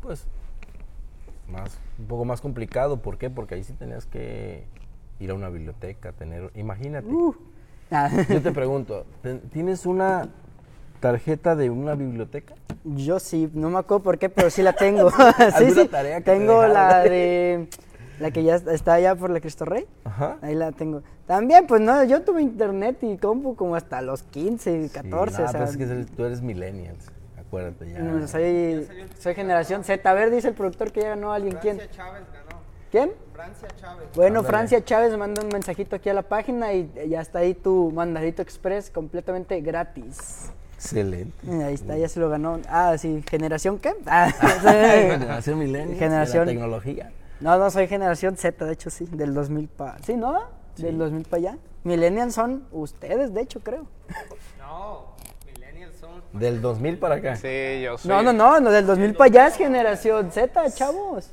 pues, 0.01 0.25
más, 1.49 1.77
un 1.99 2.05
poco 2.05 2.25
más 2.25 2.41
complicado. 2.41 2.97
¿Por 2.97 3.17
qué? 3.17 3.29
Porque 3.29 3.55
ahí 3.55 3.63
sí 3.63 3.73
tenías 3.73 4.05
que 4.05 4.65
ir 5.19 5.31
a 5.31 5.33
una 5.33 5.49
biblioteca, 5.49 6.11
tener, 6.13 6.51
imagínate. 6.55 7.07
Ah, 7.91 8.09
Yo 8.29 8.41
te 8.41 8.51
pregunto, 8.51 9.05
¿ten- 9.21 9.41
¿tienes 9.51 9.85
una 9.85 10.29
tarjeta 11.01 11.55
de 11.57 11.69
una 11.69 11.95
biblioteca? 11.95 12.53
Yo 12.85 13.19
sí, 13.19 13.49
no 13.53 13.69
me 13.69 13.79
acuerdo 13.79 14.03
por 14.03 14.17
qué, 14.17 14.29
pero 14.29 14.49
sí 14.49 14.61
la 14.61 14.71
tengo. 14.73 15.09
sí, 15.11 15.17
¿Alguna 15.17 15.81
sí. 15.81 15.87
tarea 15.89 16.17
que 16.19 16.23
te 16.23 16.31
tengo 16.31 16.61
la 16.65 16.87
dejaron? 17.03 17.09
de 17.11 17.67
la 18.19 18.31
que 18.31 18.43
ya 18.43 18.55
está- 18.55 18.73
está 18.73 18.93
allá 18.93 19.15
por 19.15 19.29
la 19.31 19.41
Cristo 19.41 19.65
Rey. 19.65 19.85
Ajá. 20.05 20.37
Ahí 20.41 20.55
la 20.55 20.71
tengo. 20.71 21.01
También, 21.27 21.65
pues 21.67 21.81
no, 21.81 22.03
yo 22.03 22.21
tuve 22.21 22.41
internet 22.41 22.97
y 23.01 23.17
compu 23.17 23.55
como 23.55 23.75
hasta 23.75 24.01
los 24.01 24.23
15, 24.23 24.89
14, 24.93 25.35
Sí, 25.35 25.41
no, 25.41 25.47
o 25.47 25.51
sea, 25.51 25.59
pues 25.59 25.71
es 25.71 25.77
que 25.77 25.85
tú 26.15 26.23
eres 26.25 26.41
millennials, 26.41 27.09
acuérdate 27.39 27.91
ya. 27.91 27.99
no, 27.99 28.27
soy, 28.27 28.87
soy 29.19 29.33
generación 29.33 29.83
Z. 29.83 30.07
A 30.09 30.13
ver, 30.13 30.29
dice 30.29 30.49
el 30.49 30.53
productor 30.53 30.91
que 30.91 31.01
ya 31.01 31.09
ganó 31.09 31.31
alguien. 31.33 31.57
¿Quién? 31.61 31.77
Francia 31.77 31.95
Chávez 31.97 32.23
ganó. 32.31 32.61
¿Quién? 32.91 33.11
Francia 33.33 33.67
Chávez. 33.79 34.07
Bueno, 34.15 34.39
Ándale. 34.39 34.47
Francia 34.49 34.83
Chávez 34.83 35.17
manda 35.17 35.41
un 35.41 35.47
mensajito 35.47 35.95
aquí 35.95 36.09
a 36.09 36.13
la 36.13 36.23
página 36.23 36.73
y 36.73 36.91
ya 37.07 37.21
está 37.21 37.39
ahí 37.39 37.53
tu 37.53 37.89
mandadito 37.91 38.41
express 38.41 38.89
completamente 38.91 39.61
gratis. 39.61 40.51
Excelente. 40.81 41.63
Ahí 41.63 41.75
está, 41.75 41.95
ya 41.95 42.09
se 42.09 42.19
lo 42.19 42.27
ganó. 42.29 42.59
Ah, 42.67 42.95
sí, 42.97 43.23
¿generación 43.29 43.77
qué? 43.77 43.93
Ah, 44.07 44.31
Generación 44.61 45.59
millennials, 45.59 45.99
Generación- 45.99 46.45
de 46.47 46.53
la 46.53 46.59
tecnología. 46.59 47.11
No, 47.39 47.57
no, 47.57 47.69
soy 47.69 47.87
generación 47.87 48.35
Z, 48.35 48.65
de 48.65 48.73
hecho 48.73 48.89
sí, 48.89 49.05
del 49.11 49.33
2000 49.33 49.67
para... 49.67 49.97
Sí, 49.99 50.15
¿no? 50.15 50.39
Del 50.77 50.97
2000 50.97 51.23
para 51.25 51.37
allá. 51.37 51.57
Millennials 51.83 52.33
son 52.33 52.65
ustedes, 52.71 53.33
de 53.33 53.41
hecho, 53.41 53.59
creo. 53.59 53.85
No, 54.59 55.07
millennials 55.53 55.95
son. 55.97 56.21
Del 56.33 56.61
2000 56.61 56.97
para 56.97 57.15
acá. 57.15 57.35
Sí, 57.35 57.81
yo 57.83 57.97
soy. 57.97 58.09
No, 58.09 58.21
no, 58.23 58.33
no, 58.33 58.59
no, 58.59 58.69
del 58.71 58.85
2000 58.85 59.13
para 59.15 59.25
allá 59.29 59.47
es 59.47 59.55
generación 59.55 60.31
Z, 60.31 60.71
chavos. 60.73 61.29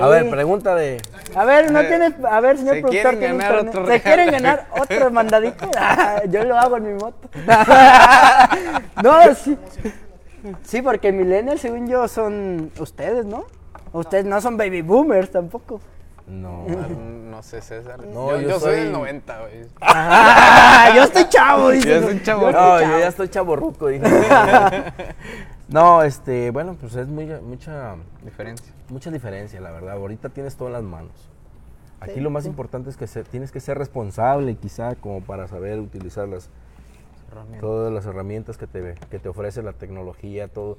A 0.00 0.06
ver, 0.08 0.30
pregunta 0.30 0.74
de... 0.74 1.00
A 1.34 1.44
ver, 1.44 1.70
no 1.72 1.80
Eh, 1.80 1.84
tienes... 1.88 2.12
A 2.24 2.40
ver, 2.40 2.58
señor 2.58 2.74
¿se 2.76 2.80
productor, 2.82 3.02
quieren 3.02 3.18
¿tiene 3.18 3.36
ganar 3.38 3.52
internet? 3.64 3.74
otro 3.82 3.92
¿Se 3.92 4.00
quieren 4.02 4.30
ganar 4.30 4.66
otro 4.80 5.10
mandadito? 5.10 5.70
Ah, 5.76 6.22
Yo 6.28 6.44
lo 6.44 6.56
hago 6.58 6.76
en 6.76 6.84
mi 6.84 6.94
moto. 6.94 7.28
no, 9.02 9.34
sí. 9.34 9.58
Sí, 10.64 10.82
porque 10.82 11.12
millennials, 11.12 11.60
según 11.60 11.88
yo, 11.88 12.06
son 12.08 12.70
ustedes, 12.78 13.24
¿no? 13.24 13.44
Ustedes 13.92 14.24
no 14.24 14.40
son 14.40 14.56
baby 14.56 14.82
boomers 14.82 15.30
tampoco. 15.30 15.80
No, 16.26 16.64
No 16.68 17.42
sé, 17.42 17.60
César. 17.60 17.98
No, 18.06 18.30
yo, 18.32 18.40
yo 18.40 18.48
yo 18.50 18.60
soy 18.60 18.76
del 18.76 18.92
90, 18.92 19.40
güey. 19.40 19.52
Ah, 19.80 20.92
yo 20.96 21.02
estoy 21.02 21.28
chavo, 21.28 21.70
dice. 21.70 21.88
Yo 21.88 22.02
soy 22.02 22.22
chavo. 22.22 22.50
no, 22.50 22.80
yo 22.80 22.98
ya 22.98 23.08
estoy 23.08 23.28
chaborruco, 23.28 23.88
dije. 23.88 24.04
No, 25.72 26.02
este, 26.02 26.50
bueno, 26.50 26.76
pues 26.80 26.94
es 26.96 27.08
muy, 27.08 27.26
mucha, 27.42 27.96
Diferencia. 28.24 28.72
mucha 28.90 29.10
diferencia, 29.10 29.60
la 29.60 29.70
verdad. 29.70 29.92
Ahorita 29.92 30.28
tienes 30.28 30.56
todo 30.56 30.68
en 30.68 30.74
las 30.74 30.82
manos. 30.82 31.12
Aquí 32.00 32.14
Sí, 32.14 32.20
lo 32.20 32.30
más 32.30 32.44
sí. 32.44 32.50
importante 32.50 32.90
es 32.90 32.96
que 32.96 33.06
se- 33.06 33.24
tienes 33.24 33.52
que 33.52 33.60
ser 33.60 33.78
responsable, 33.78 34.56
quizá, 34.56 34.94
como 34.96 35.20
para 35.20 35.46
saber 35.48 35.78
utilizar 35.78 36.28
las, 36.28 36.48
todas 37.60 37.92
las 37.92 38.04
herramientas 38.06 38.58
que 38.58 38.66
te, 38.66 38.94
que 39.10 39.18
te 39.18 39.28
ofrece 39.28 39.62
la 39.62 39.72
tecnología, 39.72 40.48
todo, 40.48 40.78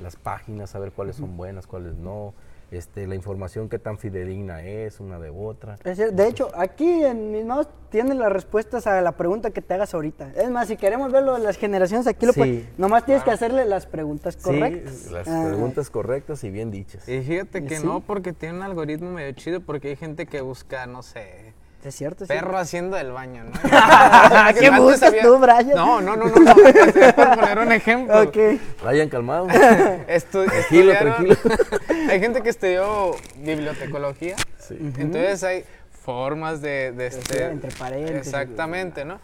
las 0.00 0.16
páginas, 0.16 0.70
saber 0.70 0.90
cuáles 0.92 1.16
son 1.16 1.36
buenas, 1.36 1.66
cuáles 1.66 1.94
no, 1.94 2.34
este, 2.70 3.06
la 3.06 3.14
información 3.14 3.68
qué 3.68 3.78
tan 3.78 3.98
fidedigna 3.98 4.62
es 4.64 5.00
una 5.00 5.18
de 5.18 5.30
otra. 5.30 5.76
Es 5.84 5.98
De 6.14 6.26
hecho, 6.28 6.48
aquí 6.56 7.04
en 7.04 7.30
mis 7.32 7.44
manos 7.44 7.68
tienen 7.90 8.18
las 8.18 8.32
respuestas 8.32 8.86
a 8.88 9.00
la 9.00 9.12
pregunta 9.12 9.50
que 9.52 9.62
te 9.62 9.72
hagas 9.74 9.94
ahorita. 9.94 10.32
Es 10.34 10.50
más, 10.50 10.66
si 10.68 10.76
queremos 10.76 11.12
verlo 11.12 11.34
de 11.34 11.40
las 11.40 11.56
generaciones, 11.56 12.06
aquí 12.08 12.26
lo 12.26 12.32
Sí. 12.32 12.40
puedes. 12.40 12.78
Nomás 12.78 13.04
tienes 13.06 13.22
que 13.22 13.30
hacerle 13.30 13.64
las 13.64 13.86
preguntas 13.86 14.34
Sí, 14.34 14.42
correctas. 14.42 15.10
las 15.12 15.28
Ah, 15.28 15.44
preguntas 15.46 15.90
correctas 15.90 16.42
y 16.44 16.50
bien 16.50 16.70
dichas. 16.72 17.08
Y 17.08 17.20
fíjate 17.22 17.64
que 17.64 17.78
Sí. 17.78 17.86
no, 17.86 18.00
porque 18.00 18.32
tiene 18.32 18.56
un 18.56 18.62
algoritmo 18.64 19.10
medio 19.12 19.30
chido, 19.32 19.60
porque 19.60 19.88
hay 19.90 19.96
gente 19.96 20.26
que 20.26 20.40
busca, 20.40 20.86
no 20.86 21.02
sé, 21.02 21.53
Es 21.84 21.94
cierto, 21.96 22.24
es 22.24 22.28
perro 22.28 22.56
haciendo 22.56 22.96
el 22.96 23.12
baño, 23.12 23.44
¿no? 23.44 23.52
¿Qué 24.58 24.70
buscas 24.70 25.02
había- 25.02 25.22
tú, 25.22 25.38
Brian? 25.38 25.68
No, 25.74 26.00
no, 26.00 26.16
no, 26.16 26.24
no, 26.26 26.34
no. 26.40 26.50
A 26.50 27.34
poner 27.36 27.58
un 27.58 27.72
ejemplo. 27.72 28.22
Ok. 28.22 28.36
Vayan 28.82 29.10
calmados. 29.10 29.48
Estu- 29.52 30.46
Tranquilo, 30.46 30.92
estudiaron- 30.92 31.36
tranquilo. 31.36 31.36
hay 32.10 32.20
gente 32.20 32.42
que 32.42 32.48
estudió 32.48 33.14
bibliotecología. 33.36 34.36
Sí. 34.58 34.78
Entonces 34.80 35.44
hay 35.44 35.64
formas 36.04 36.62
de, 36.62 36.92
de 36.92 37.06
este, 37.08 37.44
entre 37.44 37.70
paréntesis. 37.72 38.16
Exactamente, 38.28 39.04
¿no? 39.04 39.18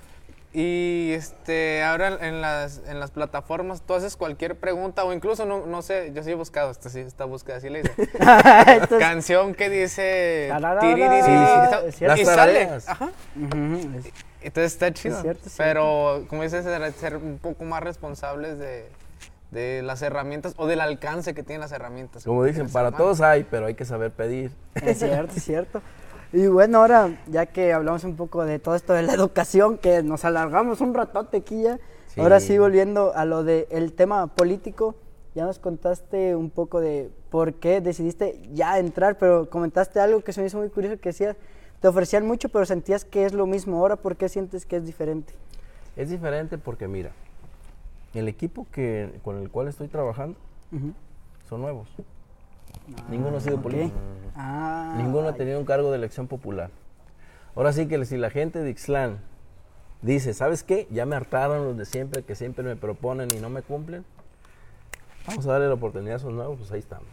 Y 0.52 1.12
este, 1.12 1.84
ahora 1.84 2.08
en 2.26 2.40
las, 2.40 2.80
en 2.88 2.98
las 2.98 3.12
plataformas 3.12 3.82
tú 3.82 3.94
haces 3.94 4.16
cualquier 4.16 4.56
pregunta 4.58 5.04
o 5.04 5.12
incluso, 5.12 5.46
no, 5.46 5.64
no 5.64 5.80
sé, 5.80 6.10
yo 6.12 6.24
sí 6.24 6.32
he 6.32 6.34
buscado, 6.34 6.72
esta, 6.72 6.90
sí, 6.90 6.98
esta 6.98 7.24
búsqueda 7.24 7.58
así 7.58 7.68
le 7.68 7.80
es- 7.82 8.88
Canción 8.98 9.54
que 9.54 9.70
dice... 9.70 10.50
Sí, 10.80 10.86
sí, 10.88 11.32
está- 11.64 11.84
es 11.86 11.94
cierto. 11.94 12.20
y 12.20 12.24
sale. 12.24 12.68
Ajá. 12.84 13.10
Entonces 14.42 14.72
está 14.72 14.92
chido. 14.92 15.20
cierto, 15.22 15.46
es 15.46 15.54
pero, 15.56 16.24
como 16.28 16.42
dices, 16.42 16.64
ser, 16.98 17.16
un 17.16 17.38
poco 17.38 17.64
más 17.64 17.82
responsables 17.82 18.58
de, 18.58 18.88
de 19.52 19.82
las 19.82 20.02
herramientas 20.02 20.54
o 20.56 20.66
del 20.66 20.80
alcance 20.80 21.32
que 21.32 21.44
tienen 21.44 21.60
las 21.60 21.70
herramientas. 21.72 22.24
Como 22.24 22.42
dicen, 22.42 22.68
para 22.70 22.90
todos 22.90 23.20
hay, 23.20 23.44
pero 23.44 23.66
hay 23.66 23.74
que 23.74 23.84
saber 23.84 24.10
pedir. 24.10 24.50
Es 24.74 24.98
cierto, 24.98 25.32
es 25.36 25.44
cierto. 25.44 25.82
Y 26.32 26.46
bueno, 26.46 26.78
ahora 26.78 27.18
ya 27.26 27.46
que 27.46 27.72
hablamos 27.72 28.04
un 28.04 28.16
poco 28.16 28.44
de 28.44 28.58
todo 28.58 28.74
esto 28.76 28.92
de 28.92 29.02
la 29.02 29.14
educación, 29.14 29.78
que 29.78 30.02
nos 30.02 30.24
alargamos 30.24 30.80
un 30.80 30.94
ratote 30.94 31.38
aquí 31.38 31.62
ya, 31.62 31.78
Sí. 32.06 32.20
ahora 32.20 32.40
sí 32.40 32.58
volviendo 32.58 33.14
a 33.14 33.24
lo 33.24 33.44
del 33.44 33.92
tema 33.92 34.26
político, 34.26 34.96
ya 35.36 35.44
nos 35.44 35.60
contaste 35.60 36.34
un 36.34 36.50
poco 36.50 36.80
de 36.80 37.08
por 37.30 37.54
qué 37.54 37.80
decidiste 37.80 38.40
ya 38.52 38.80
entrar, 38.80 39.16
pero 39.16 39.48
comentaste 39.48 40.00
algo 40.00 40.20
que 40.20 40.32
se 40.32 40.40
me 40.40 40.48
hizo 40.48 40.58
muy 40.58 40.70
curioso, 40.70 40.98
que 40.98 41.10
decías, 41.10 41.36
te 41.80 41.86
ofrecían 41.86 42.26
mucho, 42.26 42.48
pero 42.48 42.66
sentías 42.66 43.04
que 43.04 43.24
es 43.26 43.32
lo 43.32 43.46
mismo 43.46 43.78
ahora, 43.78 43.94
¿por 43.94 44.16
qué 44.16 44.28
sientes 44.28 44.66
que 44.66 44.74
es 44.76 44.84
diferente? 44.84 45.34
Es 45.96 46.10
diferente 46.10 46.58
porque, 46.58 46.88
mira, 46.88 47.12
el 48.12 48.26
equipo 48.26 48.66
que, 48.72 49.20
con 49.22 49.36
el 49.38 49.48
cual 49.48 49.68
estoy 49.68 49.86
trabajando 49.86 50.36
son 51.48 51.60
nuevos. 51.60 51.88
Ninguno 53.09 53.37
ha 53.38 53.40
sido 53.40 53.61
político. 53.61 53.94
Ah, 54.37 54.94
Ninguno 54.96 55.29
ha 55.29 55.35
tenido 55.35 55.59
un 55.59 55.64
cargo 55.64 55.90
de 55.90 55.98
elección 55.98 56.26
popular. 56.26 56.70
Ahora 57.55 57.72
sí 57.72 57.87
que 57.87 58.05
si 58.05 58.16
la 58.16 58.31
gente 58.31 58.61
de 58.61 58.70
Ixtlán 58.70 59.18
dice, 60.03 60.35
¿sabes 60.35 60.62
qué? 60.62 60.87
Ya 60.90 61.07
me 61.07 61.16
hartaron 61.16 61.64
los 61.64 61.76
de 61.76 61.85
siempre, 61.85 62.22
que 62.22 62.35
siempre 62.35 62.64
me 62.64 62.76
proponen 62.76 63.29
y 63.37 63.40
no 63.40 63.50
me 63.50 63.62
cumplen. 63.62 64.05
Vamos 65.26 65.46
a 65.46 65.53
darle 65.53 65.68
la 65.68 65.74
oportunidad 65.74 66.14
a 66.14 66.16
esos 66.16 66.33
nuevos, 66.33 66.59
pues 66.59 66.72
ahí 66.72 66.79
estamos. 66.79 67.09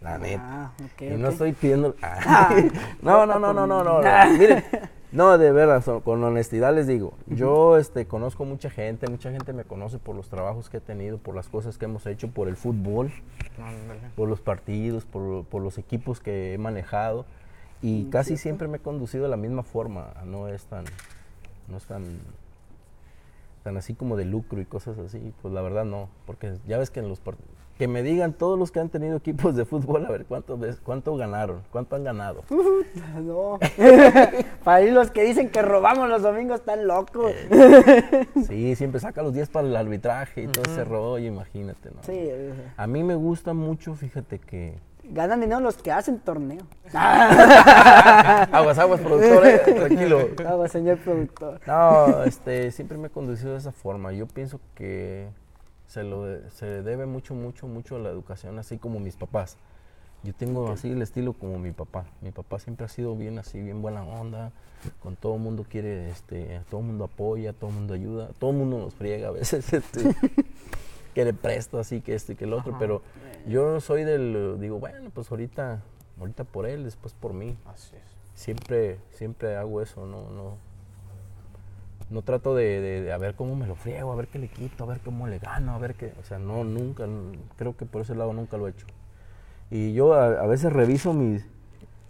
La 0.00 0.18
neta. 0.18 0.42
Ah, 0.44 0.72
y 1.00 1.10
no 1.10 1.28
estoy 1.28 1.52
pidiendo... 1.52 1.94
Ah. 2.02 2.54
no, 3.02 3.26
no, 3.26 3.38
no, 3.38 3.52
no, 3.52 3.66
no, 3.66 3.84
no. 3.84 4.00
no. 4.02 4.30
Miren, 4.38 4.64
no, 5.10 5.38
de 5.38 5.52
verdad, 5.52 5.82
con 6.02 6.22
honestidad 6.22 6.74
les 6.74 6.86
digo, 6.86 7.14
yo 7.28 7.78
este, 7.78 8.06
conozco 8.06 8.44
mucha 8.44 8.68
gente, 8.68 9.08
mucha 9.08 9.30
gente 9.30 9.52
me 9.52 9.64
conoce 9.64 9.98
por 9.98 10.14
los 10.14 10.28
trabajos 10.28 10.68
que 10.68 10.76
he 10.76 10.80
tenido, 10.80 11.16
por 11.18 11.34
las 11.34 11.48
cosas 11.48 11.78
que 11.78 11.86
hemos 11.86 12.06
hecho, 12.06 12.28
por 12.28 12.46
el 12.48 12.56
fútbol 12.56 13.10
por 14.16 14.28
los 14.28 14.40
partidos, 14.40 15.04
por, 15.06 15.44
por 15.46 15.62
los 15.62 15.78
equipos 15.78 16.20
que 16.20 16.52
he 16.54 16.58
manejado 16.58 17.24
y 17.80 18.04
casi 18.10 18.36
siempre 18.36 18.68
me 18.68 18.76
he 18.78 18.80
conducido 18.80 19.24
de 19.24 19.30
la 19.30 19.36
misma 19.36 19.62
forma, 19.62 20.12
no 20.26 20.48
es 20.48 20.64
tan, 20.66 20.84
no 21.68 21.76
es 21.78 21.84
tan, 21.86 22.04
tan 23.64 23.76
así 23.76 23.94
como 23.94 24.16
de 24.16 24.24
lucro 24.24 24.60
y 24.60 24.64
cosas 24.66 24.98
así, 24.98 25.32
pues 25.42 25.54
la 25.54 25.62
verdad 25.62 25.84
no, 25.84 26.08
porque 26.26 26.54
ya 26.66 26.76
ves 26.78 26.90
que 26.90 27.00
en 27.00 27.08
los 27.08 27.22
part- 27.24 27.36
que 27.78 27.86
me 27.86 28.02
digan 28.02 28.32
todos 28.32 28.58
los 28.58 28.72
que 28.72 28.80
han 28.80 28.88
tenido 28.88 29.16
equipos 29.16 29.54
de 29.54 29.64
fútbol 29.64 30.04
a 30.04 30.10
ver 30.10 30.26
cuánto 30.26 30.58
cuánto 30.82 31.16
ganaron, 31.16 31.62
cuánto 31.70 31.96
han 31.96 32.04
ganado. 32.04 32.42
No. 33.18 33.58
Para 34.64 34.82
ir 34.82 34.92
los 34.92 35.10
que 35.10 35.22
dicen 35.22 35.50
que 35.50 35.62
robamos 35.62 36.08
los 36.08 36.22
domingos 36.22 36.60
están 36.60 36.86
locos. 36.86 37.32
Sí, 38.46 38.74
siempre 38.76 39.00
saca 39.00 39.22
los 39.22 39.34
10 39.34 39.50
para 39.50 39.68
el 39.68 39.76
arbitraje 39.76 40.42
y 40.42 40.46
todo 40.48 40.64
ese 40.64 40.84
rollo, 40.84 41.26
imagínate, 41.26 41.90
¿no? 41.90 42.02
Sí, 42.02 42.12
eh, 42.14 42.52
A 42.76 42.86
mí 42.86 43.02
me 43.04 43.14
gusta 43.14 43.52
mucho, 43.52 43.94
fíjate 43.94 44.38
que 44.38 44.78
ganan 45.04 45.40
dinero 45.40 45.60
los 45.60 45.76
que 45.76 45.92
hacen 45.92 46.18
torneo. 46.18 46.62
aguas 46.92 48.78
aguas 48.78 49.00
productor, 49.00 49.46
eh, 49.46 49.58
tranquilo. 49.58 50.28
Vamos, 50.42 50.70
señor 50.70 50.98
productor. 50.98 51.60
No, 51.66 52.24
este, 52.24 52.70
siempre 52.70 52.98
me 52.98 53.08
he 53.08 53.10
conducido 53.10 53.52
de 53.52 53.58
esa 53.58 53.72
forma. 53.72 54.12
Yo 54.12 54.26
pienso 54.26 54.60
que 54.74 55.28
se 55.88 56.04
lo 56.04 56.24
de- 56.24 56.48
se 56.50 56.82
debe 56.82 57.06
mucho, 57.06 57.34
mucho, 57.34 57.66
mucho 57.66 57.96
a 57.96 57.98
la 57.98 58.10
educación, 58.10 58.58
así 58.60 58.78
como 58.78 59.00
mis 59.00 59.16
papás. 59.16 59.56
Yo 60.22 60.32
tengo 60.34 60.70
así 60.70 60.90
el 60.90 61.00
estilo 61.02 61.32
como 61.32 61.58
mi 61.58 61.70
papá. 61.72 62.04
Mi 62.22 62.30
papá 62.32 62.58
siempre 62.58 62.84
ha 62.86 62.88
sido 62.88 63.16
bien 63.16 63.38
así, 63.38 63.60
bien 63.60 63.82
buena 63.82 64.02
onda. 64.04 64.52
Con 65.00 65.16
todo 65.16 65.34
el 65.34 65.40
mundo 65.40 65.64
quiere, 65.68 66.10
este, 66.10 66.60
todo 66.70 66.80
el 66.80 66.86
mundo 66.86 67.04
apoya, 67.04 67.52
todo 67.52 67.70
el 67.70 67.76
mundo 67.76 67.94
ayuda, 67.94 68.30
todo 68.38 68.50
el 68.50 68.56
mundo 68.56 68.78
nos 68.78 68.94
friega 68.94 69.28
a 69.28 69.30
veces, 69.32 69.72
este, 69.72 70.14
que 71.14 71.24
le 71.24 71.32
presto 71.34 71.78
así, 71.78 72.00
que 72.00 72.14
esto 72.14 72.32
y 72.32 72.36
que 72.36 72.44
el 72.44 72.52
otro. 72.52 72.76
Pero 72.78 73.02
yo 73.46 73.80
soy 73.80 74.04
del, 74.04 74.56
digo, 74.60 74.78
bueno, 74.78 75.10
pues 75.14 75.30
ahorita, 75.30 75.82
ahorita 76.20 76.44
por 76.44 76.66
él, 76.66 76.84
después 76.84 77.14
por 77.14 77.32
mí 77.32 77.56
Así 77.66 77.94
es. 77.96 78.02
siempre, 78.40 78.98
siempre 79.12 79.56
hago 79.56 79.80
eso, 79.82 80.04
no, 80.04 80.30
no, 80.30 80.56
no 82.10 82.22
trato 82.22 82.54
de, 82.54 82.80
de- 82.80 83.02
de 83.02 83.12
a 83.12 83.18
ver 83.18 83.34
cómo 83.34 83.54
me 83.56 83.66
lo 83.66 83.74
friego, 83.74 84.12
a 84.12 84.16
ver 84.16 84.28
qué 84.28 84.38
le 84.38 84.48
quito, 84.48 84.84
a 84.84 84.86
ver 84.86 85.00
cómo 85.00 85.26
le 85.26 85.38
gano, 85.38 85.72
a 85.74 85.78
ver 85.78 85.94
qué, 85.94 86.12
o 86.20 86.24
sea, 86.24 86.38
no, 86.38 86.64
nunca, 86.64 87.06
creo 87.56 87.76
que 87.76 87.84
por 87.86 88.02
ese 88.02 88.14
lado 88.14 88.32
nunca 88.32 88.56
lo 88.56 88.66
he 88.66 88.70
hecho. 88.70 88.86
Y 89.70 89.92
yo 89.92 90.14
a, 90.14 90.26
a 90.40 90.46
veces 90.46 90.72
reviso 90.72 91.12
mi, 91.12 91.38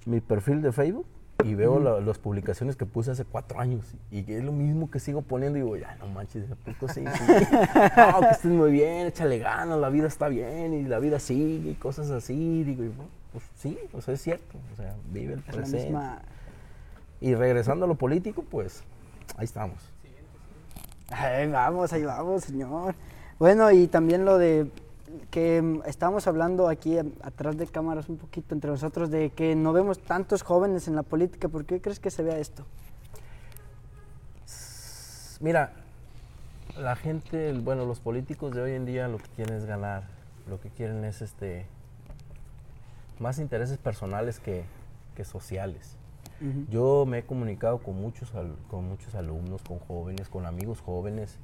mi 0.06 0.20
perfil 0.20 0.62
de 0.62 0.70
Facebook 0.72 1.06
y 1.44 1.54
veo 1.54 1.78
la- 1.80 2.00
las 2.00 2.18
publicaciones 2.18 2.74
que 2.76 2.84
puse 2.86 3.10
hace 3.12 3.24
cuatro 3.24 3.60
años 3.60 3.94
y 4.10 4.20
es 4.32 4.42
lo 4.44 4.50
mismo 4.52 4.90
que 4.90 4.98
sigo 5.00 5.22
poniendo 5.22 5.58
y 5.58 5.62
digo, 5.62 5.76
ya 5.76 5.94
no 5.96 6.06
manches, 6.08 6.50
¿a 6.50 6.56
poco 6.56 6.88
sí? 6.88 7.04
sí? 7.06 7.44
no, 7.96 8.20
que 8.20 8.30
estés 8.30 8.50
muy 8.50 8.72
bien, 8.72 9.06
échale 9.06 9.38
ganas, 9.38 9.78
la 9.78 9.88
vida 9.88 10.06
está 10.08 10.28
bien 10.28 10.74
y 10.74 10.82
la 10.84 10.98
vida 10.98 11.18
sigue 11.20 11.70
y 11.70 11.74
cosas 11.74 12.10
así. 12.10 12.64
Digo, 12.64 12.84
y, 12.84 12.90
pues 13.32 13.44
sí, 13.56 13.78
o 13.92 14.00
sea, 14.00 14.14
es 14.14 14.20
cierto, 14.22 14.58
o 14.72 14.76
sea, 14.76 14.94
vive 15.12 15.34
el 15.34 15.40
presente. 15.42 15.76
misma. 15.84 16.20
Y 17.20 17.34
regresando 17.34 17.84
a 17.84 17.88
lo 17.88 17.94
político, 17.96 18.42
pues 18.48 18.82
ahí 19.38 19.44
estamos. 19.44 19.78
Ahí 21.10 21.50
vamos, 21.50 21.92
ahí 21.92 22.04
vamos, 22.04 22.44
señor. 22.44 22.94
Bueno, 23.38 23.70
y 23.70 23.86
también 23.86 24.24
lo 24.24 24.36
de 24.36 24.70
que 25.30 25.62
mm, 25.62 25.82
estábamos 25.86 26.26
hablando 26.26 26.68
aquí 26.68 26.98
em, 26.98 27.12
atrás 27.22 27.56
de 27.56 27.66
cámaras 27.66 28.08
un 28.08 28.18
poquito 28.18 28.54
entre 28.54 28.70
nosotros 28.70 29.10
de 29.10 29.30
que 29.30 29.54
no 29.54 29.72
vemos 29.72 30.00
tantos 30.00 30.42
jóvenes 30.42 30.88
en 30.88 30.96
la 30.96 31.02
política. 31.02 31.48
¿Por 31.48 31.64
qué 31.64 31.80
crees 31.80 32.00
que 32.00 32.10
se 32.10 32.22
vea 32.22 32.38
esto? 32.38 32.66
Mira, 35.40 35.72
la 36.76 36.96
gente, 36.96 37.52
bueno, 37.52 37.86
los 37.86 38.00
políticos 38.00 38.52
de 38.54 38.60
hoy 38.60 38.72
en 38.72 38.84
día 38.84 39.06
lo 39.06 39.18
que 39.18 39.28
quieren 39.36 39.56
es 39.56 39.64
ganar, 39.64 40.02
lo 40.48 40.60
que 40.60 40.68
quieren 40.68 41.04
es 41.04 41.22
este 41.22 41.64
más 43.20 43.38
intereses 43.38 43.78
personales 43.78 44.40
que, 44.40 44.64
que 45.14 45.24
sociales. 45.24 45.97
Yo 46.70 47.04
me 47.06 47.18
he 47.18 47.22
comunicado 47.24 47.78
con 47.78 47.96
muchos, 48.00 48.32
con 48.70 48.88
muchos 48.88 49.14
alumnos, 49.14 49.62
con 49.62 49.78
jóvenes, 49.80 50.28
con 50.28 50.46
amigos 50.46 50.80
jóvenes. 50.80 51.36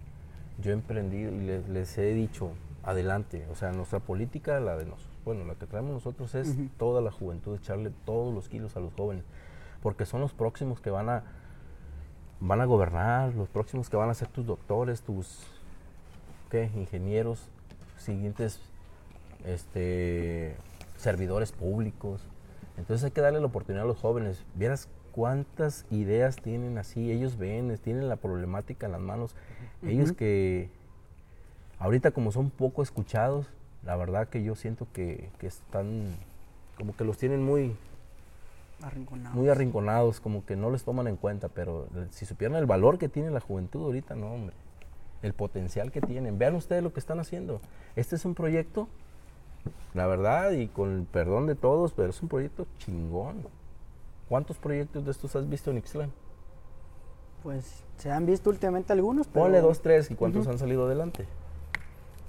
Yo 0.63 0.71
he 0.71 0.75
emprendido 0.75 1.33
y 1.33 1.41
les, 1.41 1.69
les 1.69 1.99
he 1.99 2.15
dicho, 2.15 2.51
adelante, 2.85 3.47
o 3.51 3.57
sea, 3.57 3.73
nuestra 3.73 3.99
política, 3.99 4.61
la 4.61 4.77
de 4.77 4.85
nosotros, 4.85 5.11
bueno, 5.25 5.45
la 5.45 5.55
que 5.55 5.67
traemos 5.67 5.93
nosotros 5.93 6.35
es 6.35 6.55
toda 6.77 7.01
la 7.01 7.11
juventud, 7.11 7.57
echarle 7.57 7.91
todos 8.05 8.33
los 8.35 8.49
kilos 8.49 8.77
a 8.77 8.81
los 8.81 8.93
jóvenes, 8.93 9.25
porque 9.83 10.05
son 10.07 10.21
los 10.21 10.33
próximos 10.33 10.81
que 10.81 10.91
van 10.91 11.09
a, 11.09 11.25
van 12.41 12.61
a 12.61 12.67
gobernar, 12.67 13.35
los 13.35 13.49
próximos 13.49 13.89
que 13.89 13.97
van 13.97 14.11
a 14.11 14.15
ser 14.15 14.29
tus 14.29 14.47
doctores, 14.47 15.01
tus 15.01 15.41
¿qué? 16.51 16.71
ingenieros, 16.77 17.49
siguientes 17.97 18.61
este, 19.45 20.57
servidores 20.97 21.53
públicos. 21.53 22.21
Entonces 22.77 23.05
hay 23.05 23.11
que 23.13 23.21
darle 23.21 23.41
la 23.41 23.47
oportunidad 23.47 23.85
a 23.85 23.89
los 23.89 23.99
jóvenes. 23.99 24.45
Vieras 24.55 24.89
cuántas 25.13 25.87
ideas 25.91 26.37
tienen 26.37 26.77
así, 26.79 27.13
ellos 27.13 27.39
ven, 27.39 27.77
tienen 27.79 28.09
la 28.09 28.17
problemática 28.17 28.87
en 28.87 28.93
las 28.93 29.01
manos. 29.01 29.37
Ellos 29.83 30.13
que 30.13 30.71
ahorita 31.79 32.11
como 32.11 32.33
son 32.33 32.51
poco 32.51 32.83
escuchados, 32.83 33.47
la 33.85 33.97
verdad 33.97 34.29
que 34.29 34.43
yo 34.43 34.55
siento 34.55 34.89
que, 34.93 35.29
que 35.39 35.47
están, 35.47 36.17
como 36.77 36.97
que 36.97 37.05
los 37.05 37.19
tienen 37.19 37.43
muy, 37.43 37.77
Arrinconado. 38.83 39.37
muy 39.37 39.49
arrinconados, 39.49 40.21
como 40.21 40.45
que 40.45 40.57
no 40.57 40.71
les 40.71 40.85
toman 40.85 41.07
en 41.07 41.17
cuenta, 41.17 41.49
pero 41.49 41.87
si 42.11 42.27
supieran 42.27 42.57
el 42.57 42.67
valor 42.67 42.99
que 42.99 43.09
tiene 43.09 43.31
la 43.31 43.41
juventud 43.41 43.85
ahorita, 43.85 44.15
no, 44.15 44.33
hombre, 44.33 44.55
el 45.23 45.33
potencial 45.33 45.91
que 45.91 46.01
tienen. 46.01 46.39
Vean 46.39 46.55
ustedes 46.55 46.83
lo 46.83 46.93
que 46.93 47.01
están 47.01 47.21
haciendo. 47.21 47.61
Este 47.97 48.17
es 48.17 48.25
un 48.25 48.35
proyecto, 48.35 48.89
la 49.95 50.07
verdad, 50.07 50.53
y 50.53 50.69
con 50.69 50.93
el 50.97 51.05
perdón 51.05 51.47
de 51.47 51.55
todos, 51.55 51.93
pero 51.93 52.11
es 52.11 52.23
un 52.23 52.29
proyecto 52.29 52.67
chingón. 52.79 53.47
¿Cuántos 54.29 54.59
proyectos 54.59 55.05
de 55.05 55.11
estos 55.11 55.37
has 55.37 55.49
visto 55.49 55.71
en 55.71 55.79
Ixtlán? 55.79 56.13
Pues 57.43 57.85
se 57.99 58.11
han 58.11 58.27
visto 58.27 58.51
últimamente 58.51 58.93
algunos, 58.93 59.27
pero 59.27 59.45
Ponle 59.45 59.61
dos, 59.61 59.83
tres, 59.83 60.11
¿y 60.11 60.15
cuántos 60.15 60.47
han 60.47 60.59
salido 60.59 60.87
adelante? 60.87 61.27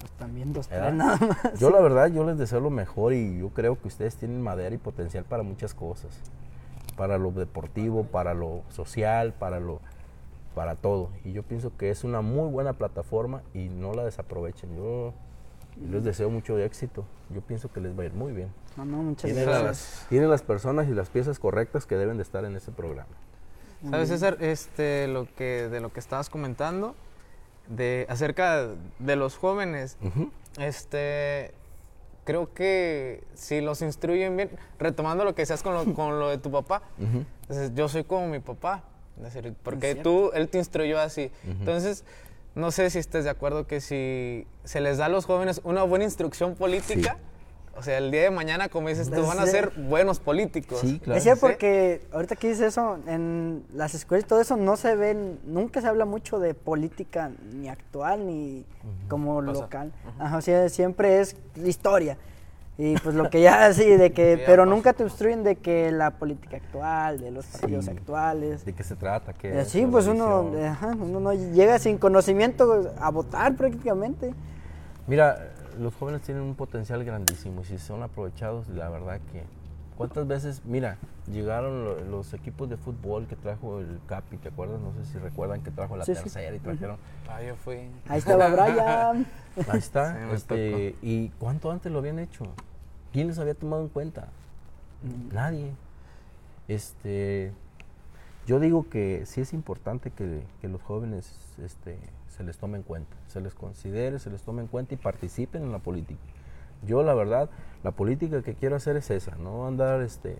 pues, 0.05 0.11
también 0.19 0.53
dos, 0.53 0.69
¿verdad? 0.69 0.87
tres 0.87 0.95
nada 0.95 1.17
más. 1.17 1.59
Yo 1.59 1.69
la 1.71 1.81
verdad, 1.81 2.11
yo 2.11 2.23
les 2.25 2.37
deseo 2.37 2.59
lo 2.59 2.69
mejor 2.69 3.13
y 3.13 3.39
yo 3.39 3.49
creo 3.49 3.79
que 3.79 3.87
ustedes 3.87 4.15
tienen 4.15 4.41
madera 4.41 4.75
y 4.75 4.77
potencial 4.77 5.23
para 5.23 5.41
muchas 5.41 5.73
cosas. 5.73 6.19
Para 6.95 7.17
lo 7.17 7.31
deportivo, 7.31 8.03
para 8.03 8.33
lo 8.33 8.61
social, 8.69 9.33
para 9.33 9.59
lo 9.59 9.79
para 10.53 10.75
todo. 10.75 11.09
Y 11.25 11.33
yo 11.33 11.43
pienso 11.43 11.75
que 11.75 11.89
es 11.89 12.03
una 12.03 12.21
muy 12.21 12.49
buena 12.49 12.73
plataforma 12.73 13.41
y 13.53 13.67
no 13.67 13.93
la 13.93 14.05
desaprovechen. 14.05 14.75
Yo 14.75 15.13
les 15.89 16.03
deseo 16.03 16.29
mucho 16.29 16.57
éxito. 16.59 17.05
Yo 17.29 17.41
pienso 17.41 17.71
que 17.71 17.79
les 17.81 17.97
va 17.97 18.03
a 18.03 18.05
ir 18.05 18.13
muy 18.13 18.31
bien. 18.33 18.49
No, 18.77 18.85
no, 18.85 18.97
muchas 18.97 19.25
Tienen 19.25 19.45
gracias. 19.45 19.63
las, 19.65 20.05
tienen 20.09 20.29
las 20.29 20.41
personas 20.43 20.87
y 20.87 20.91
las 20.91 21.09
piezas 21.09 21.39
correctas 21.39 21.85
que 21.85 21.95
deben 21.95 22.17
de 22.17 22.23
estar 22.23 22.45
en 22.45 22.55
ese 22.55 22.71
programa. 22.71 23.09
¿Sabes, 23.89 24.09
César? 24.09 24.37
Este, 24.39 25.07
lo 25.07 25.27
que, 25.35 25.69
de 25.69 25.79
lo 25.79 25.91
que 25.91 25.99
estabas 25.99 26.29
comentando, 26.29 26.95
de, 27.67 28.05
acerca 28.09 28.67
de 28.99 29.15
los 29.15 29.37
jóvenes, 29.37 29.97
Ujú. 30.01 30.31
este, 30.59 31.51
creo 32.23 32.51
que 32.53 33.23
si 33.35 33.61
los 33.61 33.81
instruyen 33.81 34.35
bien, 34.37 34.49
retomando 34.79 35.23
lo 35.23 35.35
que 35.35 35.43
decías 35.43 35.61
con 35.61 35.73
lo, 35.73 35.85
con 35.93 36.19
lo 36.19 36.29
de 36.29 36.37
tu 36.37 36.51
papá, 36.51 36.81
Ujú. 36.97 37.25
entonces, 37.41 37.71
yo 37.75 37.87
soy 37.89 38.03
como 38.05 38.27
mi 38.27 38.39
papá, 38.39 38.83
es 39.17 39.33
decir, 39.33 39.53
porque 39.63 39.95
tú, 39.95 40.31
él 40.33 40.49
te 40.49 40.57
instruyó 40.57 40.99
así. 40.99 41.31
Entonces, 41.47 42.03
no 42.55 42.71
sé 42.71 42.89
si 42.89 42.99
estés 42.99 43.23
de 43.25 43.29
acuerdo 43.29 43.67
que 43.67 43.81
si 43.81 44.47
se 44.63 44.79
les 44.81 44.97
da 44.97 45.05
a 45.05 45.09
los 45.09 45.25
jóvenes 45.25 45.61
una 45.63 45.83
buena 45.83 46.05
instrucción 46.05 46.55
política, 46.55 47.17
o 47.77 47.83
sea, 47.83 47.97
el 47.97 48.09
día 48.09 48.21
de 48.21 48.31
mañana, 48.31 48.69
como 48.69 48.87
dices 48.87 49.09
tú, 49.09 49.15
Pues, 49.15 49.27
van 49.27 49.39
a 49.39 49.45
ser 49.45 49.71
buenos 49.75 50.21
políticos. 50.21 50.79
Sí, 50.79 50.99
claro. 50.99 51.15
Decía 51.15 51.35
Sí. 51.35 51.41
porque 51.41 52.01
ahorita 52.13 52.37
que 52.37 52.47
dices 52.47 52.67
eso, 52.67 52.97
en 53.05 53.65
las 53.73 53.93
escuelas 53.93 54.23
y 54.23 54.27
todo 54.29 54.39
eso 54.39 54.55
no 54.55 54.77
se 54.77 54.95
ven, 54.95 55.39
nunca 55.43 55.81
se 55.81 55.87
habla 55.87 56.05
mucho 56.05 56.39
de 56.39 56.53
política 56.53 57.31
ni 57.53 57.67
actual 57.67 58.25
ni 58.25 58.65
como 59.09 59.41
local. 59.41 59.91
Ajá, 60.17 60.37
o 60.37 60.41
sea, 60.41 60.69
siempre 60.69 61.19
es 61.19 61.35
historia. 61.65 62.17
Y 62.77 62.97
pues 62.97 63.15
lo 63.15 63.29
que 63.29 63.41
ya 63.41 63.65
así, 63.67 63.85
de 63.85 64.11
que, 64.11 64.35
Sí, 64.37 64.43
pero 64.45 64.65
nunca 64.65 64.91
te 64.91 65.03
instruyen 65.03 65.43
de 65.43 65.55
que 65.55 65.91
la 65.91 66.11
política 66.11 66.57
actual, 66.57 67.19
de 67.21 67.31
los 67.31 67.45
partidos 67.45 67.85
Sí. 67.85 67.91
actuales. 67.91 68.65
¿De 68.65 68.73
qué 68.73 68.83
se 68.83 68.95
trata? 68.97 69.31
¿Qué 69.33 69.47
Y 69.47 69.51
es 69.51 69.67
así 69.67 69.83
la 69.85 69.91
pues 69.91 70.07
uno, 70.07 70.51
ajá, 70.67 70.87
uno 70.99 71.19
no 71.21 71.33
llega 71.33 71.79
sin 71.79 71.97
conocimiento 71.97 72.91
a 72.99 73.09
votar 73.11 73.55
prácticamente. 73.55 74.33
Mira, 75.07 75.53
los 75.79 75.95
jóvenes 75.95 76.21
tienen 76.21 76.43
un 76.43 76.55
potencial 76.55 77.03
grandísimo 77.05 77.61
y 77.61 77.65
si 77.65 77.77
son 77.77 78.03
aprovechados, 78.03 78.67
la 78.69 78.89
verdad 78.89 79.19
que... 79.31 79.43
¿Cuántas 79.97 80.27
veces, 80.27 80.61
mira, 80.65 80.97
llegaron 81.31 81.85
lo- 81.85 82.01
los 82.01 82.33
equipos 82.33 82.69
de 82.69 82.75
fútbol 82.75 83.27
que 83.27 83.35
trajo 83.37 83.79
el 83.79 83.99
Capi, 84.07 84.35
¿te 84.37 84.49
acuerdas? 84.49 84.81
No 84.81 84.91
sé 84.93 85.05
si 85.11 85.17
recuerdan 85.17 85.61
que 85.61 85.71
trajo 85.71 85.95
la 85.95 86.03
Sí, 86.03 86.13
sí. 86.15 86.21
tercera 86.23 86.55
y 86.55 86.59
trajeron... 86.59 86.97
Ah, 87.29 87.41
yo 87.41 87.55
fui. 87.55 87.89
Ahí 88.09 88.19
estaba 88.19 88.49
Brian. 88.49 89.25
Ahí 89.69 89.77
está. 89.79 90.13
Sí, 90.13 90.35
este, 90.35 90.95
¿Y 91.01 91.29
cuánto 91.39 91.71
antes 91.71 91.91
lo 91.91 91.99
habían 91.99 92.19
hecho? 92.19 92.45
¿Quién 93.13 93.27
les 93.27 93.39
había 93.39 93.53
tomado 93.53 93.83
en 93.83 93.89
cuenta? 93.89 94.27
Nadie. 95.31 95.71
Este, 96.67 97.51
yo 98.47 98.59
digo 98.59 98.89
que 98.89 99.25
sí 99.25 99.39
es 99.41 99.53
importante 99.53 100.11
que, 100.11 100.43
que 100.61 100.67
los 100.67 100.81
jóvenes 100.81 101.31
este, 101.63 101.97
se 102.27 102.43
les 102.43 102.57
tome 102.57 102.77
en 102.77 102.83
cuenta, 102.83 103.15
se 103.27 103.39
les 103.39 103.53
considere, 103.53 104.19
se 104.19 104.29
les 104.29 104.41
tome 104.41 104.61
en 104.61 104.67
cuenta 104.67 104.93
y 104.93 104.97
participen 104.97 105.63
en 105.63 105.71
la 105.71 105.79
política. 105.79 106.19
Yo 106.85 107.03
la 107.03 107.13
verdad, 107.13 107.49
la 107.83 107.91
política 107.91 108.41
que 108.41 108.53
quiero 108.53 108.75
hacer 108.75 108.95
es 108.97 109.09
esa, 109.11 109.35
no 109.35 109.67
andar 109.67 110.01
este, 110.01 110.37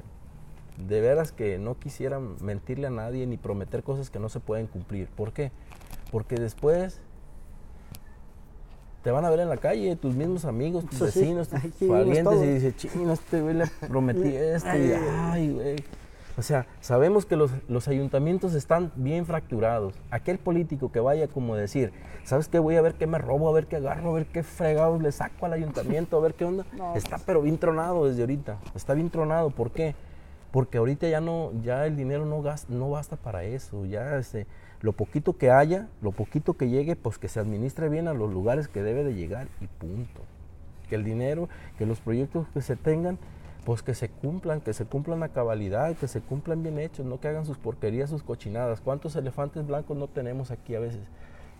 de 0.78 1.02
veras 1.02 1.32
que 1.32 1.58
no 1.58 1.78
quisiera 1.80 2.20
mentirle 2.20 2.88
a 2.88 2.92
nadie 2.92 3.26
ni 3.28 3.38
prometer 3.38 3.84
cosas 3.84 4.10
que 4.10 4.20
no 4.20 4.30
se 4.30 4.40
pueden 4.40 4.68
cumplir. 4.68 5.08
¿Por 5.10 5.34
qué? 5.34 5.52
Porque 6.12 6.36
después 6.36 7.02
te 9.04 9.12
van 9.12 9.24
a 9.24 9.30
ver 9.30 9.40
en 9.42 9.50
la 9.50 9.58
calle, 9.58 9.96
tus 9.96 10.16
mismos 10.16 10.46
amigos, 10.46 10.86
tus 10.86 11.00
vecinos, 11.00 11.48
tus 11.48 11.88
parientes, 11.88 12.42
y 12.42 12.48
dices, 12.48 12.76
chino, 12.76 13.14
este 13.14 13.40
güey 13.40 13.54
le 13.54 13.68
prometí 13.88 14.28
esto, 14.36 14.76
y 14.76 14.94
ay, 14.94 15.52
güey. 15.52 15.76
O 16.38 16.42
sea, 16.42 16.68
sabemos 16.82 17.26
que 17.26 17.38
los, 17.38 17.52
los 17.70 17.88
ayuntamientos 17.88 18.54
están 18.56 18.92
bien 18.98 19.26
fracturados. 19.26 19.94
Aquel 20.12 20.38
político 20.38 20.92
que 20.92 21.00
vaya 21.00 21.28
como 21.30 21.56
decir, 21.56 21.94
¿sabes 22.26 22.50
qué? 22.50 22.60
Voy 22.60 22.76
a 22.76 22.82
ver 22.82 22.96
qué 22.96 23.08
me 23.08 23.18
robo, 23.20 23.48
a 23.50 23.54
ver 23.54 23.68
qué 23.68 23.78
agarro, 23.78 24.10
a 24.10 24.14
ver 24.16 24.26
qué 24.26 24.44
fregados 24.44 25.02
le 25.02 25.14
saco 25.14 25.46
al 25.46 25.54
ayuntamiento, 25.54 26.18
a 26.18 26.20
ver 26.20 26.34
qué 26.34 26.44
onda. 26.44 26.66
está 26.98 27.18
pero 27.26 27.42
bien 27.42 27.58
tronado 27.58 28.06
desde 28.08 28.22
ahorita. 28.22 28.58
Está 28.76 28.94
bien 28.94 29.10
tronado. 29.10 29.50
¿Por 29.50 29.72
qué? 29.72 29.96
Porque 30.52 30.78
ahorita 30.78 31.08
ya 31.08 31.22
no, 31.22 31.52
ya 31.64 31.86
el 31.86 31.96
dinero 31.96 32.26
no, 32.26 32.42
gas- 32.42 32.70
no 32.70 32.90
basta 32.90 33.16
para 33.16 33.44
eso. 33.46 33.86
Ya 33.86 34.18
este, 34.18 34.46
lo 34.82 34.92
poquito 34.92 35.38
que 35.38 35.52
haya, 35.52 35.88
lo 36.02 36.12
poquito 36.12 36.56
que 36.56 36.68
llegue, 36.68 36.98
pues 36.98 37.18
que 37.18 37.30
se 37.30 37.40
administre 37.40 37.88
bien 37.88 38.10
a 38.10 38.14
los 38.14 38.30
lugares 38.32 38.68
que 38.68 38.84
debe 38.84 39.06
de 39.06 39.14
llegar 39.14 39.48
y 39.62 39.68
punto. 39.68 40.22
Que 40.90 40.96
el 40.96 41.06
dinero, 41.06 41.48
que 41.78 41.86
los 41.86 42.00
proyectos 42.02 42.46
que 42.54 42.62
se 42.62 42.76
tengan, 42.76 43.18
pues 43.66 43.82
que 43.82 43.96
se 43.96 44.10
cumplan, 44.10 44.62
que 44.62 44.74
se 44.74 44.86
cumplan 44.86 45.24
a 45.24 45.30
cabalidad, 45.30 45.96
que 45.98 46.08
se 46.08 46.22
cumplan 46.22 46.62
bien 46.62 46.80
hechos, 46.80 47.06
no 47.06 47.20
que 47.20 47.28
hagan 47.28 47.46
sus 47.46 47.58
porquerías, 47.58 48.10
sus 48.12 48.24
cochinadas. 48.24 48.80
¿Cuántos 48.80 49.16
elefantes 49.16 49.66
blancos 49.66 49.98
no 49.98 50.08
tenemos 50.08 50.52
aquí 50.52 50.76
a 50.76 50.80
veces? 50.80 51.02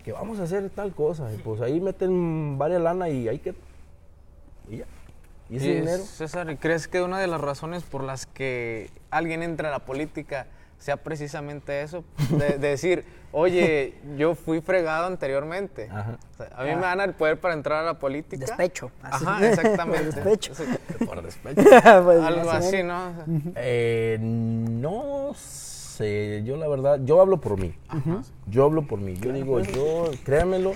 Que 0.04 0.12
vamos 0.12 0.38
a 0.38 0.44
hacer 0.44 0.70
tal 0.70 0.94
cosa, 0.94 1.32
y 1.34 1.36
pues 1.38 1.60
ahí 1.60 1.80
meten 1.80 2.58
varias 2.58 2.80
lana 2.80 3.08
y 3.08 3.28
hay 3.28 3.40
que... 3.40 3.54
Y 4.70 4.78
ya. 4.78 4.84
¿Y 5.50 5.56
ese 5.56 5.66
Y, 5.66 5.74
dinero? 5.74 6.02
César, 6.04 6.48
¿y 6.50 6.56
¿crees 6.56 6.86
que 6.86 7.02
una 7.02 7.18
de 7.18 7.26
las 7.26 7.40
razones 7.40 7.82
por 7.82 8.04
las 8.04 8.26
que 8.26 8.90
alguien 9.10 9.42
entra 9.42 9.68
a 9.68 9.72
la 9.72 9.80
política 9.80 10.46
sea 10.78 10.96
precisamente 10.98 11.82
eso, 11.82 12.04
de, 12.30 12.58
de 12.58 12.68
decir, 12.68 13.04
oye, 13.32 13.94
yo 14.16 14.34
fui 14.34 14.60
fregado 14.60 15.06
anteriormente. 15.06 15.88
Ajá. 15.90 16.18
O 16.32 16.36
sea, 16.36 16.48
a 16.56 16.64
mí 16.64 16.74
me 16.74 16.82
dan 16.82 17.00
el 17.00 17.14
poder 17.14 17.40
para 17.40 17.54
entrar 17.54 17.82
a 17.82 17.86
la 17.86 17.98
política. 17.98 18.44
Despecho. 18.46 18.90
así. 19.02 19.24
Ajá, 19.24 19.46
exactamente. 19.48 20.04
Despecho. 20.04 20.52
Por 21.06 21.22
despecho. 21.22 21.62
Pues, 22.04 22.20
Algo 22.22 22.50
así. 22.50 22.82
¿no? 22.82 23.12
Eh, 23.56 24.18
no 24.20 25.32
sé, 25.34 26.42
yo 26.44 26.56
la 26.56 26.68
verdad, 26.68 27.00
yo 27.04 27.20
hablo 27.20 27.40
por 27.40 27.58
mí. 27.58 27.74
Yo 28.46 28.64
hablo 28.64 28.86
por 28.86 29.00
mí. 29.00 29.14
Yo 29.16 29.32
digo, 29.32 29.60
yo, 29.60 30.10
créanmelo, 30.24 30.72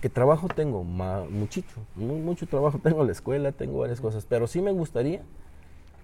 que 0.00 0.08
trabajo 0.08 0.48
tengo, 0.48 0.84
ma- 0.84 1.24
muchito, 1.28 1.68
mu- 1.94 2.18
mucho 2.18 2.46
trabajo 2.46 2.78
tengo 2.82 3.00
en 3.00 3.06
la 3.06 3.12
escuela, 3.12 3.52
tengo 3.52 3.78
varias 3.78 4.00
cosas, 4.00 4.26
pero 4.28 4.46
sí 4.46 4.60
me 4.60 4.72
gustaría 4.72 5.22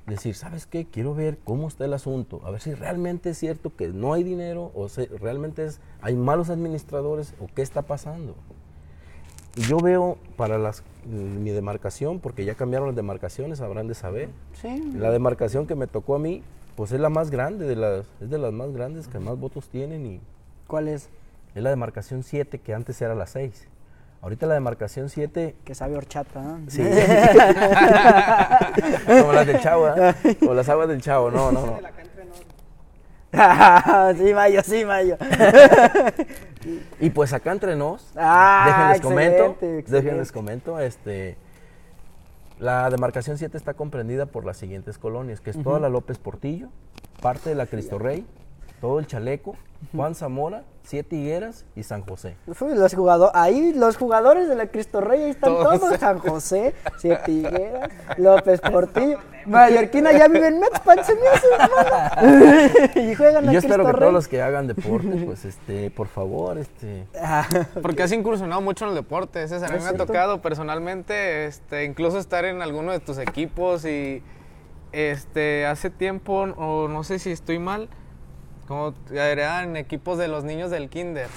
decir, 0.07 0.34
¿sabes 0.34 0.66
qué? 0.66 0.86
Quiero 0.86 1.14
ver 1.14 1.38
cómo 1.44 1.68
está 1.68 1.84
el 1.84 1.92
asunto, 1.92 2.40
a 2.44 2.50
ver 2.50 2.61
si 2.61 2.74
realmente 2.74 3.30
es 3.30 3.38
cierto 3.38 3.74
que 3.74 3.88
no 3.88 4.12
hay 4.12 4.22
dinero 4.22 4.70
o 4.74 4.88
si 4.88 5.07
realmente 5.07 5.64
es, 5.64 5.80
hay 6.00 6.14
malos 6.14 6.50
administradores 6.50 7.34
o 7.40 7.48
qué 7.54 7.62
está 7.62 7.82
pasando. 7.82 8.34
Y 9.57 9.62
yo 9.62 9.78
veo 9.78 10.18
para 10.36 10.59
las, 10.59 10.82
mi 11.07 11.50
demarcación, 11.50 12.20
porque 12.20 12.44
ya 12.44 12.54
cambiaron 12.54 12.88
las 12.88 12.96
demarcaciones, 12.96 13.61
habrán 13.61 13.88
de 13.88 13.94
saber. 13.94 14.28
Sí. 14.61 14.92
La 14.94 15.11
demarcación 15.11 15.66
que 15.66 15.74
me 15.74 15.86
tocó 15.86 16.14
a 16.14 16.18
mí, 16.18 16.42
pues 16.76 16.92
es 16.92 17.00
la 17.00 17.09
más 17.09 17.30
grande, 17.30 17.66
de 17.66 17.74
las, 17.74 18.07
es 18.20 18.28
de 18.28 18.38
las 18.38 18.52
más 18.52 18.72
grandes 18.72 19.09
que 19.09 19.18
más 19.18 19.38
votos 19.38 19.68
tienen 19.68 20.04
y 20.07 20.20
¿Cuál 20.66 20.88
es? 20.88 21.09
es 21.54 21.62
la 21.62 21.70
demarcación 21.70 22.22
7 22.22 22.59
que 22.59 22.74
antes 22.74 23.00
era 23.00 23.14
la 23.14 23.26
6. 23.26 23.68
Ahorita 24.22 24.46
la 24.46 24.54
demarcación 24.54 25.08
7, 25.08 25.54
Que 25.64 25.74
sabe 25.74 25.96
horchata, 25.96 26.40
¿no? 26.42 26.60
sí. 26.68 26.82
Como 29.06 29.32
las 29.32 29.46
del 29.46 29.60
chavo, 29.60 29.88
¿eh? 29.88 30.14
Como 30.40 30.54
las 30.54 30.68
aguas 30.68 30.88
del 30.88 31.00
chavo, 31.00 31.30
no, 31.30 31.52
no, 31.52 31.64
no. 31.66 31.78
sí, 34.16 34.34
Mayo, 34.34 34.62
sí, 34.64 34.84
Mayo. 34.84 35.16
Y 36.98 37.10
pues 37.10 37.32
acá 37.32 37.52
entre 37.52 37.76
nos, 37.76 38.10
Ah, 38.16 38.64
déjenles 38.66 39.00
comento, 39.00 39.44
excelente, 39.62 39.92
déjenles 39.92 40.32
comento, 40.32 40.80
este, 40.80 41.36
la 42.58 42.90
demarcación 42.90 43.38
7 43.38 43.56
está 43.56 43.74
comprendida 43.74 44.26
por 44.26 44.44
las 44.44 44.56
siguientes 44.56 44.98
colonias, 44.98 45.40
que 45.40 45.50
es 45.50 45.62
toda 45.62 45.78
la 45.78 45.88
López 45.88 46.18
Portillo, 46.18 46.70
parte 47.22 47.50
de 47.50 47.54
la 47.54 47.66
Cristo 47.66 48.00
Rey, 48.00 48.26
todo 48.80 48.98
el 48.98 49.06
Chaleco, 49.06 49.54
Juan 49.94 50.16
Zamora, 50.16 50.64
Siete 50.87 51.16
Higueras 51.16 51.64
y 51.74 51.82
San 51.82 52.03
José. 52.03 52.37
Uy, 52.47 52.74
los 52.76 52.95
jugadores, 52.95 53.34
ahí 53.34 53.72
los 53.74 53.97
jugadores 53.97 54.49
de 54.49 54.55
la 54.55 54.66
Cristo 54.68 55.01
Rey, 55.01 55.20
ahí 55.24 55.30
están 55.30 55.51
Todos. 55.53 55.80
todos, 55.80 55.99
San 55.99 56.18
José, 56.20 56.74
Siete 56.99 57.32
Higueras, 57.32 57.91
López 58.18 58.61
Portillo, 58.61 59.18
Mallorquina 59.47 60.12
ya 60.12 60.28
vive 60.28 60.47
en 60.47 60.61
Metzpan, 60.61 61.05
se 61.05 61.14
me 61.16 61.20
hace, 61.28 63.01
y 63.01 63.14
juegan 63.16 63.45
Y 63.45 63.49
a 63.49 63.53
yo 63.53 63.59
Cristo 63.59 63.66
espero 63.68 63.84
que 63.87 63.93
Rey. 63.93 64.01
todos 64.01 64.12
los 64.12 64.28
que 64.28 64.43
hagan 64.43 64.66
deporte, 64.68 65.09
pues 65.26 65.45
este, 65.45 65.91
por 65.91 66.07
favor, 66.07 66.57
este, 66.59 67.07
Ah, 67.20 67.47
Porque 67.82 68.05
has 68.05 68.12
incursionado 68.12 68.61
mucho 68.61 68.84
en 68.84 68.91
el 68.91 68.95
deporte, 68.97 69.47
César. 69.49 69.72
A 69.72 69.76
mí 69.76 69.82
me 69.82 69.89
ha 69.91 69.95
tocado 69.97 70.41
personalmente, 70.41 71.47
este, 71.47 71.84
incluso 71.84 72.18
estar 72.18 72.45
en 72.45 72.62
alguno 72.62 72.93
de 72.93 73.01
tus 73.01 73.18
equipos 73.18 73.84
y 73.84 74.22
este, 74.93 75.66
hace 75.66 75.91
tiempo, 75.91 76.43
o 76.57 76.87
no 76.89 77.03
sé 77.05 77.18
si 77.18 77.30
estoy 77.32 77.59
mal, 77.59 77.89
como 78.66 78.94
eran 79.12 79.76
equipos 79.76 80.18
de 80.18 80.28
los 80.28 80.44
niños 80.44 80.70
del 80.70 80.88
kinder. 80.88 81.28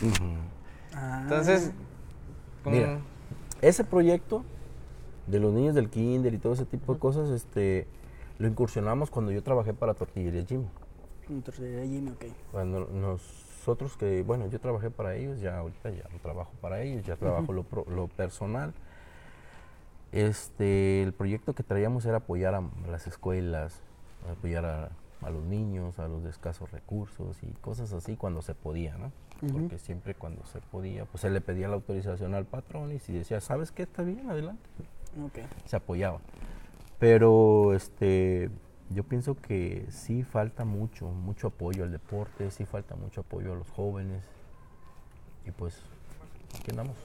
ah, 0.96 1.20
Entonces, 1.24 1.72
como- 2.64 2.76
Mira. 2.76 3.00
ese 3.62 3.84
proyecto 3.84 4.44
de 5.28 5.40
los 5.40 5.54
niños 5.54 5.76
del 5.76 5.90
kinder 5.90 6.34
y 6.34 6.38
todo 6.40 6.54
ese 6.54 6.66
tipo 6.66 6.94
de 6.94 7.00
cosas, 7.00 7.30
este, 7.30 7.88
lo 8.40 8.48
incursionamos 8.48 9.10
cuando 9.12 9.32
yo 9.32 9.44
trabajé 9.44 9.74
para 9.74 9.94
Tortillería 9.94 10.44
Jimmy. 10.46 10.68
entonces, 11.30 11.88
Jimmy, 11.88 12.10
ok. 12.12 12.26
Cuando 12.52 12.88
nosotros 12.88 13.96
que, 13.98 14.24
bueno, 14.24 14.48
yo 14.48 14.60
trabajé 14.60 14.90
para 14.90 15.16
ellos, 15.16 15.40
ya 15.40 15.60
ahorita 15.60 15.92
ya 15.92 16.04
no 16.12 16.18
trabajo 16.20 16.52
para 16.62 16.82
ellos, 16.82 17.06
ya 17.06 17.16
trabajo 17.18 17.54
lo, 17.54 17.64
pro- 17.64 17.86
lo 17.88 18.08
personal. 18.08 18.74
Este, 20.12 21.04
el 21.04 21.14
proyecto 21.14 21.54
que 21.54 21.62
traíamos 21.62 22.06
era 22.06 22.18
apoyar 22.18 22.56
a 22.56 22.64
las 22.90 23.06
escuelas, 23.06 23.76
apoyar 24.32 24.66
a, 24.66 24.90
a 25.22 25.30
los 25.30 25.44
niños, 25.44 26.00
a 26.00 26.08
los 26.08 26.24
de 26.24 26.30
escasos 26.30 26.72
recursos 26.72 27.42
y 27.44 27.48
cosas 27.62 27.94
así 27.94 28.16
cuando 28.16 28.42
se 28.42 28.56
podía, 28.56 28.98
¿no? 28.98 29.12
Porque 29.52 29.78
siempre 29.78 30.16
cuando 30.16 30.46
se 30.46 30.60
podía, 30.60 31.06
pues 31.06 31.22
se 31.22 31.30
le 31.30 31.40
pedía 31.40 31.70
la 31.70 31.76
autorización 31.76 32.36
al 32.36 32.46
patrón 32.46 32.92
y 32.92 33.00
si 33.00 33.14
decía, 33.14 33.40
¿sabes 33.40 33.72
qué? 33.72 33.84
Está 33.84 34.04
bien, 34.04 34.30
adelante 34.30 34.70
se 35.66 35.76
apoyaba. 35.76 36.20
Pero 37.00 37.74
este, 37.74 38.50
yo 38.90 39.04
pienso 39.04 39.36
que 39.36 39.86
sí 39.90 40.24
falta 40.24 40.66
mucho, 40.66 41.08
mucho 41.08 41.48
apoyo 41.48 41.84
al 41.84 41.92
deporte, 41.92 42.52
sí 42.52 42.66
falta 42.66 42.96
mucho 42.96 43.22
apoyo 43.22 43.54
a 43.54 43.56
los 43.56 43.70
jóvenes. 43.70 44.24
Y 45.46 45.52
pues, 45.52 45.82
aquí 46.60 46.72
andamos. 46.72 46.98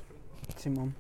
Simón. 0.57 0.95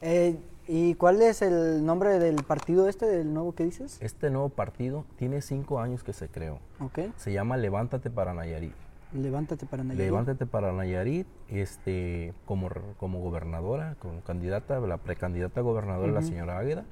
Eh, 0.00 0.36
¿Y 0.66 0.94
cuál 0.94 1.20
es 1.20 1.42
el 1.42 1.84
nombre 1.84 2.18
del 2.18 2.42
partido 2.42 2.88
este, 2.88 3.06
del 3.06 3.34
nuevo 3.34 3.54
que 3.54 3.64
dices? 3.64 3.98
Este 4.00 4.30
nuevo 4.30 4.48
partido 4.48 5.04
tiene 5.16 5.42
cinco 5.42 5.80
años 5.80 6.02
que 6.02 6.12
se 6.12 6.28
creó. 6.28 6.58
Ok. 6.80 7.00
Se 7.16 7.32
llama 7.32 7.56
Levántate 7.56 8.10
para 8.10 8.32
Nayarit. 8.32 8.72
Levántate 9.12 9.66
para 9.66 9.84
Nayarit. 9.84 10.06
Levántate 10.06 10.46
para 10.46 10.72
Nayarit, 10.72 11.26
este, 11.48 12.32
como, 12.46 12.70
como 12.96 13.20
gobernadora, 13.20 13.96
como 14.00 14.22
candidata, 14.22 14.80
la 14.80 14.96
precandidata 14.96 15.60
a 15.60 15.62
gobernadora 15.62 16.12
la 16.12 16.22
señora 16.22 16.58
Águeda, 16.58 16.84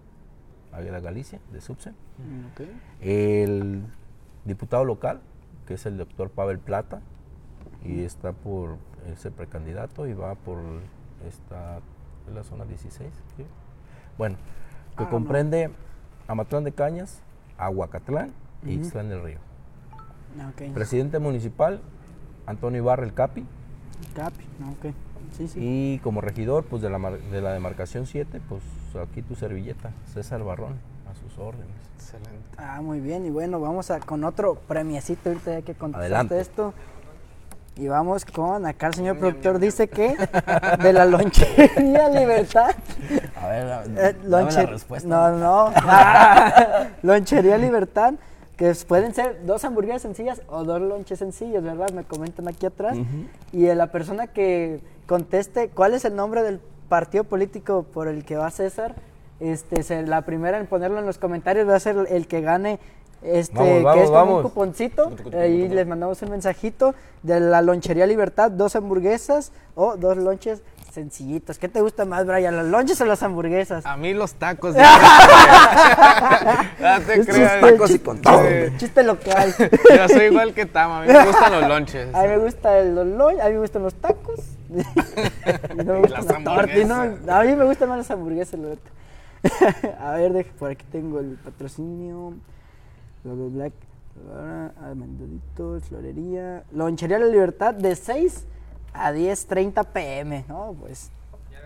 Águeda 0.72 1.00
Galicia, 1.00 1.40
de 1.50 1.60
Subse. 1.60 1.90
Mm, 1.90 2.46
Ok. 2.52 2.68
El 3.00 3.82
diputado 4.44 4.84
local, 4.84 5.20
que 5.66 5.74
es 5.74 5.86
el 5.86 5.96
doctor 5.96 6.30
Pavel 6.30 6.58
Plata, 6.58 7.00
y 7.84 8.04
está 8.04 8.32
por 8.32 8.76
ser 9.16 9.32
precandidato 9.32 10.06
y 10.06 10.12
va 10.12 10.34
por 10.36 10.58
esta 11.26 11.80
es 12.28 12.34
la 12.34 12.44
zona 12.44 12.64
16. 12.64 13.10
¿sí? 13.36 13.44
Bueno, 14.18 14.36
que 14.96 15.02
Ah, 15.04 15.06
no. 15.06 15.10
comprende 15.10 15.70
Amatlán 16.28 16.64
de 16.64 16.72
Cañas, 16.72 17.20
Aguacatlán 17.58 18.32
y 18.64 18.74
Ixtlán 18.74 19.08
del 19.08 19.22
Río. 19.22 19.38
Ah, 20.40 20.50
ok. 20.50 20.72
Presidente 20.74 21.18
municipal, 21.18 21.80
Antonio 22.46 22.78
Ibarra 22.82 23.04
el 23.04 23.14
Capi, 23.14 23.44
Capi. 24.14 24.44
Ah, 24.62 24.70
ok. 24.78 24.94
Sí, 25.36 25.48
sí. 25.48 25.58
y 25.62 25.98
como 26.00 26.20
regidor 26.20 26.64
pues 26.64 26.82
de 26.82 26.90
la, 26.90 26.98
de 27.10 27.40
la 27.40 27.52
demarcación 27.52 28.06
7, 28.06 28.40
pues 28.48 28.62
aquí 29.02 29.22
tu 29.22 29.34
servilleta, 29.34 29.90
César 30.12 30.42
Barrón, 30.44 30.74
a 31.10 31.14
sus 31.14 31.38
órdenes. 31.38 31.68
excelente. 31.94 32.30
Ah, 32.58 32.80
muy 32.82 33.00
bien. 33.00 33.24
Y 33.24 33.30
bueno, 33.30 33.58
vamos 33.60 33.90
a 33.90 34.00
con 34.00 34.24
otro 34.24 34.56
premiecito 34.56 35.30
ahorita 35.30 35.60
ya 35.60 35.62
que 35.62 35.74
contestaste 35.74 36.14
Adelante. 36.14 36.40
esto. 36.40 36.74
Y 37.76 37.88
vamos 37.88 38.26
con, 38.26 38.66
acá 38.66 38.88
el 38.88 38.94
señor 38.94 39.18
productor 39.18 39.58
dice 39.58 39.88
que 39.88 40.14
de 40.82 40.92
la 40.92 41.06
lonchería 41.06 42.08
Libertad. 42.20 42.74
A 43.40 43.48
ver, 43.48 43.88
eh, 43.96 44.16
dame 44.24 44.52
la 44.52 44.66
respuesta. 44.66 45.08
No, 45.08 45.30
no. 45.38 45.72
Ah, 45.84 46.88
lonchería 47.02 47.56
Libertad, 47.56 48.14
que 48.56 48.74
pueden 48.86 49.14
ser 49.14 49.46
dos 49.46 49.64
hamburguesas 49.64 50.02
sencillas 50.02 50.42
o 50.48 50.64
dos 50.64 50.82
lonches 50.82 51.18
sencillos, 51.18 51.62
¿verdad? 51.62 51.90
Me 51.92 52.04
comentan 52.04 52.46
aquí 52.46 52.66
atrás. 52.66 52.98
Y 53.52 53.66
la 53.66 53.86
persona 53.86 54.26
que 54.26 54.80
conteste 55.06 55.70
cuál 55.70 55.94
es 55.94 56.04
el 56.04 56.14
nombre 56.14 56.42
del 56.42 56.60
partido 56.90 57.24
político 57.24 57.84
por 57.84 58.06
el 58.06 58.24
que 58.24 58.36
va 58.36 58.50
César, 58.50 58.94
este, 59.40 60.06
la 60.06 60.22
primera 60.22 60.58
en 60.58 60.66
ponerlo 60.66 60.98
en 60.98 61.06
los 61.06 61.18
comentarios 61.18 61.66
va 61.68 61.76
a 61.76 61.80
ser 61.80 61.96
el 62.10 62.26
que 62.26 62.42
gane. 62.42 62.78
Este, 63.24 63.54
Vamos, 63.56 63.72
que 63.78 63.82
vamos, 63.84 64.02
es 64.04 64.10
como 64.10 64.20
un 64.22 64.26
vamos. 64.28 64.42
cuponcito, 64.42 65.12
ahí 65.38 65.68
les 65.68 65.86
mandamos 65.86 66.20
un 66.22 66.30
mensajito 66.30 66.94
de 67.22 67.38
la 67.38 67.62
lonchería 67.62 68.04
Libertad, 68.06 68.50
dos 68.50 68.74
hamburguesas 68.74 69.52
o 69.76 69.96
dos 69.96 70.16
lonches 70.16 70.62
sencillitos. 70.92 71.56
¿Qué 71.58 71.68
te 71.68 71.80
gusta 71.80 72.04
más, 72.04 72.26
Brian, 72.26 72.56
las 72.56 72.66
lonches 72.66 73.00
o 73.00 73.04
las 73.04 73.22
hamburguesas? 73.22 73.86
A 73.86 73.96
mí 73.96 74.12
los 74.12 74.34
tacos. 74.34 74.74
de- 74.74 74.82
no 76.80 77.00
te 77.06 77.14
Es 77.20 77.26
creas. 77.26 77.52
chiste, 77.52 77.60
tacos 77.60 77.90
y 77.92 77.98
con 78.00 78.20
todo. 78.20 78.42
chiste, 78.42 78.72
chiste 78.78 79.02
local. 79.04 79.54
Yo 79.96 80.08
soy 80.08 80.24
igual 80.26 80.52
que 80.54 80.66
Tama, 80.66 80.98
a 80.98 81.02
mí 81.06 81.12
me 81.12 81.24
gustan 81.26 81.52
los 81.52 81.68
lonches. 81.68 82.14
A 82.14 82.22
mí 82.22 82.28
me 82.28 82.38
gustan 82.38 82.94
los 82.94 83.06
lon- 83.06 83.40
a 83.40 83.44
mí 83.46 83.52
me 83.54 83.58
gustan 83.60 83.82
los 83.84 83.94
tacos. 83.94 84.40
y 84.68 84.74
no 85.76 85.92
me 85.94 86.00
gustan 86.00 86.24
Las 86.26 86.44
tortas. 86.44 86.86
no 86.86 87.32
a 87.34 87.42
mí 87.44 87.54
me 87.56 87.64
gustan 87.64 87.88
más 87.88 87.98
las 87.98 88.10
hamburguesas, 88.10 88.58
la 88.58 88.74
a 90.00 90.12
ver, 90.12 90.32
deje, 90.32 90.50
por 90.58 90.70
aquí 90.70 90.84
tengo 90.92 91.18
el 91.20 91.36
patrocinio. 91.44 92.34
Logo 93.24 93.48
Black. 93.50 93.72
Ahora, 94.30 94.72
Almenditos, 94.84 95.84
Florería. 95.84 96.64
Lonchería 96.72 97.18
La 97.18 97.26
Libertad 97.26 97.74
de 97.74 97.96
6 97.96 98.46
a 98.92 99.12
10.30 99.12 99.86
pm. 99.86 100.44
No, 100.48 100.74
pues. 100.80 101.10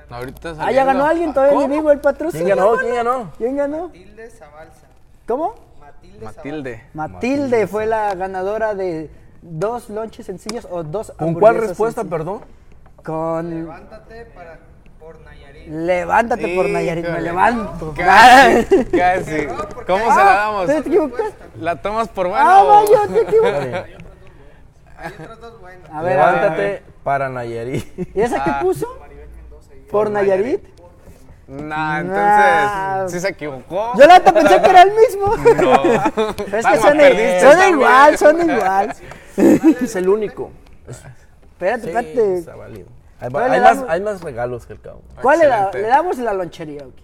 Ahorita 0.09 0.51
Ah, 0.51 0.53
ya 0.53 0.57
saliendo. 0.57 0.87
ganó 0.87 1.05
alguien, 1.07 1.35
todavía 1.35 1.59
¿Cómo? 1.63 1.75
digo 1.75 1.91
el 1.91 2.01
patrocinio. 2.01 2.47
¿Quién 2.47 2.57
ganó? 2.57 2.77
¿Quién 2.79 2.95
ganó? 2.95 3.33
¿Quién 3.37 3.57
ganó? 3.57 3.83
Matilde 3.89 4.31
Zabalza. 4.31 4.87
¿Cómo? 5.27 5.55
Matilde, 5.81 6.25
Matilde. 6.25 6.85
Matilde 6.95 7.67
fue 7.67 7.87
la 7.87 8.15
ganadora 8.15 8.75
de 8.77 9.11
dos 9.43 9.91
lonches 9.91 10.27
sencillos 10.27 10.67
o 10.71 10.85
dos 10.85 11.13
¿Con 11.19 11.35
cuál 11.35 11.57
respuesta, 11.57 12.03
sencillas. 12.03 12.19
perdón? 12.25 12.41
Con 13.05 13.51
Levántate 13.51 14.27
para, 14.27 14.61
por 15.01 15.19
Nayarit. 15.23 15.46
Levántate 15.69 16.55
por 16.55 16.69
Nayarit, 16.69 17.07
me 17.09 17.21
levanto. 17.21 17.93
Casi, 17.97 18.85
casi. 18.97 19.47
¿Cómo 19.87 20.05
se 20.13 20.17
la 20.19 20.25
damos? 20.35 20.67
¿Te 20.67 20.79
equivocaste? 20.79 21.45
¿La 21.61 21.77
tomas 21.83 22.09
por 22.09 22.29
bueno? 22.29 22.45
Ah, 22.47 22.63
o- 22.63 22.69
vaya, 22.69 23.07
te 23.13 23.21
equivocaste. 23.23 23.97
Hay 24.99 25.13
otros 25.21 25.41
dos 25.41 25.61
buenos. 25.61 25.91
A 25.91 26.03
ver, 26.03 26.19
a 26.19 26.27
ver, 26.27 26.35
a 26.39 26.41
Levántate 26.41 26.83
para 27.03 27.29
Nayarit. 27.29 28.15
¿Y 28.17 28.21
esa 28.21 28.43
qué 28.45 28.51
Ah. 28.51 28.61
puso? 28.63 28.87
¿Por 29.91 30.11
Nayarit? 30.11 30.61
Nah, 31.49 32.03
Nah. 32.03 32.99
entonces, 32.99 33.13
sí 33.13 33.21
se 33.21 33.29
equivocó. 33.29 33.93
Yo 33.97 34.07
la 34.07 34.19
pensé 34.21 34.61
que 34.63 34.71
era 34.71 34.83
el 34.83 34.93
mismo. 34.93 35.27
No. 35.63 35.83
Pero 36.37 36.59
es 36.59 36.67
que 36.67 36.77
son, 36.79 36.97
perdiste 36.97 37.41
son 37.41 37.69
igual, 37.71 38.19
son 38.19 38.51
igual. 38.51 38.95
es 39.37 39.97
el 39.97 40.09
único. 40.09 40.51
Espérate, 40.89 41.83
Sí, 41.83 41.89
espérate. 41.89 42.39
está 42.39 42.57
válido. 42.57 42.89
Hay, 43.21 43.31
¿Cuál 43.31 43.45
hay 43.51 43.59
le 43.59 43.61
más, 43.65 43.85
hay 43.89 44.01
más 44.01 44.21
regalos 44.23 44.67
que 44.67 44.75
el 44.75 44.81
cabo. 44.81 45.03
¿Cuál 45.23 45.39
le, 45.39 45.47
da- 45.47 45.71
le 45.73 45.83
damos 45.89 46.19
la 46.19 46.33
lonchería? 46.35 46.83
ok? 46.87 46.95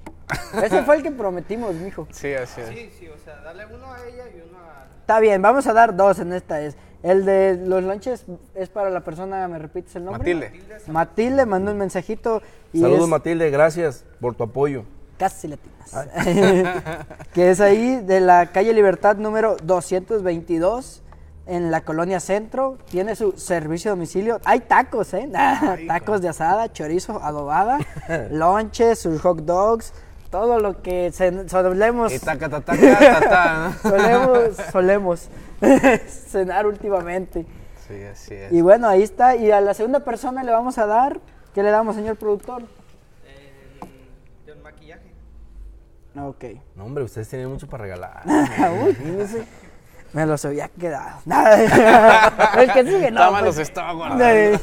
Ese 0.62 0.82
fue 0.82 0.96
el 0.96 1.02
que 1.02 1.10
prometimos, 1.10 1.74
mijo. 1.74 2.06
Sí, 2.10 2.32
así 2.34 2.60
es. 2.60 2.68
Sí, 2.68 2.90
sí, 2.98 3.08
o 3.08 3.18
sea, 3.18 3.36
dale 3.42 3.66
uno 3.66 3.92
a 3.92 3.98
ella 4.06 4.24
y 4.34 4.40
uno 4.48 4.58
a... 4.58 4.86
Está 5.00 5.20
bien, 5.20 5.40
vamos 5.42 5.66
a 5.66 5.72
dar 5.72 5.94
dos 5.96 6.18
en 6.20 6.32
esta. 6.32 6.60
Es 6.60 6.76
el 7.02 7.24
de 7.24 7.56
los 7.66 7.82
lonches 7.82 8.24
es 8.54 8.68
para 8.68 8.88
la 8.90 9.00
persona, 9.00 9.48
¿me 9.48 9.58
repites 9.58 9.96
el 9.96 10.04
nombre? 10.04 10.20
Matilde. 10.34 10.62
Matilde 10.86 11.46
mandó 11.46 11.72
un 11.72 11.78
mensajito 11.78 12.40
y 12.72 12.80
Saludos 12.80 13.02
es 13.02 13.08
Matilde, 13.08 13.50
gracias 13.50 14.04
por 14.20 14.34
tu 14.36 14.44
apoyo. 14.44 14.84
casi 15.18 15.48
latinas. 15.48 15.72
que 17.34 17.50
es 17.50 17.60
ahí 17.60 17.96
de 17.96 18.20
la 18.20 18.46
calle 18.52 18.72
Libertad 18.72 19.16
número 19.16 19.56
222 19.64 21.01
en 21.46 21.70
la 21.70 21.80
colonia 21.82 22.20
Centro. 22.20 22.78
Tiene 22.90 23.16
su 23.16 23.32
servicio 23.32 23.90
a 23.90 23.94
domicilio. 23.94 24.40
Hay 24.44 24.60
tacos, 24.60 25.12
¿eh? 25.14 25.28
tacos 25.88 26.20
de 26.22 26.28
asada, 26.28 26.72
chorizo, 26.72 27.22
adobada, 27.22 27.78
lonches, 28.30 28.98
sus 29.00 29.20
hot 29.20 29.38
dogs, 29.40 29.92
todo 30.30 30.58
lo 30.60 30.80
que 30.82 31.10
se- 31.12 31.48
solemos 31.48 32.12
Y 32.12 32.18
taca, 32.18 32.48
ta, 32.48 32.60
taca, 32.60 32.98
ta, 32.98 33.20
ta. 33.20 33.72
solemos, 33.82 34.38
solemos 34.70 35.28
cenar 36.30 36.66
últimamente. 36.66 37.44
Sí, 37.88 38.02
así 38.04 38.34
es. 38.34 38.52
Y 38.52 38.60
bueno, 38.62 38.88
ahí 38.88 39.02
está. 39.02 39.36
Y 39.36 39.50
a 39.50 39.60
la 39.60 39.74
segunda 39.74 40.00
persona 40.00 40.42
le 40.44 40.52
vamos 40.52 40.78
a 40.78 40.86
dar, 40.86 41.20
¿qué 41.54 41.62
le 41.62 41.70
damos, 41.70 41.96
señor 41.96 42.16
productor? 42.16 42.62
El, 42.62 44.46
del 44.46 44.62
maquillaje. 44.62 45.12
Ok. 46.16 46.44
No, 46.76 46.84
hombre, 46.84 47.04
ustedes 47.04 47.28
tienen 47.28 47.48
mucho 47.48 47.66
para 47.66 47.82
regalar. 47.84 48.22
Me 50.12 50.26
los 50.26 50.44
había 50.44 50.68
quedado. 50.68 51.20
el 52.58 52.72
que 52.72 52.84
sigue, 52.84 53.10
no. 53.10 53.30
Pues. 53.30 53.42
los 53.44 53.58
estaba 53.58 53.92
guardando. 53.92 54.24
Eh, 54.24 54.60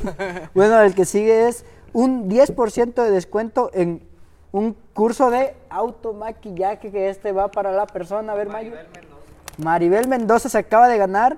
Bueno, 0.53 0.81
el 0.81 0.93
que 0.93 1.05
sigue 1.05 1.47
es 1.47 1.65
un 1.93 2.29
10% 2.29 2.93
de 2.93 3.11
descuento 3.11 3.71
en 3.73 4.07
un 4.51 4.75
curso 4.93 5.29
de 5.29 5.55
automaquillaje 5.69 6.91
que 6.91 7.09
este 7.09 7.31
va 7.31 7.49
para 7.49 7.71
la 7.71 7.87
persona. 7.87 8.33
A 8.33 8.35
ver, 8.35 8.49
Mayo. 8.49 8.73
Maribel 9.57 10.07
Mendoza 10.07 10.49
se 10.49 10.57
acaba 10.57 10.87
de 10.87 10.97
ganar 10.97 11.37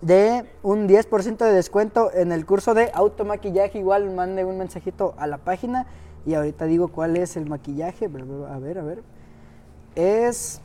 de 0.00 0.44
un 0.62 0.88
10% 0.88 1.36
de 1.36 1.52
descuento 1.52 2.10
en 2.12 2.32
el 2.32 2.44
curso 2.44 2.74
de 2.74 2.90
automaquillaje. 2.94 3.78
Igual 3.78 4.10
mande 4.10 4.44
un 4.44 4.58
mensajito 4.58 5.14
a 5.18 5.26
la 5.26 5.38
página 5.38 5.86
y 6.26 6.34
ahorita 6.34 6.64
digo 6.64 6.88
cuál 6.88 7.16
es 7.16 7.36
el 7.36 7.48
maquillaje. 7.48 8.06
A 8.06 8.58
ver, 8.58 8.78
a 8.78 8.82
ver. 8.82 9.02
Es 9.94 10.60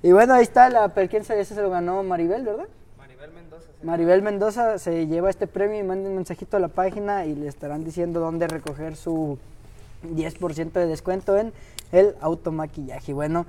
y 0.03 0.11
bueno, 0.11 0.35
ahí 0.35 0.43
está 0.43 0.69
la 0.69 0.89
pero 0.89 1.09
quién 1.09 1.23
sabe, 1.23 1.41
ese 1.41 1.55
se 1.55 1.61
lo 1.61 1.69
ganó 1.71 2.03
Maribel, 2.03 2.45
¿verdad? 2.45 2.67
Maribel 2.97 3.31
Mendoza. 3.31 3.67
sí. 3.79 3.85
Maribel 3.85 4.21
Mendoza 4.21 4.77
se 4.77 5.07
lleva 5.07 5.29
este 5.29 5.47
premio 5.47 5.79
y 5.79 5.83
manda 5.83 6.07
un 6.07 6.15
mensajito 6.15 6.57
a 6.57 6.59
la 6.59 6.67
página 6.67 7.25
y 7.25 7.33
le 7.33 7.47
estarán 7.47 7.83
diciendo 7.83 8.19
dónde 8.19 8.47
recoger 8.47 8.95
su 8.95 9.39
10% 10.03 10.71
de 10.73 10.85
descuento 10.85 11.37
en 11.37 11.53
el 11.91 12.15
automaquillaje. 12.21 13.11
Y 13.11 13.13
bueno, 13.15 13.47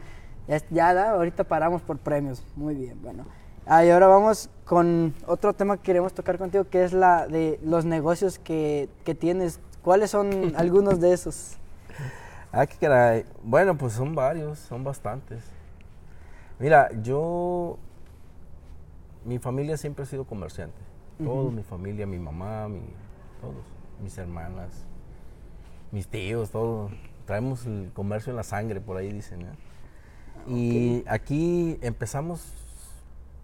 ya, 0.48 0.62
ya 0.70 0.94
da, 0.94 1.10
ahorita 1.10 1.44
paramos 1.44 1.82
por 1.82 1.98
premios. 1.98 2.42
Muy 2.56 2.74
bien, 2.74 2.98
bueno. 3.02 3.24
Ah, 3.66 3.84
y 3.84 3.90
ahora 3.90 4.08
vamos 4.08 4.50
con 4.64 5.14
otro 5.26 5.52
tema 5.52 5.76
que 5.76 5.82
queremos 5.84 6.12
tocar 6.12 6.38
contigo, 6.38 6.64
que 6.64 6.84
es 6.84 6.92
la 6.92 7.26
de 7.26 7.60
los 7.62 7.84
negocios 7.84 8.38
que, 8.38 8.88
que 9.04 9.14
tienes. 9.14 9.60
¿Cuáles 9.82 10.10
son 10.10 10.54
algunos 10.56 11.00
de 11.00 11.12
esos? 11.12 11.56
Ah, 12.50 12.66
qué 12.66 12.76
caray. 12.76 13.24
Bueno, 13.42 13.76
pues 13.76 13.94
son 13.94 14.14
varios, 14.14 14.58
son 14.58 14.84
bastantes. 14.84 15.42
Mira, 16.58 16.90
yo. 17.02 17.78
Mi 19.24 19.38
familia 19.38 19.76
siempre 19.76 20.02
ha 20.02 20.06
sido 20.06 20.24
comerciante. 20.24 20.76
Todos, 21.22 21.52
mi 21.52 21.62
familia, 21.62 22.06
mi 22.06 22.18
mamá, 22.18 22.68
mi, 22.68 22.80
todos, 23.40 23.64
mis 24.02 24.18
hermanas, 24.18 24.84
mis 25.92 26.08
tíos, 26.08 26.50
todos. 26.50 26.92
Traemos 27.26 27.64
el 27.66 27.90
comercio 27.94 28.30
en 28.30 28.36
la 28.36 28.42
sangre, 28.42 28.80
por 28.80 28.96
ahí 28.96 29.12
dicen. 29.12 29.42
¿eh? 29.42 29.52
Y 30.48 31.04
aquí 31.06 31.78
empezamos, 31.80 32.44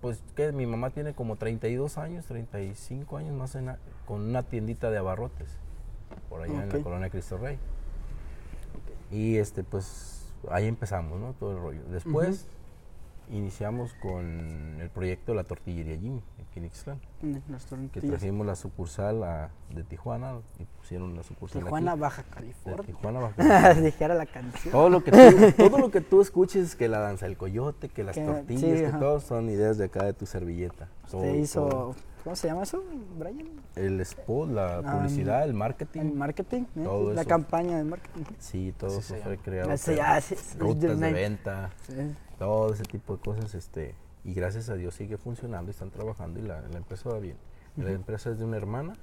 pues, 0.00 0.22
que 0.36 0.52
mi 0.52 0.66
mamá 0.66 0.90
tiene 0.90 1.12
como 1.14 1.36
32 1.36 1.98
años, 1.98 2.24
35 2.26 3.16
años 3.16 3.34
más 3.34 3.54
en 3.54 3.66
la- 3.66 3.78
con 4.06 4.22
una 4.22 4.42
tiendita 4.42 4.90
de 4.90 4.98
abarrotes, 4.98 5.48
por 6.28 6.42
allá 6.42 6.62
en 6.62 6.68
la 6.68 6.82
colonia 6.82 7.10
Cristo 7.10 7.36
Rey. 7.38 7.58
Y 9.10 9.36
este, 9.38 9.64
pues 9.64 10.32
ahí 10.50 10.66
empezamos, 10.66 11.18
¿no? 11.18 11.32
Todo 11.34 11.52
el 11.52 11.58
rollo. 11.62 11.80
Después 11.90 12.46
iniciamos 13.30 13.92
con 13.94 14.78
el 14.80 14.90
proyecto 14.90 15.32
de 15.32 15.36
la 15.36 15.44
tortillería 15.44 15.96
Jimmy, 15.98 16.22
en 17.22 17.42
las 17.50 17.66
que 17.92 18.00
trajimos 18.00 18.44
la 18.44 18.56
sucursal 18.56 19.22
a- 19.22 19.50
de 19.72 19.84
Tijuana 19.84 20.38
y 20.58 20.64
pusieron 20.64 21.14
la 21.14 21.22
sucursal 21.22 21.62
Tijuana, 21.62 21.92
aquí. 21.92 22.00
Baja 22.00 22.22
De 22.22 22.28
California. 22.30 22.82
Tijuana, 22.84 23.20
Baja 23.20 23.34
California. 23.36 23.74
Dijera 23.82 24.14
la 24.14 24.26
canción. 24.26 24.72
todo 24.72 24.90
lo 24.90 25.04
que 25.04 25.12
tú, 25.12 25.18
todo 25.68 25.78
lo 25.78 25.90
que 25.92 26.00
tú 26.00 26.20
escuches, 26.20 26.74
que 26.74 26.88
la 26.88 26.98
danza 26.98 27.26
del 27.26 27.36
coyote, 27.36 27.88
que 27.88 28.02
las 28.02 28.16
Que- 28.16 28.24
tortillas, 28.24 28.60
sí, 28.60 28.66
que 28.76 28.86
ajá. 28.86 28.98
todo 28.98 29.20
son 29.20 29.48
ideas 29.50 29.78
de 29.78 29.84
acá 29.84 30.04
de 30.04 30.14
tu 30.14 30.26
servilleta. 30.26 30.88
Todo, 31.08 31.20
Usted 31.22 31.34
hizo, 31.34 31.68
todo. 31.68 31.94
¿cómo 32.24 32.34
se 32.34 32.48
llama 32.48 32.62
eso, 32.64 32.82
Brian? 33.18 33.48
el 33.76 34.00
spot, 34.00 34.50
la 34.50 34.78
Ah, 34.78 34.96
publicidad, 34.96 35.44
el 35.44 35.54
marketing. 35.54 36.00
El 36.00 36.12
marketing, 36.14 36.62
¿eh? 36.62 36.66
Todo 36.82 37.12
la 37.14 37.20
eso. 37.20 37.28
campaña 37.28 37.76
de 37.78 37.84
marketing. 37.84 38.24
Sí, 38.40 38.74
todo 38.76 38.90
eso 38.90 39.02
se 39.02 39.16
fue 39.22 39.36
creado. 39.38 39.70
Rutas 40.58 40.98
de 40.98 41.12
venta, 41.12 41.70
Sí. 41.86 41.94
Todo 42.38 42.72
ese 42.72 42.84
tipo 42.84 43.16
de 43.16 43.22
cosas, 43.22 43.54
este, 43.54 43.94
y 44.24 44.34
gracias 44.34 44.68
a 44.68 44.74
Dios 44.74 44.94
sigue 44.94 45.16
funcionando, 45.16 45.70
y 45.70 45.72
están 45.72 45.90
trabajando 45.90 46.40
y 46.40 46.42
la, 46.42 46.60
la 46.60 46.76
empresa 46.78 47.08
va 47.10 47.18
bien. 47.18 47.36
La 47.76 47.92
empresa 47.92 48.30
es 48.30 48.38
de 48.38 48.44
una 48.44 48.56
hermana, 48.56 48.94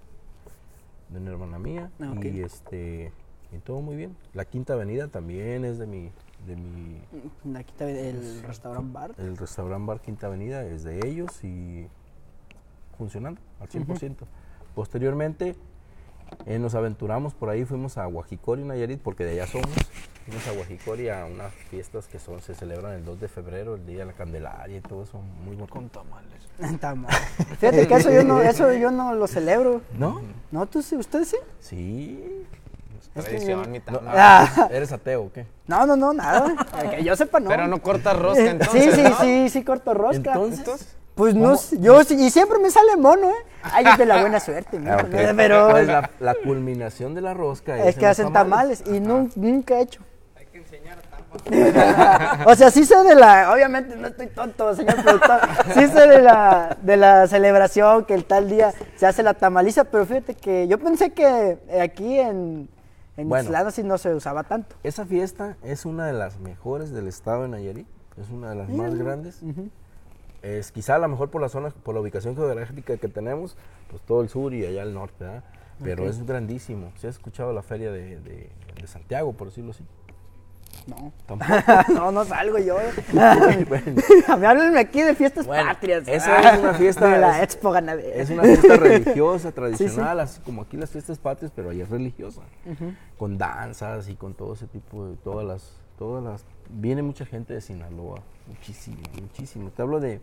de 1.10 1.20
una 1.20 1.32
hermana 1.32 1.60
mía, 1.60 1.92
Ah, 2.02 2.14
y 2.22 2.42
este, 2.42 3.14
y 3.54 3.58
todo 3.60 3.80
muy 3.82 3.96
bien. 3.96 4.18
La 4.34 4.44
Quinta 4.44 4.74
Avenida 4.74 5.08
también 5.08 5.64
es 5.64 5.78
de 5.78 5.88
mi, 5.88 6.12
de 6.46 6.56
mi, 6.58 7.56
Aquí 7.58 7.72
está 7.72 7.90
el 7.90 8.42
restaurante 8.44 8.92
bar. 8.92 9.16
el 9.18 9.38
restaurante 9.38 9.88
bar 9.88 10.02
Quinta 10.02 10.28
Avenida 10.28 10.66
es 10.66 10.84
de 10.84 11.08
ellos 11.08 11.42
y 11.44 11.88
funcionando 12.98 13.40
al 13.62 13.70
100%. 13.70 14.16
Posteriormente 14.74 15.56
eh, 16.46 16.60
nos 16.60 16.76
aventuramos 16.76 17.34
por 17.34 17.50
ahí, 17.50 17.66
fuimos 17.66 17.98
a 17.98 18.06
Guajicori, 18.06 18.64
Nayarit, 18.64 19.02
porque 19.02 19.24
de 19.26 19.32
allá 19.32 19.48
somos. 19.48 19.70
Fuimos 20.26 20.48
a 20.48 20.52
Guajicori 20.52 21.10
a 21.10 21.26
unas 21.26 21.54
fiestas 21.70 22.08
que 22.08 22.20
son, 22.20 22.42
se 22.42 22.56
celebran 22.56 22.94
el 22.94 23.06
2 23.06 23.20
de 23.20 23.28
febrero, 23.28 23.76
el 23.76 23.86
Día 23.86 24.00
de 24.00 24.06
la 24.06 24.14
Candelaria 24.14 24.78
y 24.78 24.82
todo 24.82 25.04
eso, 25.04 25.20
muy 25.44 25.56
bonito. 25.56 25.74
Con 25.74 25.90
tamales. 25.90 26.36
Mal. 26.96 27.14
Fíjate 27.60 27.88
que 27.88 27.96
eso 27.96 28.12
yo 28.12 28.24
no, 28.24 28.42
eso 28.44 28.74
yo 28.74 28.92
no 28.92 29.14
lo 29.14 29.28
celebro. 29.28 29.82
¿No? 29.98 30.22
¿No? 30.52 30.66
¿Tú 30.66 30.82
sí? 30.82 30.96
¿Ustedes 30.96 31.30
sí? 31.30 31.38
Sí. 31.60 32.46
Tradición, 33.14 33.72
mi 33.72 33.80
No. 33.80 34.02
Ah. 34.08 34.68
¿Eres 34.72 34.92
ateo 34.92 35.24
o 35.24 35.32
qué? 35.32 35.46
No, 35.68 35.86
no, 35.86 35.96
no, 35.96 36.14
nada. 36.14 36.54
Que 36.92 37.04
yo 37.04 37.16
sepa, 37.16 37.40
no. 37.40 37.50
Pero 37.50 37.68
no 37.68 37.82
cortas 37.82 38.18
rosca 38.18 38.52
entonces. 38.52 38.84
sí, 38.84 38.92
sí, 38.92 39.04
¿no? 39.04 39.18
sí, 39.20 39.50
sí, 39.50 39.64
corto 39.64 39.94
rosca. 39.94 40.34
Entonces, 40.34 40.98
Pues 41.16 41.34
no, 41.34 41.56
sé, 41.56 41.78
yo 41.80 42.04
sí- 42.04 42.16
y 42.16 42.30
siempre 42.30 42.60
me 42.60 42.70
sale 42.70 42.98
mono, 42.98 43.30
¿eh? 43.30 43.34
Ay, 43.64 43.86
es 43.88 43.98
de 43.98 44.06
la 44.06 44.20
buena 44.20 44.40
suerte, 44.40 44.78
mijo, 44.80 44.94
Ah. 45.00 45.04
¿no? 45.04 45.36
pero 45.38 45.70
Pues 45.72 45.88
la, 45.88 46.10
la 46.20 46.36
culminación 46.36 47.16
de 47.16 47.22
la 47.22 47.34
rosca 47.34 47.78
es 47.78 47.96
en 47.96 48.00
que 48.00 48.06
hacen 48.08 48.34
tamales 48.34 48.84
y 48.86 49.00
nun- 49.00 49.32
nunca 49.36 49.80
he 49.80 49.82
hecho. 49.84 50.02
Hay 50.36 50.46
que 50.48 50.58
enseñar 50.60 50.98
tampa. 51.02 52.46
O 52.48 52.56
sea, 52.56 52.70
sí 52.70 52.84
sé 52.86 52.96
de 53.04 53.16
la, 53.16 53.52
obviamente 53.54 53.96
no 53.96 54.08
estoy 54.08 54.28
tonto, 54.28 54.74
señor 54.76 54.96
productor, 55.04 55.40
sí 55.74 55.88
sé 55.88 56.08
de 56.08 56.22
la, 56.22 56.78
de 56.82 56.98
la 56.98 57.28
celebración 57.28 58.06
que 58.06 58.14
el 58.14 58.26
tal 58.26 58.50
día 58.50 58.74
se 58.98 59.06
hace 59.06 59.24
la 59.24 59.34
tamaliza, 59.34 59.86
pero 59.86 60.06
fíjate 60.06 60.36
que 60.36 60.68
yo 60.68 60.78
pensé 60.80 61.12
que 61.12 61.58
eh, 61.70 61.82
aquí 61.82 62.20
en, 62.20 62.70
En 63.18 63.30
Bueno. 63.30 63.50
Así 63.58 63.84
no 63.84 63.98
se 63.98 64.14
usaba 64.14 64.44
tanto. 64.44 64.76
Esa 64.84 65.06
fiesta 65.06 65.56
es 65.64 65.86
una 65.86 66.06
de 66.08 66.14
las 66.14 66.40
mejores 66.40 66.92
del 66.92 67.08
estado 67.08 67.44
de 67.44 67.48
Nayarit, 67.50 67.88
es 68.22 68.30
una 68.30 68.50
de 68.50 68.56
las 68.56 68.70
más 68.70 68.94
grandes. 68.96 69.42
Es 70.46 70.72
quizá 70.72 70.96
a 70.96 71.00
lo 71.00 71.08
mejor 71.08 71.30
por 71.32 71.42
la 71.42 71.50
zona, 71.50 71.70
por 71.70 71.96
la 71.96 72.02
ubicación 72.02 72.36
geográfica 72.36 72.98
que 72.98 73.08
tenemos, 73.08 73.58
pues 73.90 74.02
todo 74.04 74.22
el 74.22 74.30
sur 74.30 74.54
y 74.54 74.64
allá 74.66 74.84
el 74.84 74.94
norte, 74.94 75.24
¿verdad? 75.24 75.44
Pero 75.84 76.08
es 76.08 76.24
grandísimo. 76.26 76.92
Si 76.98 77.08
has 77.08 77.16
escuchado 77.16 77.52
la 77.52 77.64
feria 77.64 77.92
de, 77.92 78.20
de- 78.20 78.50
de 78.80 78.88
Santiago, 78.88 79.34
por 79.34 79.48
decirlo 79.48 79.72
así. 79.72 79.84
No. 80.88 81.12
Tampoco. 81.26 81.52
no, 81.94 82.12
no 82.12 82.26
salgo 82.26 82.60
yo. 82.60 82.78
Bueno, 83.12 84.02
A 84.28 84.38
mí 84.38 84.46
háblenme 84.46 84.80
aquí 84.80 85.02
de 85.02 85.16
fiestas 85.16 85.48
Bueno, 85.48 85.68
patrias. 85.68 86.08
esa 86.08 86.54
es 86.54 86.60
una 86.60 86.74
fiesta- 86.76 87.08
De 87.10 87.18
la 87.18 87.38
es- 87.38 87.44
Expo 87.56 87.72
Ganadera. 87.72 88.16
es 88.16 88.30
una 88.30 88.44
fiesta 88.44 88.76
religiosa, 88.76 89.52
tradicional, 89.52 90.20
así 90.20 90.40
como 90.42 90.62
aquí 90.62 90.78
las 90.78 90.92
fiestas 90.92 91.18
patrias, 91.18 91.52
pero 91.56 91.72
allá 91.72 91.84
es 91.86 91.90
religiosa. 91.90 92.42
Con 93.18 93.38
danzas 93.40 94.10
y 94.10 94.16
con 94.16 94.34
todo 94.36 94.54
ese 94.54 94.68
tipo 94.68 95.08
de, 95.08 95.16
todas 95.18 95.46
las, 95.46 95.72
todas 95.98 96.24
las, 96.24 96.46
viene 96.70 97.02
mucha 97.02 97.26
gente 97.26 97.54
de 97.54 97.62
Sinaloa, 97.62 98.20
muchísimo, 98.48 98.98
muchísimo. 99.20 99.72
Te 99.72 99.82
hablo 99.82 100.00
de 100.00 100.20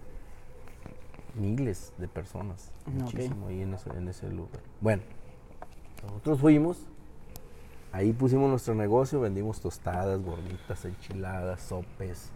miles 1.34 1.92
de 1.98 2.08
personas, 2.08 2.72
muchísimo 2.86 3.48
ahí 3.48 3.62
en 3.62 3.74
ese, 3.74 3.90
en 3.90 4.08
ese 4.08 4.28
lugar. 4.30 4.60
Bueno, 4.80 5.02
nosotros 6.02 6.40
fuimos, 6.40 6.86
ahí 7.92 8.12
pusimos 8.12 8.50
nuestro 8.50 8.74
negocio, 8.74 9.20
vendimos 9.20 9.60
tostadas, 9.60 10.20
gorditas, 10.22 10.84
enchiladas, 10.84 11.60
sopes, 11.62 12.30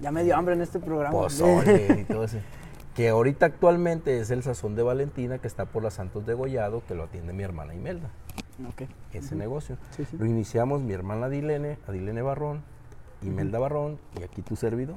Ya 0.00 0.10
me 0.12 0.24
dio 0.24 0.36
hambre 0.36 0.54
en 0.54 0.62
este 0.62 0.78
programa. 0.78 1.10
pozole 1.12 2.00
y 2.00 2.04
todo 2.12 2.24
eso. 2.24 2.38
Que 2.94 3.10
ahorita 3.10 3.44
actualmente 3.46 4.20
es 4.20 4.30
el 4.30 4.42
sazón 4.42 4.74
de 4.74 4.82
Valentina 4.82 5.38
que 5.38 5.46
está 5.46 5.66
por 5.66 5.82
las 5.82 5.94
Santos 5.94 6.24
de 6.26 6.32
Gollado, 6.34 6.82
que 6.86 6.94
lo 6.94 7.04
atiende 7.04 7.32
mi 7.34 7.42
hermana 7.42 7.74
Imelda, 7.74 8.08
Ok. 8.70 8.88
ese 9.12 9.34
negocio. 9.36 9.76
Sí, 9.90 10.06
sí. 10.06 10.16
Lo 10.16 10.24
iniciamos 10.24 10.80
mi 10.82 10.94
hermana 10.94 11.26
Adilene, 11.26 11.78
Adilene 11.86 12.22
Barrón, 12.22 12.62
Imelda 13.22 13.58
Barrón 13.58 13.98
y 14.18 14.22
aquí 14.22 14.40
tu 14.40 14.56
servidor. 14.56 14.96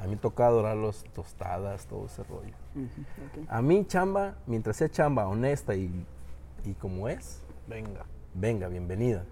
A 0.00 0.04
mí 0.04 0.10
me 0.10 0.16
toca 0.16 0.46
adorar 0.46 0.76
los 0.76 1.04
tostadas, 1.12 1.86
todo 1.86 2.06
ese 2.06 2.22
rollo. 2.24 2.54
A 3.48 3.60
mí 3.62 3.84
chamba, 3.86 4.36
mientras 4.46 4.76
sea 4.76 4.88
chamba 4.88 5.26
honesta 5.28 5.74
y, 5.74 5.90
y 6.64 6.72
como 6.74 7.08
es, 7.08 7.40
Venga. 7.66 8.04
venga, 8.34 8.68
bienvenida. 8.68 9.24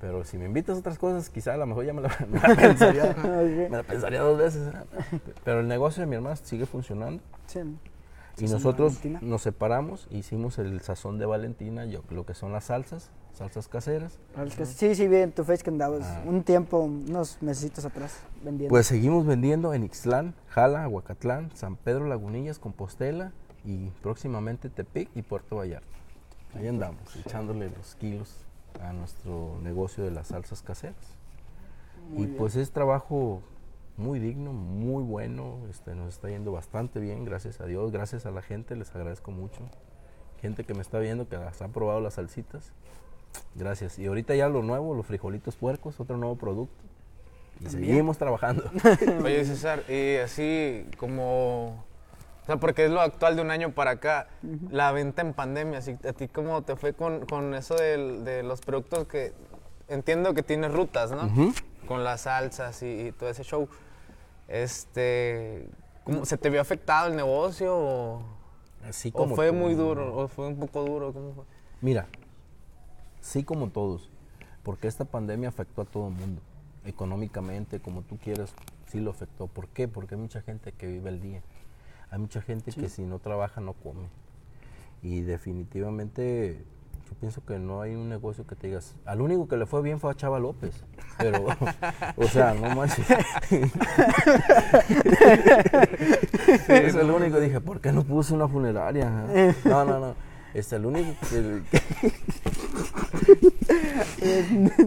Pero 0.00 0.24
si 0.24 0.36
me 0.36 0.44
invitas 0.46 0.76
a 0.76 0.80
otras 0.80 0.98
cosas, 0.98 1.30
quizá 1.30 1.54
a 1.54 1.56
lo 1.56 1.66
mejor 1.66 1.84
ya 1.86 1.92
me 1.94 2.02
la, 2.02 2.10
me 2.28 2.38
la 2.38 2.54
pensaría, 2.54 3.14
me 3.24 3.68
la 3.70 3.82
pensaría 3.82 4.20
dos 4.20 4.36
veces. 4.38 4.74
¿eh? 4.74 5.18
Pero 5.44 5.60
el 5.60 5.68
negocio 5.68 6.02
de 6.02 6.06
mi 6.06 6.16
hermana 6.16 6.36
sigue 6.36 6.66
funcionando. 6.66 7.22
Sí. 7.46 7.60
Y 8.38 8.44
nosotros 8.48 8.98
nos 9.22 9.42
separamos, 9.42 10.08
hicimos 10.10 10.58
el 10.58 10.80
sazón 10.82 11.18
de 11.18 11.24
Valentina, 11.26 11.86
yo, 11.86 12.02
lo 12.10 12.26
que 12.26 12.34
son 12.34 12.52
las 12.52 12.64
salsas, 12.64 13.10
salsas 13.32 13.66
caseras. 13.68 14.18
Sí, 14.66 14.94
sí, 14.94 15.08
vi 15.08 15.16
en 15.16 15.32
tu 15.32 15.42
face 15.44 15.62
que 15.64 15.70
andabas 15.70 16.02
Ah. 16.04 16.22
un 16.26 16.42
tiempo, 16.42 16.80
unos 16.80 17.38
mesecitos 17.40 17.84
atrás, 17.86 18.18
vendiendo. 18.44 18.68
Pues 18.70 18.86
seguimos 18.86 19.24
vendiendo 19.24 19.72
en 19.72 19.84
Ixtlán, 19.84 20.34
Jala, 20.48 20.84
Aguacatlán, 20.84 21.50
San 21.54 21.76
Pedro 21.76 22.06
Lagunillas, 22.06 22.58
Compostela 22.58 23.32
y 23.64 23.88
próximamente 24.02 24.68
Tepic 24.68 25.08
y 25.14 25.22
Puerto 25.22 25.56
Vallarta. 25.56 25.86
Ahí 26.54 26.68
andamos, 26.68 27.16
echándole 27.16 27.70
los 27.70 27.94
kilos 27.96 28.34
a 28.82 28.92
nuestro 28.92 29.58
negocio 29.62 30.04
de 30.04 30.10
las 30.10 30.28
salsas 30.28 30.60
caseras. 30.62 30.96
y 32.16 32.26
pues 32.26 32.54
es 32.56 32.70
trabajo 32.70 33.42
muy 33.96 34.18
digno, 34.18 34.52
muy 34.52 35.02
bueno, 35.02 35.58
este, 35.70 35.94
nos 35.94 36.14
está 36.14 36.28
yendo 36.28 36.52
bastante 36.52 37.00
bien, 37.00 37.24
gracias 37.24 37.60
a 37.60 37.66
Dios, 37.66 37.92
gracias 37.92 38.26
a 38.26 38.30
la 38.30 38.42
gente, 38.42 38.76
les 38.76 38.94
agradezco 38.94 39.30
mucho. 39.30 39.60
Gente 40.40 40.64
que 40.64 40.74
me 40.74 40.82
está 40.82 40.98
viendo, 40.98 41.28
que 41.28 41.36
las 41.36 41.62
ha 41.62 41.68
probado 41.68 42.00
las 42.00 42.14
salsitas, 42.14 42.72
gracias. 43.54 43.98
Y 43.98 44.06
ahorita 44.06 44.34
ya 44.34 44.48
lo 44.48 44.62
nuevo, 44.62 44.94
los 44.94 45.06
frijolitos 45.06 45.56
puercos, 45.56 45.98
otro 45.98 46.16
nuevo 46.18 46.36
producto. 46.36 46.74
Y 47.60 47.70
seguimos 47.70 48.18
trabajando. 48.18 48.64
Oye, 49.24 49.44
César, 49.46 49.82
y 49.88 50.16
así 50.16 50.86
como... 50.98 51.84
O 52.42 52.46
sea, 52.46 52.58
porque 52.58 52.84
es 52.84 52.90
lo 52.92 53.00
actual 53.00 53.34
de 53.34 53.42
un 53.42 53.50
año 53.50 53.72
para 53.72 53.92
acá, 53.92 54.28
la 54.70 54.92
venta 54.92 55.22
en 55.22 55.32
pandemia, 55.32 55.78
así, 55.78 55.96
¿a 56.06 56.12
ti 56.12 56.28
cómo 56.28 56.62
te 56.62 56.76
fue 56.76 56.92
con, 56.92 57.26
con 57.26 57.54
eso 57.54 57.74
del- 57.74 58.24
de, 58.24 58.42
los 58.42 58.60
productos 58.60 59.06
que... 59.08 59.32
Entiendo 59.88 60.34
que 60.34 60.42
tienes 60.42 60.72
rutas, 60.72 61.10
¿no? 61.12 61.52
Con 61.88 62.04
las 62.04 62.22
salsas 62.22 62.82
y, 62.82 63.06
y 63.08 63.12
todo 63.12 63.30
ese 63.30 63.42
show. 63.42 63.68
Este... 64.48 65.68
¿cómo, 66.04 66.24
¿Se 66.24 66.36
te 66.38 66.50
vio 66.50 66.60
afectado 66.60 67.08
el 67.08 67.16
negocio 67.16 67.76
o, 67.76 68.22
Así 68.88 69.10
o 69.10 69.12
como 69.12 69.34
fue 69.34 69.52
muy 69.52 69.74
duro? 69.74 70.16
¿O 70.16 70.28
fue 70.28 70.46
un 70.46 70.56
poco 70.56 70.84
duro? 70.84 71.12
¿Cómo 71.12 71.32
fue? 71.34 71.44
Mira, 71.80 72.06
sí 73.20 73.44
como 73.44 73.68
todos, 73.68 74.08
porque 74.62 74.88
esta 74.88 75.04
pandemia 75.04 75.48
afectó 75.48 75.82
a 75.82 75.84
todo 75.84 76.08
el 76.08 76.14
mundo, 76.14 76.40
económicamente, 76.84 77.80
como 77.80 78.02
tú 78.02 78.16
quieras, 78.18 78.54
sí 78.86 79.00
lo 79.00 79.10
afectó. 79.10 79.46
¿Por 79.46 79.68
qué? 79.68 79.88
Porque 79.88 80.14
hay 80.14 80.20
mucha 80.20 80.40
gente 80.42 80.72
que 80.72 80.86
vive 80.86 81.10
el 81.10 81.20
día, 81.20 81.42
hay 82.10 82.18
mucha 82.18 82.40
gente 82.40 82.72
que 82.72 82.88
si 82.88 83.02
no 83.02 83.18
trabaja 83.18 83.60
no 83.60 83.72
come. 83.74 84.08
Y 85.02 85.20
definitivamente 85.20 86.64
yo 87.08 87.14
pienso 87.20 87.44
que 87.44 87.58
no 87.58 87.80
hay 87.82 87.94
un 87.94 88.08
negocio 88.08 88.46
que 88.46 88.56
te 88.56 88.66
digas, 88.66 88.96
al 89.04 89.20
único 89.20 89.46
que 89.46 89.56
le 89.56 89.66
fue 89.66 89.80
bien 89.80 90.00
fue 90.00 90.10
a 90.10 90.14
Chava 90.14 90.40
López, 90.40 90.84
pero, 91.18 91.46
o 92.16 92.24
sea, 92.24 92.52
no 92.54 92.74
manches. 92.74 93.06
es 96.68 96.94
el 96.94 97.10
único, 97.10 97.38
dije, 97.38 97.60
¿por 97.60 97.80
qué 97.80 97.92
no 97.92 98.02
puse 98.02 98.34
una 98.34 98.48
funeraria? 98.48 99.10
No, 99.64 99.84
no, 99.84 100.00
no. 100.00 100.26
Es 100.54 100.72
el 100.72 100.86
único 100.86 101.12
que, 101.28 101.60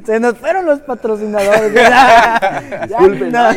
Se 0.03 0.19
nos 0.19 0.35
fueron 0.39 0.65
los 0.65 0.79
patrocinadores. 0.79 1.71
Ya, 1.75 2.63
Disculpen. 2.87 3.31
no. 3.31 3.39
Ah, 3.39 3.53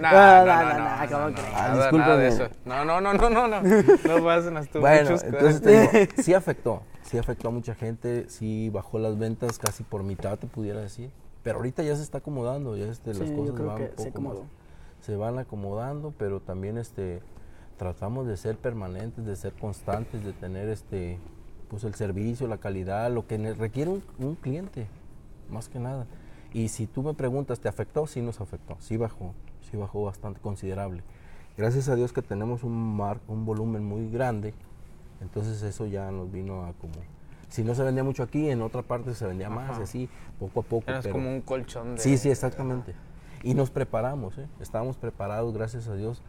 no 0.00 0.44
no, 0.44 0.44
no, 0.44 0.66
no, 1.06 1.30
no, 1.30 1.30
no, 1.30 1.44
No, 1.44 1.44
no, 1.44 1.60
no, 1.60 1.60
no, 1.64 1.68
no, 1.68 1.78
no, 1.78 1.90
¿cómo 1.90 2.04
no, 2.04 2.16
no, 2.16 2.44
Ah. 2.44 2.50
No, 2.64 2.84
no, 2.84 3.00
no, 3.00 3.14
no, 3.14 3.30
no, 3.30 3.46
no. 3.46 3.62
No 3.62 4.24
pases 4.24 4.70
tú. 4.70 4.80
Bueno, 4.80 5.08
chusco, 5.10 5.26
¿eh? 5.26 5.30
entonces 5.32 5.62
te 5.62 5.98
digo, 5.98 6.12
sí 6.22 6.34
afectó, 6.34 6.82
sí 7.06 7.18
afectó 7.18 7.48
a 7.48 7.50
mucha 7.50 7.74
gente, 7.74 8.28
sí 8.28 8.70
bajó 8.70 8.98
las 8.98 9.18
ventas 9.18 9.58
casi 9.58 9.82
por 9.84 10.02
mitad, 10.02 10.38
te 10.38 10.46
pudiera 10.46 10.80
decir. 10.80 11.10
Pero 11.42 11.58
ahorita 11.58 11.82
ya 11.82 11.94
se 11.96 12.02
está 12.02 12.18
acomodando, 12.18 12.76
ya 12.76 12.86
este, 12.86 13.14
las 13.14 13.28
Sí, 13.28 13.34
cosas 13.36 13.54
van 13.58 13.82
un 13.82 13.88
se 13.88 13.94
poco 13.96 14.08
acomodó. 14.10 14.40
más- 14.42 14.50
se 15.00 15.16
van 15.16 15.38
acomodando, 15.38 16.12
pero 16.18 16.40
también 16.40 16.78
este 16.78 17.20
tratamos 17.76 18.26
de 18.26 18.36
ser 18.36 18.56
permanentes, 18.56 19.24
de 19.26 19.36
ser 19.36 19.52
constantes, 19.52 20.24
de 20.24 20.32
tener 20.32 20.68
este 20.68 21.18
pues 21.68 21.84
el 21.84 21.94
servicio, 21.94 22.46
la 22.48 22.58
calidad, 22.58 23.10
lo 23.12 23.26
que 23.26 23.36
requiere 23.54 23.90
un, 23.90 24.02
un 24.18 24.34
cliente, 24.36 24.86
más 25.50 25.68
que 25.68 25.78
nada. 25.78 26.06
Y 26.52 26.68
si 26.68 26.86
tú 26.86 27.02
me 27.02 27.12
preguntas, 27.12 27.60
¿te 27.60 27.68
afectó? 27.68 28.06
Sí 28.06 28.22
nos 28.22 28.40
afectó, 28.40 28.76
sí 28.80 28.96
bajó, 28.96 29.34
sí 29.70 29.76
bajó 29.76 30.04
bastante 30.04 30.40
considerable. 30.40 31.02
Gracias 31.56 31.88
a 31.88 31.94
Dios 31.96 32.12
que 32.12 32.22
tenemos 32.22 32.62
un, 32.64 32.96
mar, 32.96 33.18
un 33.28 33.44
volumen 33.44 33.84
muy 33.84 34.08
grande, 34.10 34.54
entonces 35.20 35.62
eso 35.62 35.86
ya 35.86 36.10
nos 36.10 36.30
vino 36.30 36.64
a 36.64 36.72
como... 36.74 36.94
Si 37.48 37.62
no 37.62 37.74
se 37.74 37.82
vendía 37.84 38.02
mucho 38.02 38.22
aquí, 38.24 38.50
en 38.50 38.60
otra 38.60 38.82
parte 38.82 39.14
se 39.14 39.24
vendía 39.26 39.48
más, 39.48 39.70
Ajá. 39.72 39.82
así, 39.84 40.08
poco 40.38 40.60
a 40.60 40.62
poco. 40.64 40.84
Pero- 40.86 41.10
como 41.12 41.30
un 41.30 41.40
colchón 41.40 41.94
de... 41.94 42.00
Sí, 42.00 42.18
sí, 42.18 42.28
exactamente. 42.28 42.94
Y 43.42 43.54
nos 43.54 43.70
preparamos, 43.70 44.36
¿eh? 44.38 44.48
estábamos 44.60 44.96
preparados, 44.96 45.54
gracias 45.54 45.86
a 45.88 45.94
Dios. 45.94 46.22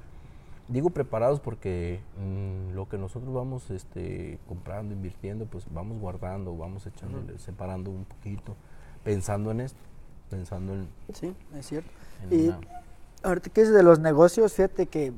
Digo 0.67 0.89
preparados 0.89 1.39
porque 1.39 2.01
mm, 2.21 2.73
lo 2.75 2.87
que 2.89 2.97
nosotros 2.97 3.33
vamos 3.33 3.71
este, 3.71 4.37
comprando, 4.47 4.93
invirtiendo, 4.93 5.45
pues 5.45 5.65
vamos 5.71 5.97
guardando, 5.99 6.55
vamos 6.55 6.85
echándole, 6.85 7.39
separando 7.39 7.89
un 7.89 8.03
poquito, 8.05 8.55
pensando 9.03 9.49
en 9.51 9.61
esto, 9.61 9.79
pensando 10.29 10.73
en, 10.73 10.87
Sí, 11.13 11.33
es 11.57 11.65
cierto. 11.67 11.89
en 12.29 12.39
Y 12.39 12.47
una- 12.49 12.59
ahorita 13.23 13.49
que 13.49 13.61
es 13.61 13.71
de 13.73 13.81
los 13.81 13.99
negocios, 13.99 14.53
fíjate 14.53 14.85
que 14.87 15.13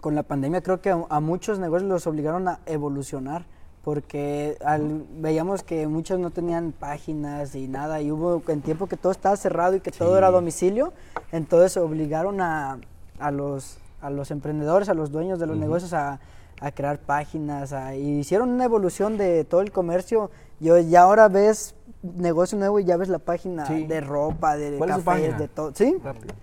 con 0.00 0.14
la 0.14 0.22
pandemia 0.22 0.62
creo 0.62 0.80
que 0.80 0.90
a, 0.90 1.04
a 1.08 1.20
muchos 1.20 1.58
negocios 1.58 1.88
los 1.88 2.06
obligaron 2.06 2.48
a 2.48 2.58
evolucionar 2.66 3.44
porque 3.84 4.56
al- 4.64 5.04
veíamos 5.18 5.62
que 5.62 5.86
muchos 5.86 6.18
no 6.18 6.30
tenían 6.30 6.72
páginas 6.72 7.54
y 7.54 7.68
nada 7.68 8.00
y 8.00 8.10
hubo 8.10 8.42
en 8.48 8.62
tiempo 8.62 8.86
que 8.86 8.96
todo 8.96 9.12
estaba 9.12 9.36
cerrado 9.36 9.76
y 9.76 9.80
que 9.80 9.90
todo 9.92 10.16
era 10.16 10.28
a 10.28 10.30
domicilio, 10.30 10.92
entonces 11.32 11.76
obligaron 11.76 12.40
a, 12.40 12.78
a 13.18 13.30
los 13.30 13.78
a 14.00 14.10
los 14.10 14.30
emprendedores, 14.30 14.90
a 14.90 14.94
los 14.94 15.10
dueños 15.10 15.38
de 15.38 15.46
los 15.46 15.56
negocios 15.56 15.94
a, 15.94 16.20
a 16.60 16.70
crear 16.72 16.98
páginas, 16.98 17.72
a- 17.72 17.94
y 17.96 18.18
hicieron 18.18 18.50
una 18.50 18.64
evolución 18.66 19.16
de 19.16 19.44
todo 19.44 19.62
el 19.62 19.72
comercio. 19.72 20.30
Yo 20.60 20.78
ya 20.78 21.02
ahora 21.02 21.28
ves 21.28 21.74
negocio 22.02 22.58
nuevo 22.58 22.78
y 22.80 22.84
ya 22.84 22.98
ves 22.98 23.08
la 23.08 23.18
página 23.18 23.66
Sí. 23.66 23.86
de 23.86 24.02
ropa, 24.02 24.56
de 24.56 24.76
¿Cuál 24.76 24.90
es 24.90 24.96
su 24.96 25.04
cafés, 25.04 25.38
de 25.38 25.48
todo. 25.48 25.72
¿Sí? 25.74 25.96
Rápido. 26.04 26.34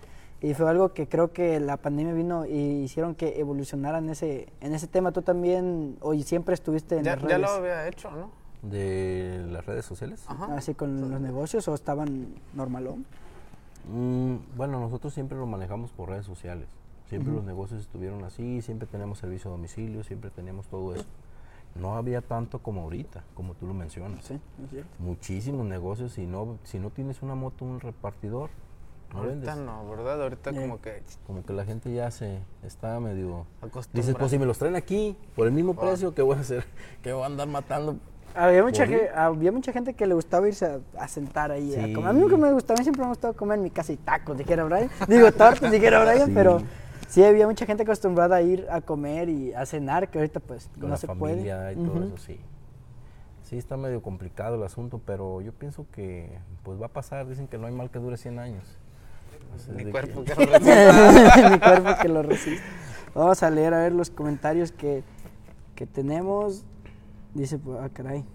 Y 0.41 0.55
fue 0.55 0.67
algo 0.69 0.93
que 0.93 1.07
creo 1.07 1.31
que 1.31 1.59
la 1.59 1.77
pandemia 1.77 2.13
vino 2.13 2.45
y 2.47 2.83
hicieron 2.83 3.13
que 3.13 3.39
evolucionara 3.39 3.99
en 3.99 4.09
ese, 4.09 4.51
en 4.59 4.73
ese 4.73 4.87
tema. 4.87 5.11
Tú 5.11 5.21
también, 5.21 5.97
hoy 6.01 6.23
siempre 6.23 6.55
estuviste 6.55 6.97
en 6.97 7.03
Ya, 7.03 7.15
las 7.15 7.21
ya 7.21 7.27
redes, 7.37 7.41
lo 7.41 7.49
había 7.49 7.87
hecho, 7.87 8.09
¿no? 8.09 8.31
De 8.63 9.45
las 9.51 9.65
redes 9.65 9.85
sociales. 9.85 10.23
Ajá. 10.27 10.55
así 10.55 10.73
con 10.73 11.11
los 11.11 11.21
negocios 11.21 11.67
o 11.67 11.75
estaban 11.75 12.33
normalón. 12.53 13.05
Mm, 13.91 14.35
bueno, 14.55 14.79
nosotros 14.79 15.13
siempre 15.13 15.37
lo 15.37 15.45
manejamos 15.45 15.91
por 15.91 16.09
redes 16.09 16.25
sociales. 16.25 16.67
Siempre 17.07 17.33
los 17.33 17.43
negocios 17.43 17.81
estuvieron 17.81 18.23
así, 18.23 18.61
siempre 18.61 18.87
tenemos 18.87 19.19
servicio 19.19 19.49
a 19.49 19.51
domicilio, 19.51 20.03
siempre 20.03 20.29
tenemos 20.31 20.67
todo 20.67 20.95
eso. 20.95 21.05
no 21.75 21.95
había 21.95 22.21
tanto 22.21 22.59
como 22.59 22.81
ahorita, 22.81 23.23
como 23.33 23.53
tú 23.53 23.67
lo 23.67 23.73
mencionas. 23.73 24.25
Sí, 24.25 24.39
es 24.63 24.69
cierto. 24.69 24.89
Muchísimos 24.99 25.65
negocios 25.65 26.17
y 26.17 26.25
no, 26.25 26.57
si 26.63 26.79
no 26.79 26.89
tienes 26.89 27.21
una 27.21 27.35
moto, 27.35 27.63
un 27.65 27.79
repartidor, 27.79 28.49
Ahorita 29.13 29.35
vendes. 29.55 29.57
no, 29.57 29.89
¿verdad? 29.89 30.21
Ahorita 30.23 30.49
Eh. 30.51 30.55
como 30.55 30.79
que 30.81 31.03
Como 31.27 31.43
que 31.43 31.53
la 31.53 31.65
gente 31.65 31.93
ya 31.93 32.09
se 32.11 32.39
está 32.63 32.99
medio... 32.99 33.45
acostumbrada. 33.61 33.89
Dices, 33.93 34.15
pues 34.17 34.31
si 34.31 34.39
me 34.39 34.45
los 34.45 34.57
traen 34.57 34.75
aquí 34.75 35.15
por 35.35 35.47
el 35.47 35.53
mismo 35.53 35.73
precio, 35.75 36.13
¿qué 36.13 36.21
voy 36.21 36.37
a 36.37 36.39
hacer? 36.41 36.63
¿Qué 37.03 37.11
voy 37.13 37.23
a 37.23 37.25
andar 37.25 37.47
matando? 37.47 37.97
Había 38.33 38.63
mucha, 38.63 38.85
¿Por 38.85 38.93
ge- 38.95 39.09
había 39.13 39.51
mucha 39.51 39.73
gente 39.73 39.93
que 39.93 40.05
le 40.07 40.13
gustaba 40.13 40.47
irse 40.47 40.65
a, 40.65 40.79
a 40.97 41.07
sentar 41.09 41.51
ahí 41.51 41.75
a 41.75 41.93
comer. 41.93 42.09
A 42.11 42.13
mí 42.13 42.21
nunca 42.21 42.37
me 42.37 42.53
gustaba, 42.53 42.75
a 42.75 42.79
mí 42.79 42.83
siempre 42.85 43.01
me 43.01 43.07
ha 43.07 43.09
gustado 43.09 43.33
comer 43.35 43.57
en 43.57 43.63
mi 43.63 43.69
casa 43.71 43.91
y 43.91 43.97
tacos, 43.97 44.37
dijera 44.37 44.63
Brian. 44.63 44.89
Digo, 45.07 45.29
tortas, 45.33 45.69
dijera 45.69 46.01
Brian, 46.05 46.27
Sí. 46.27 46.31
pero 46.33 46.61
sí 47.09 47.23
había 47.25 47.45
mucha 47.45 47.65
gente 47.65 47.83
acostumbrada 47.83 48.37
a 48.37 48.41
ir 48.41 48.65
a 48.71 48.79
comer 48.79 49.27
y 49.27 49.53
a 49.53 49.65
cenar, 49.65 50.09
que 50.09 50.19
ahorita 50.19 50.39
pues 50.39 50.69
Con 50.75 50.83
no 50.83 50.87
la 50.89 50.97
se 50.97 51.07
familia 51.07 51.57
puede. 51.57 51.71
y 51.73 51.75
todo 51.75 51.93
Ujú. 51.97 52.03
eso, 52.07 52.17
sí. 52.19 52.39
Sí, 53.43 53.57
está 53.57 53.75
medio 53.75 54.01
complicado 54.01 54.55
el 54.55 54.63
asunto, 54.63 55.01
pero 55.05 55.41
yo 55.41 55.51
pienso 55.51 55.85
que 55.91 56.37
pues 56.63 56.81
va 56.81 56.85
a 56.85 56.89
pasar. 56.93 57.27
Dicen 57.27 57.49
que 57.49 57.57
no 57.57 57.67
hay 57.67 57.73
mal 57.73 57.89
que 57.91 57.99
dure 57.99 58.15
100 58.15 58.39
años. 58.39 58.63
Mi 59.75 59.91
cuerpo 59.91 60.23
que- 60.23 60.33
que 60.33 60.45
lo 60.45 60.51
resista. 60.51 61.49
mi 61.49 61.59
cuerpo 61.59 61.89
que 62.01 62.07
lo 62.07 62.23
resiste. 62.23 62.63
Vamos 63.13 63.43
a 63.43 63.49
leer 63.49 63.73
a 63.73 63.79
ver 63.79 63.91
los 63.93 64.09
comentarios 64.09 64.71
que, 64.71 65.03
que 65.75 65.85
tenemos. 65.85 66.63
Dice 67.33 67.57
por, 67.59 67.77
ah, 67.83 67.89
caray. 67.89 68.25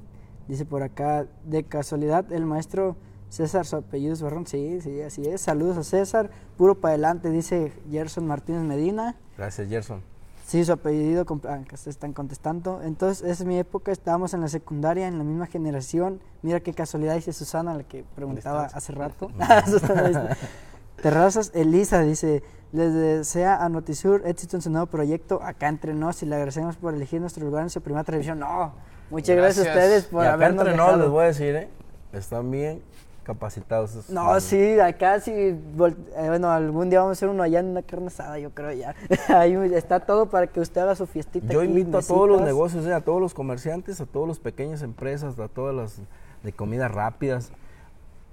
Dice 0.48 0.64
por 0.64 0.82
acá, 0.82 1.26
de 1.44 1.64
casualidad, 1.64 2.30
el 2.32 2.46
maestro 2.46 2.96
César, 3.28 3.66
su 3.66 3.76
apellido 3.76 4.12
es 4.12 4.22
Barrón. 4.22 4.46
Sí, 4.46 4.80
sí, 4.80 5.00
así 5.02 5.22
es. 5.26 5.40
Saludos 5.40 5.76
a 5.78 5.82
César. 5.82 6.30
Puro 6.56 6.74
para 6.76 6.92
adelante, 6.94 7.30
dice 7.30 7.72
Gerson 7.90 8.26
Martínez 8.26 8.62
Medina. 8.62 9.16
Gracias, 9.36 9.68
Gerson. 9.68 10.00
Sí, 10.46 10.64
su 10.64 10.70
apellido, 10.72 11.26
ah, 11.48 11.58
se 11.74 11.90
están 11.90 12.12
contestando. 12.12 12.80
Entonces, 12.84 13.28
es 13.28 13.44
mi 13.44 13.58
época, 13.58 13.90
estábamos 13.90 14.32
en 14.32 14.42
la 14.42 14.48
secundaria, 14.48 15.08
en 15.08 15.18
la 15.18 15.24
misma 15.24 15.46
generación. 15.46 16.20
Mira 16.42 16.60
qué 16.60 16.72
casualidad, 16.72 17.16
dice 17.16 17.32
Susana, 17.32 17.74
la 17.74 17.82
que 17.82 18.04
preguntaba 18.14 18.66
hace 18.66 18.92
rato. 18.92 19.30
Terrazas 21.06 21.52
Elisa 21.54 22.00
dice, 22.00 22.42
les 22.72 22.92
desea 22.92 23.64
a 23.64 23.68
Notisur 23.68 24.22
éxito 24.26 24.56
en 24.56 24.62
su 24.62 24.70
nuevo 24.70 24.86
proyecto, 24.86 25.40
acá 25.40 25.68
entre 25.68 25.94
nos, 25.94 26.20
y 26.24 26.26
le 26.26 26.34
agradecemos 26.34 26.74
por 26.74 26.94
elegir 26.94 27.20
nuestro 27.20 27.44
lugar 27.46 27.62
en 27.62 27.70
su 27.70 27.80
primera 27.80 28.02
televisión. 28.02 28.40
No, 28.40 28.72
muchas 29.08 29.36
gracias, 29.36 29.68
a 29.68 29.70
ustedes 29.70 30.06
por 30.06 30.24
y 30.24 30.26
acá 30.26 30.34
habernos 30.34 30.66
entre 30.66 30.76
nos 30.76 30.86
dejado. 30.86 31.02
les 31.04 31.10
voy 31.12 31.22
a 31.22 31.26
decir, 31.28 31.54
¿eh? 31.54 31.68
Están 32.12 32.50
bien 32.50 32.82
capacitados. 33.22 33.92
esos 33.92 34.10
No, 34.10 34.24
manos. 34.24 34.42
sí, 34.42 34.80
acá 34.80 35.20
sí, 35.20 35.30
eh, 35.32 35.56
bueno, 35.76 36.50
algún 36.50 36.90
día 36.90 36.98
vamos 36.98 37.10
a 37.10 37.18
hacer 37.18 37.28
uno 37.28 37.44
allá 37.44 37.60
en 37.60 37.66
una 37.66 37.82
carne 37.82 38.08
asada, 38.08 38.40
yo 38.40 38.50
creo 38.50 38.72
ya. 38.72 38.96
Ahí 39.28 39.54
está 39.74 40.00
todo 40.00 40.26
para 40.26 40.48
que 40.48 40.58
usted 40.58 40.80
haga 40.80 40.96
su 40.96 41.06
fiestita. 41.06 41.46
Yo 41.52 41.60
aquí, 41.60 41.68
invito 41.68 41.98
a 41.98 42.02
todos 42.02 42.28
los 42.28 42.40
negocios, 42.40 42.84
eh, 42.84 42.92
a 42.92 43.00
todos 43.00 43.20
los 43.20 43.32
comerciantes, 43.32 44.00
a 44.00 44.06
todas 44.06 44.26
las 44.26 44.40
pequeñas 44.40 44.82
empresas, 44.82 45.38
a 45.38 45.46
todas 45.46 45.72
las 45.72 46.00
de 46.42 46.52
comidas 46.52 46.90
rápidas. 46.90 47.52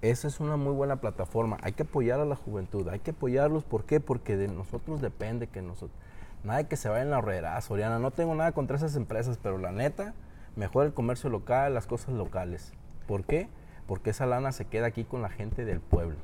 Esa 0.03 0.27
es 0.27 0.41
una 0.41 0.57
muy 0.57 0.73
buena 0.73 0.97
plataforma. 0.97 1.57
Hay 1.61 1.71
que 1.71 1.83
apoyar 1.83 2.19
a 2.19 2.25
la 2.25 2.35
juventud, 2.35 2.85
hay 2.89 2.99
que 2.99 3.11
apoyarlos. 3.11 3.63
¿Por 3.63 3.85
qué? 3.85 4.01
Porque 4.01 4.35
de 4.35 4.49
nosotros 4.49 4.99
depende 5.01 5.47
que 5.47 5.61
nosotros... 5.61 5.97
Nada 6.43 6.65
que 6.65 6.75
se 6.75 6.89
vaya 6.89 7.03
en 7.03 7.09
la 7.09 7.19
horrera, 7.19 7.59
Soriana. 7.61 7.99
No 7.99 8.11
tengo 8.11 8.35
nada 8.35 8.51
contra 8.51 8.75
esas 8.75 8.97
empresas, 8.97 9.39
pero 9.41 9.57
la 9.57 9.71
neta, 9.71 10.13
mejor 10.57 10.85
el 10.85 10.93
comercio 10.93 11.29
local, 11.29 11.73
las 11.73 11.87
cosas 11.87 12.13
locales. 12.15 12.73
¿Por 13.07 13.23
qué? 13.23 13.47
Porque 13.87 14.09
esa 14.09 14.25
lana 14.25 14.51
se 14.51 14.65
queda 14.65 14.87
aquí 14.87 15.05
con 15.05 15.21
la 15.21 15.29
gente 15.29 15.63
del 15.63 15.79
pueblo. 15.79 16.17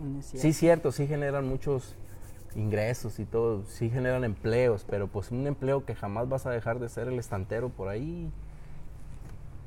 Mm, 0.00 0.20
es 0.20 0.26
cierto. 0.26 0.42
Sí, 0.42 0.52
cierto, 0.54 0.92
sí 0.92 1.06
generan 1.06 1.46
muchos 1.46 1.96
ingresos 2.54 3.18
y 3.18 3.26
todo, 3.26 3.64
sí 3.66 3.90
generan 3.90 4.24
empleos, 4.24 4.86
pero 4.88 5.06
pues 5.06 5.30
un 5.32 5.46
empleo 5.46 5.84
que 5.84 5.94
jamás 5.94 6.30
vas 6.30 6.46
a 6.46 6.50
dejar 6.50 6.78
de 6.78 6.88
ser 6.88 7.08
el 7.08 7.18
estantero 7.18 7.68
por 7.68 7.88
ahí 7.88 8.32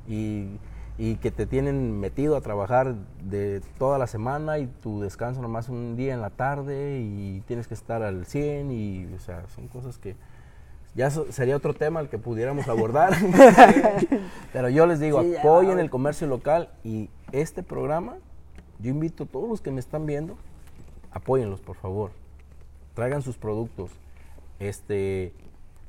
y, 0.08 0.58
y 1.00 1.16
que 1.16 1.30
te 1.30 1.46
tienen 1.46 1.98
metido 1.98 2.36
a 2.36 2.42
trabajar 2.42 2.94
de 3.22 3.62
toda 3.78 3.96
la 3.96 4.06
semana 4.06 4.58
y 4.58 4.66
tu 4.66 5.00
descanso 5.00 5.40
nomás 5.40 5.70
un 5.70 5.96
día 5.96 6.12
en 6.12 6.20
la 6.20 6.28
tarde 6.28 7.00
y 7.00 7.42
tienes 7.46 7.66
que 7.66 7.72
estar 7.72 8.02
al 8.02 8.26
100 8.26 8.70
y, 8.70 9.14
o 9.14 9.18
sea, 9.18 9.48
son 9.54 9.66
cosas 9.68 9.96
que 9.96 10.14
ya 10.94 11.08
sería 11.08 11.56
otro 11.56 11.72
tema 11.72 12.00
al 12.00 12.10
que 12.10 12.18
pudiéramos 12.18 12.68
abordar. 12.68 13.14
Pero 14.52 14.68
yo 14.68 14.84
les 14.84 15.00
digo, 15.00 15.22
Sí, 15.22 15.36
apoyen 15.36 15.78
el 15.78 15.88
comercio 15.88 16.26
local 16.26 16.68
y 16.84 17.08
este 17.32 17.62
programa, 17.62 18.18
yo 18.78 18.90
invito 18.90 19.24
a 19.24 19.26
todos 19.26 19.48
los 19.48 19.62
que 19.62 19.70
me 19.70 19.80
están 19.80 20.04
viendo, 20.04 20.36
apóyenlos, 21.12 21.62
por 21.62 21.76
favor. 21.76 22.10
Traigan 22.92 23.22
sus 23.22 23.38
productos. 23.38 23.90
Este, 24.58 25.32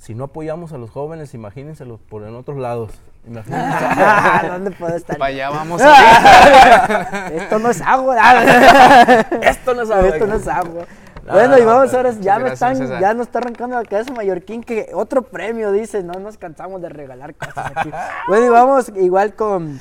si 0.02 0.16
no 0.16 0.24
apoyamos 0.24 0.74
a 0.74 0.80
los 0.80 0.90
jóvenes, 0.90 1.36
imagínenselos 1.36 2.00
por 2.00 2.24
en 2.24 2.34
otros 2.34 2.58
lados. 2.58 2.90
Imagínense. 3.28 3.78
Ah, 4.04 4.44
¿Dónde 4.48 4.72
puedo 4.72 4.96
estar? 4.96 5.16
Para 5.16 5.30
allá 5.30 5.50
vamos 5.52 5.80
a 5.80 7.28
Esto 7.28 7.60
no 7.60 7.70
es 7.70 7.82
agua. 7.82 8.18
Esto 9.44 9.76
no 9.76 9.84
es 9.84 9.92
agua. 9.92 10.08
Esto 10.08 10.26
no 10.26 10.36
es 10.38 10.48
agua. 10.48 10.86
No, 11.24 11.34
bueno, 11.34 11.56
y 11.60 11.62
vamos 11.62 11.94
ahora, 11.94 12.14
ya 12.14 12.40
me 12.40 12.52
están, 12.52 12.78
César. 12.78 13.00
ya 13.00 13.14
nos 13.14 13.28
está 13.28 13.38
arrancando 13.38 13.76
la 13.76 13.86
cabeza 13.86 14.12
Mallorquín 14.12 14.64
que 14.64 14.90
otro 14.96 15.22
premio 15.22 15.72
dice, 15.72 16.02
no 16.02 16.14
nos 16.14 16.36
cansamos 16.36 16.82
de 16.82 16.90
regalar 16.90 17.36
cosas 17.36 17.72
aquí. 17.76 17.92
bueno, 18.28 18.48
y 18.48 18.50
vamos 18.50 18.92
igual 18.96 19.36
con 19.36 19.80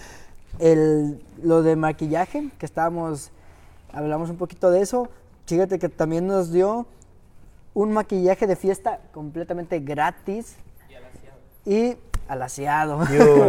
el, 0.58 1.24
lo 1.42 1.62
de 1.62 1.76
maquillaje, 1.76 2.50
que 2.58 2.66
estábamos, 2.66 3.30
hablamos 3.90 4.28
un 4.28 4.36
poquito 4.36 4.70
de 4.70 4.82
eso. 4.82 5.08
Fíjate 5.46 5.78
que 5.78 5.88
también 5.88 6.26
nos 6.26 6.52
dio 6.52 6.86
un 7.74 7.92
maquillaje 7.92 8.46
de 8.46 8.56
fiesta 8.56 9.00
completamente 9.12 9.80
gratis. 9.80 10.56
Y 11.66 11.96
alaciado. 12.28 12.98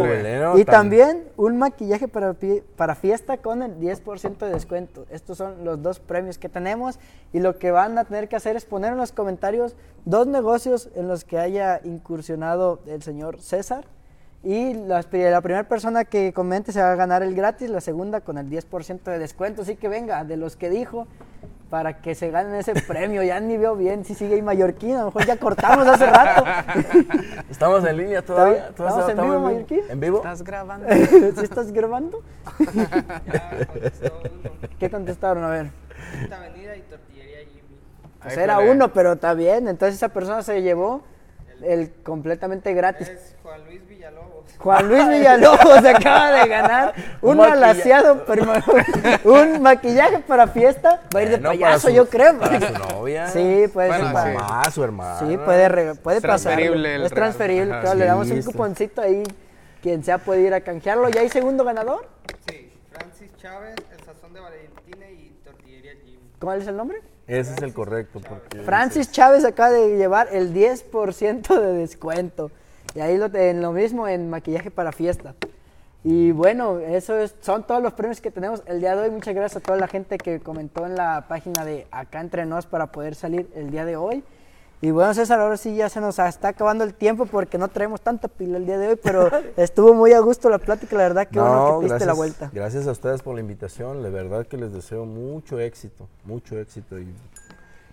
Huele, 0.02 0.38
¿no? 0.40 0.58
y 0.58 0.64
también 0.64 1.24
un 1.36 1.56
maquillaje 1.56 2.08
para, 2.08 2.34
para 2.76 2.94
fiesta 2.96 3.36
con 3.36 3.62
el 3.62 3.78
10% 3.78 4.38
de 4.38 4.50
descuento. 4.50 5.06
Estos 5.10 5.38
son 5.38 5.64
los 5.64 5.80
dos 5.82 6.00
premios 6.00 6.36
que 6.38 6.48
tenemos 6.48 6.98
y 7.32 7.38
lo 7.40 7.58
que 7.58 7.70
van 7.70 7.96
a 7.98 8.04
tener 8.04 8.28
que 8.28 8.36
hacer 8.36 8.56
es 8.56 8.64
poner 8.64 8.92
en 8.92 8.98
los 8.98 9.12
comentarios 9.12 9.76
dos 10.04 10.26
negocios 10.26 10.88
en 10.96 11.06
los 11.08 11.24
que 11.24 11.38
haya 11.38 11.80
incursionado 11.84 12.80
el 12.86 13.02
señor 13.02 13.40
César. 13.40 13.84
Y 14.44 14.74
pri- 14.74 15.30
la 15.30 15.40
primera 15.40 15.68
persona 15.68 16.04
que 16.04 16.32
comente 16.32 16.72
se 16.72 16.82
va 16.82 16.90
a 16.90 16.96
ganar 16.96 17.22
el 17.22 17.36
gratis, 17.36 17.70
la 17.70 17.80
segunda 17.80 18.20
con 18.22 18.36
el 18.36 18.50
10% 18.50 19.02
de 19.04 19.18
descuento. 19.20 19.62
Así 19.62 19.76
que 19.76 19.86
venga, 19.88 20.24
de 20.24 20.36
los 20.36 20.56
que 20.56 20.68
dijo, 20.68 21.06
para 21.72 22.02
que 22.02 22.14
se 22.14 22.30
ganen 22.30 22.54
ese 22.56 22.74
premio. 22.74 23.22
Ya 23.22 23.40
ni 23.40 23.56
veo 23.56 23.74
bien 23.74 24.04
si 24.04 24.14
sigue 24.14 24.34
ahí 24.34 24.42
Mallorquín, 24.42 24.94
a 24.94 24.98
lo 24.98 25.04
mejor 25.06 25.24
ya 25.24 25.38
cortamos 25.38 25.86
hace 25.86 26.04
rato. 26.04 26.44
Estamos 27.50 27.82
en 27.86 27.96
línea 27.96 28.20
todavía. 28.20 28.68
¿Estamos 28.68 28.92
¿Todavía 28.92 29.14
en 29.14 29.30
vivo, 29.30 29.40
Mallorquín? 29.40 29.80
¿En 29.88 30.00
vivo? 30.00 30.16
¿Estás 30.18 30.42
grabando? 30.42 30.86
¿Sí 30.94 31.40
estás 31.42 31.72
grabando? 31.72 32.22
Ya 33.32 33.66
contestó 33.66 34.20
uno. 34.22 34.50
¿Qué 34.78 34.90
contestaron? 34.90 35.44
A 35.44 35.48
ver. 35.48 35.70
Quinta 36.20 36.36
Avenida 36.36 36.76
y 36.76 36.82
Tortillería 36.82 37.38
Jimmy. 37.38 37.78
Pues 38.22 38.36
Ay, 38.36 38.44
era 38.44 38.58
uno, 38.58 38.92
pero 38.92 39.12
está 39.14 39.32
bien. 39.32 39.66
Entonces 39.66 39.94
esa 39.94 40.10
persona 40.10 40.42
se 40.42 40.60
llevó 40.60 41.02
el 41.64 41.92
completamente 42.02 42.72
gratis. 42.74 43.08
Es 43.08 43.36
Juan 43.42 43.64
Luis 43.66 43.86
Villalobos. 43.88 44.44
Juan 44.58 44.88
Luis 44.88 45.08
Villalobos 45.10 45.80
se 45.82 45.88
acaba 45.90 46.30
de 46.42 46.48
ganar 46.48 46.94
un, 47.22 47.38
Un 47.40 47.46
un 49.24 49.62
maquillaje 49.62 50.18
para 50.20 50.46
fiesta. 50.48 51.02
Va 51.14 51.20
a 51.20 51.22
ir 51.22 51.30
de 51.30 51.38
payaso, 51.38 51.88
su- 51.88 51.94
yo 51.94 52.08
creo. 52.08 52.38
Para 52.38 52.60
su 52.60 52.78
novia. 52.78 53.28
Sí, 53.28 53.64
puede 53.72 53.88
Bueno, 53.88 54.04
ser 54.04 54.06
Su 54.06 54.12
para- 54.12 54.30
sí. 54.32 54.36
mamá, 54.38 54.70
su 54.70 54.84
hermana. 54.84 55.18
Sí, 55.28 55.36
puede, 55.38 55.68
re- 55.68 55.94
puede 55.96 56.16
Es 56.18 56.22
pasar. 56.22 56.40
transferible 56.54 56.94
el 56.96 57.02
Es 57.04 57.12
transferible, 57.12 57.80
claro, 57.80 57.94
le 57.94 58.04
damos 58.04 58.30
un 58.30 58.42
cuponcito 58.42 59.00
ahí. 59.02 59.22
Quien 59.82 60.04
sea 60.04 60.18
puede 60.18 60.42
ir 60.42 60.54
a 60.54 60.60
canjearlo. 60.60 61.08
¿Ya 61.08 61.22
hay 61.22 61.28
segundo 61.28 61.64
ganador? 61.64 62.06
Sí, 62.48 62.72
Francis 62.92 63.34
Chávez, 63.36 63.74
El 63.98 64.04
Sazón 64.04 64.32
de 64.32 64.40
Valentina 64.40 65.10
y 65.10 65.34
Tortillería 65.44 65.92
Jimmy. 66.04 66.20
¿Cuál 66.40 66.62
es 66.62 66.68
el 66.68 66.76
nombre? 66.76 66.98
Ese 67.40 67.54
es 67.54 67.62
el 67.62 67.72
correcto. 67.72 68.20
Porque 68.26 68.58
Francis 68.60 69.10
Chávez 69.10 69.44
acaba 69.44 69.70
de 69.70 69.96
llevar 69.96 70.28
el 70.32 70.52
10% 70.54 71.60
de 71.60 71.72
descuento. 71.72 72.50
Y 72.94 73.00
ahí 73.00 73.16
lo, 73.16 73.26
en 73.34 73.62
lo 73.62 73.72
mismo 73.72 74.06
en 74.06 74.28
maquillaje 74.28 74.70
para 74.70 74.92
fiesta. 74.92 75.34
Y 76.04 76.32
bueno, 76.32 76.78
eso 76.80 77.16
es- 77.16 77.34
son 77.40 77.64
todos 77.66 77.82
los 77.82 77.92
premios 77.94 78.20
que 78.20 78.30
tenemos 78.30 78.62
el 78.66 78.80
día 78.80 78.94
de 78.96 79.02
hoy. 79.02 79.10
Muchas 79.10 79.34
gracias 79.34 79.62
a 79.62 79.64
toda 79.64 79.78
la 79.78 79.86
gente 79.88 80.18
que 80.18 80.40
comentó 80.40 80.84
en 80.84 80.94
la 80.96 81.26
página 81.28 81.64
de 81.64 81.86
Acá 81.90 82.20
Entre 82.20 82.44
Nos 82.44 82.66
para 82.66 82.88
poder 82.88 83.14
salir 83.14 83.48
el 83.54 83.70
día 83.70 83.84
de 83.84 83.96
hoy. 83.96 84.22
Y 84.84 84.90
bueno, 84.90 85.14
César, 85.14 85.38
ahora 85.38 85.56
sí 85.56 85.76
ya 85.76 85.88
se 85.88 86.00
nos 86.00 86.18
está 86.18 86.48
acabando 86.48 86.82
el 86.82 86.92
tiempo 86.92 87.26
porque 87.26 87.56
no 87.56 87.68
traemos 87.68 88.00
tanta 88.00 88.26
pila 88.26 88.56
el 88.56 88.66
día 88.66 88.78
de 88.78 88.88
hoy, 88.88 88.98
pero 89.00 89.30
estuvo 89.56 89.94
muy 89.94 90.12
a 90.12 90.18
gusto 90.18 90.50
la 90.50 90.58
plática, 90.58 90.96
la 90.96 91.04
verdad 91.04 91.28
que 91.28 91.38
bueno 91.38 91.78
que 91.80 91.86
te 91.86 91.92
diste 91.94 92.06
la 92.06 92.14
vuelta. 92.14 92.50
Gracias 92.52 92.88
a 92.88 92.90
ustedes 92.90 93.22
por 93.22 93.36
la 93.36 93.40
invitación. 93.40 94.02
De 94.02 94.10
verdad 94.10 94.44
que 94.44 94.56
les 94.56 94.72
deseo 94.72 95.06
mucho 95.06 95.60
éxito, 95.60 96.08
mucho 96.24 96.58
éxito. 96.58 96.98
Y, 96.98 97.06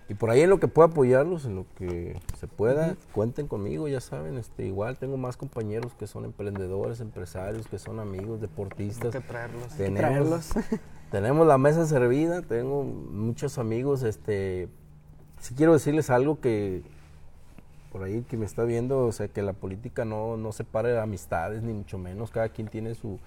y 0.10 0.16
por 0.16 0.32
ahí 0.32 0.42
en 0.42 0.50
lo 0.50 0.60
que 0.60 0.68
pueda 0.68 0.88
apoyarlos, 0.88 1.46
en 1.46 1.58
lo 1.58 1.68
que 1.78 2.20
se 2.40 2.48
pueda, 2.48 2.96
cuenten 3.14 3.48
conmigo, 3.48 3.88
ya 3.88 4.02
saben. 4.02 4.40
Este, 4.40 4.66
igual 4.66 4.98
tengo 4.98 5.16
más 5.16 5.38
compañeros 5.38 5.94
que 5.94 6.08
son 6.08 6.26
emprendedores, 6.26 7.02
empresarios, 7.02 7.68
que 7.68 7.78
son 7.78 8.00
amigos, 8.00 8.42
deportistas. 8.42 9.14
Hay 9.14 9.22
que 9.22 9.28
traerlos. 9.28 9.74
que 9.74 9.84
Tenemos, 9.84 10.48
traerlos. 10.50 10.50
tenemos 11.12 11.46
la 11.46 11.60
mesa 11.60 11.86
servida, 11.86 12.42
tengo 12.42 12.84
muchos 12.84 13.60
amigos. 13.60 14.02
Este, 14.02 14.70
si 15.40 15.54
quiero 15.56 15.74
decirles 15.74 16.10
algo 16.10 16.40
que 16.40 16.82
por 17.92 18.04
ahí 18.04 18.22
que 18.30 18.38
me 18.38 18.46
está 18.46 18.64
viendo, 18.64 19.06
o 19.06 19.12
sea, 19.12 19.28
que 19.28 19.42
la 19.42 19.54
política 19.54 20.06
no, 20.06 20.38
no 20.38 20.52
separe 20.52 21.00
amistades, 21.00 21.64
ni 21.64 21.74
mucho 21.74 21.98
menos. 21.98 22.30
Cada 22.30 22.50
quien 22.50 22.68
tiene 22.68 22.94
su, 22.94 23.20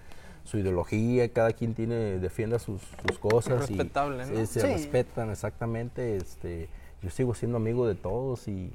su 0.44 0.58
ideología, 0.58 1.28
cada 1.32 1.52
quien 1.52 1.74
tiene, 1.74 2.18
defienda 2.20 2.58
sus, 2.60 2.80
sus 3.06 3.18
cosas. 3.18 3.58
respetable, 3.68 4.24
y, 4.24 4.30
¿no? 4.30 4.36
Se, 4.36 4.46
se 4.46 4.60
Sí. 4.60 4.66
respetan, 4.72 5.30
exactamente. 5.30 6.16
Este, 6.16 6.68
yo 7.02 7.10
sigo 7.10 7.34
siendo 7.34 7.56
amigo 7.56 7.88
de 7.88 7.96
todos 7.96 8.46
y, 8.46 8.70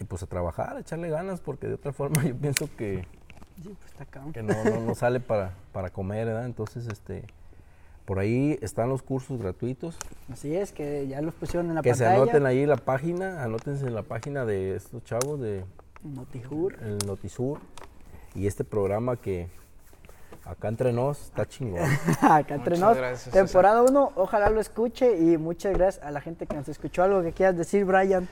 y 0.00 0.04
pues 0.04 0.22
a 0.24 0.26
trabajar, 0.26 0.76
a 0.76 0.80
echarle 0.80 1.08
ganas, 1.08 1.40
porque 1.40 1.68
de 1.68 1.74
otra 1.74 1.92
forma 1.92 2.22
yo 2.26 2.34
pienso 2.34 2.68
que, 2.76 3.04
Sí, 3.62 3.74
pues 3.80 4.08
que 4.34 4.42
no, 4.42 4.64
no, 4.64 4.80
no 4.80 4.94
sale 4.94 5.20
para, 5.20 5.54
para 5.72 5.90
comer, 5.90 6.26
¿verdad? 6.26 6.46
Entonces, 6.46 6.86
este, 6.88 7.24
por 8.06 8.18
ahí 8.20 8.58
están 8.62 8.88
los 8.88 9.02
cursos 9.02 9.38
gratuitos. 9.38 9.96
Así 10.32 10.56
es, 10.56 10.72
que 10.72 11.06
ya 11.08 11.20
los 11.20 11.34
pusieron 11.34 11.68
en 11.68 11.74
la 11.74 11.82
Que 11.82 11.94
se 11.94 12.04
pantalla. 12.04 12.22
anoten 12.22 12.46
ahí 12.46 12.62
en 12.62 12.68
la 12.70 12.76
página, 12.76 13.42
anótense 13.42 13.86
en 13.86 13.94
la 13.94 14.02
página 14.02 14.44
de 14.46 14.76
estos 14.76 15.04
chavos 15.04 15.40
de 15.40 15.64
Notijur. 16.02 16.76
el 16.82 16.98
Notisur 17.06 17.58
y 18.34 18.46
este 18.46 18.64
programa 18.64 19.16
que 19.16 19.48
acá 20.44 20.68
entre 20.68 20.92
nos 20.92 21.20
está 21.24 21.46
chingón. 21.46 21.80
Acá 22.22 22.54
entre 22.54 22.78
nos. 22.78 22.96
gracias, 22.96 23.34
Temporada 23.34 23.82
1, 23.82 24.12
ojalá 24.14 24.50
lo 24.50 24.60
escuche 24.60 25.16
y 25.18 25.36
muchas 25.36 25.74
gracias 25.74 26.04
a 26.04 26.10
la 26.12 26.20
gente 26.20 26.46
que 26.46 26.54
nos 26.56 26.68
escuchó. 26.68 27.02
Algo 27.02 27.22
que 27.22 27.32
quieras 27.32 27.56
decir, 27.56 27.84
Brian. 27.84 28.28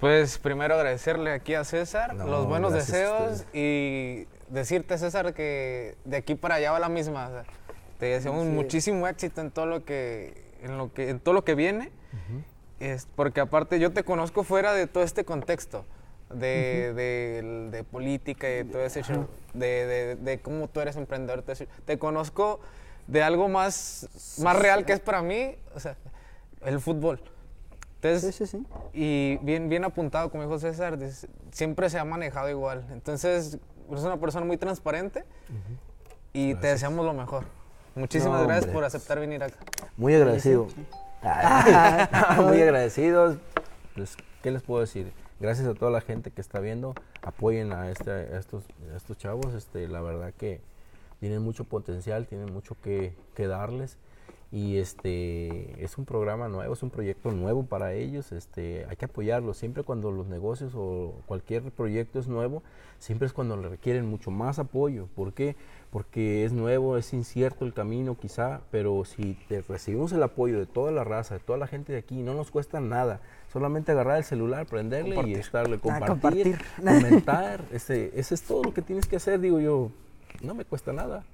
Pues 0.00 0.36
primero 0.38 0.74
agradecerle 0.74 1.32
aquí 1.32 1.54
a 1.54 1.64
César 1.64 2.14
No, 2.14 2.26
los 2.26 2.46
buenos 2.46 2.74
deseos 2.74 3.46
y 3.54 4.26
decirte, 4.50 4.98
César, 4.98 5.32
que 5.32 5.96
de 6.04 6.16
aquí 6.18 6.34
para 6.34 6.56
allá 6.56 6.72
va 6.72 6.78
la 6.80 6.90
misma. 6.90 7.28
o 7.28 7.30
sea, 7.30 7.44
te 8.04 8.10
deseamos 8.10 8.44
Sí. 8.44 8.50
muchísimo 8.50 9.08
éxito 9.08 9.40
en 9.40 9.50
todo 9.50 9.64
lo 9.66 9.84
que, 9.84 10.34
en 10.62 10.76
lo 10.76 10.92
que, 10.92 11.08
en 11.10 11.20
todo 11.20 11.32
lo 11.34 11.44
que 11.44 11.54
viene. 11.54 11.90
es 12.80 13.06
porque 13.16 13.40
aparte 13.40 13.78
yo 13.78 13.92
te 13.92 14.02
conozco 14.04 14.42
fuera 14.44 14.72
de 14.74 14.86
todo 14.86 15.02
este 15.04 15.24
contexto. 15.24 15.84
De, 16.30 16.92
de- 16.94 17.68
de 17.70 17.84
política 17.84 18.48
y 18.50 18.54
de 18.54 18.64
todo 18.64 18.82
ese 18.84 19.02
show, 19.02 19.26
de, 19.52 19.86
de- 19.86 20.16
de 20.16 20.40
cómo 20.40 20.68
tú 20.68 20.80
eres 20.80 20.96
emprendedor. 20.96 21.42
todo 21.42 21.52
ese- 21.52 21.68
Te 21.84 21.98
conozco 21.98 22.60
de 23.06 23.22
algo 23.22 23.48
más, 23.48 24.08
más 24.42 24.58
real 24.58 24.84
que 24.84 24.92
es 24.94 25.00
para 25.00 25.22
mí, 25.22 25.54
o 25.74 25.80
sea, 25.80 25.96
el 26.64 26.80
fútbol. 26.80 27.20
Entonces, 27.96 28.34
Sí, 28.34 28.46
sí, 28.46 28.58
sí. 28.58 28.66
y 28.92 29.36
bien, 29.42 29.68
bien 29.68 29.84
apuntado, 29.84 30.30
como 30.30 30.42
dijo 30.42 30.58
César, 30.58 30.98
siempre 31.52 31.88
se 31.88 31.98
ha 31.98 32.04
manejado 32.04 32.50
igual. 32.50 32.86
Entonces, 32.90 33.58
eres 33.90 34.02
una 34.04 34.18
persona 34.18 34.44
muy 34.44 34.56
transparente 34.56 35.24
y 36.32 36.54
te 36.56 36.66
deseamos 36.66 37.04
lo 37.06 37.12
mejor. 37.14 37.44
Muchísimas 37.94 38.40
No, 38.40 38.48
gracias 38.48 38.72
por 38.72 38.84
aceptar 38.84 39.20
venir 39.20 39.42
acá. 39.42 39.56
Muy 39.96 40.14
agradecido. 40.14 40.66
Muy 42.42 42.60
agradecidos. 42.60 43.38
Pues, 43.94 44.16
¿Qué 44.42 44.50
les 44.50 44.62
puedo 44.62 44.80
decir? 44.80 45.12
Gracias 45.40 45.66
a 45.68 45.74
toda 45.74 45.90
la 45.90 46.00
gente 46.00 46.30
que 46.30 46.40
está 46.40 46.58
viendo. 46.60 46.94
Apoyen 47.22 47.72
a, 47.72 47.90
este, 47.90 48.10
a 48.10 48.38
estos, 48.38 48.64
a 48.92 48.96
estos 48.96 49.16
chavos. 49.16 49.54
Este, 49.54 49.86
la 49.88 50.00
verdad 50.00 50.32
que 50.36 50.60
tienen 51.20 51.42
mucho 51.42 51.64
potencial, 51.64 52.26
tienen 52.26 52.52
mucho 52.52 52.76
que, 52.82 53.14
que 53.34 53.46
darles. 53.46 53.96
Y 54.54 54.76
este 54.78 55.82
es 55.82 55.98
un 55.98 56.04
programa 56.04 56.48
nuevo, 56.48 56.72
es 56.72 56.82
un 56.84 56.90
proyecto 56.90 57.32
nuevo 57.32 57.64
para 57.64 57.92
ellos. 57.94 58.30
Este, 58.30 58.86
hay 58.88 58.96
que 58.96 59.06
apoyarlos. 59.06 59.56
Siempre 59.56 59.82
cuando 59.82 60.12
los 60.12 60.28
negocios 60.28 60.74
o 60.76 61.14
cualquier 61.26 61.62
proyecto 61.72 62.20
es 62.20 62.28
nuevo, 62.28 62.62
siempre 62.98 63.26
es 63.26 63.32
cuando 63.32 63.56
le 63.56 63.68
requieren 63.68 64.06
mucho 64.06 64.30
más 64.30 64.60
apoyo. 64.60 65.08
¿Por 65.16 65.32
qué? 65.32 65.56
Porque 65.94 66.44
es 66.44 66.52
nuevo, 66.52 66.96
es 66.96 67.12
incierto 67.12 67.64
el 67.64 67.72
camino 67.72 68.18
quizá, 68.18 68.62
pero 68.72 69.04
si 69.04 69.34
te 69.46 69.62
recibimos 69.62 70.10
el 70.10 70.24
apoyo 70.24 70.58
de 70.58 70.66
toda 70.66 70.90
la 70.90 71.04
raza, 71.04 71.34
de 71.34 71.40
toda 71.40 71.56
la 71.56 71.68
gente 71.68 71.92
de 71.92 72.00
aquí, 72.00 72.20
no 72.20 72.34
nos 72.34 72.50
cuesta 72.50 72.80
nada. 72.80 73.20
Solamente 73.52 73.92
agarrar 73.92 74.18
el 74.18 74.24
celular, 74.24 74.66
prenderle 74.66 75.22
y 75.24 75.34
estarle, 75.34 75.78
compartir, 75.78 76.08
compartir. 76.08 76.58
comentar. 76.78 77.64
Ese, 77.70 78.10
ese 78.18 78.34
es 78.34 78.42
todo 78.42 78.64
lo 78.64 78.74
que 78.74 78.82
tienes 78.82 79.06
que 79.06 79.14
hacer, 79.14 79.38
digo 79.38 79.60
yo. 79.60 79.92
No 80.42 80.56
me 80.56 80.64
cuesta 80.64 80.92
nada. 80.92 81.24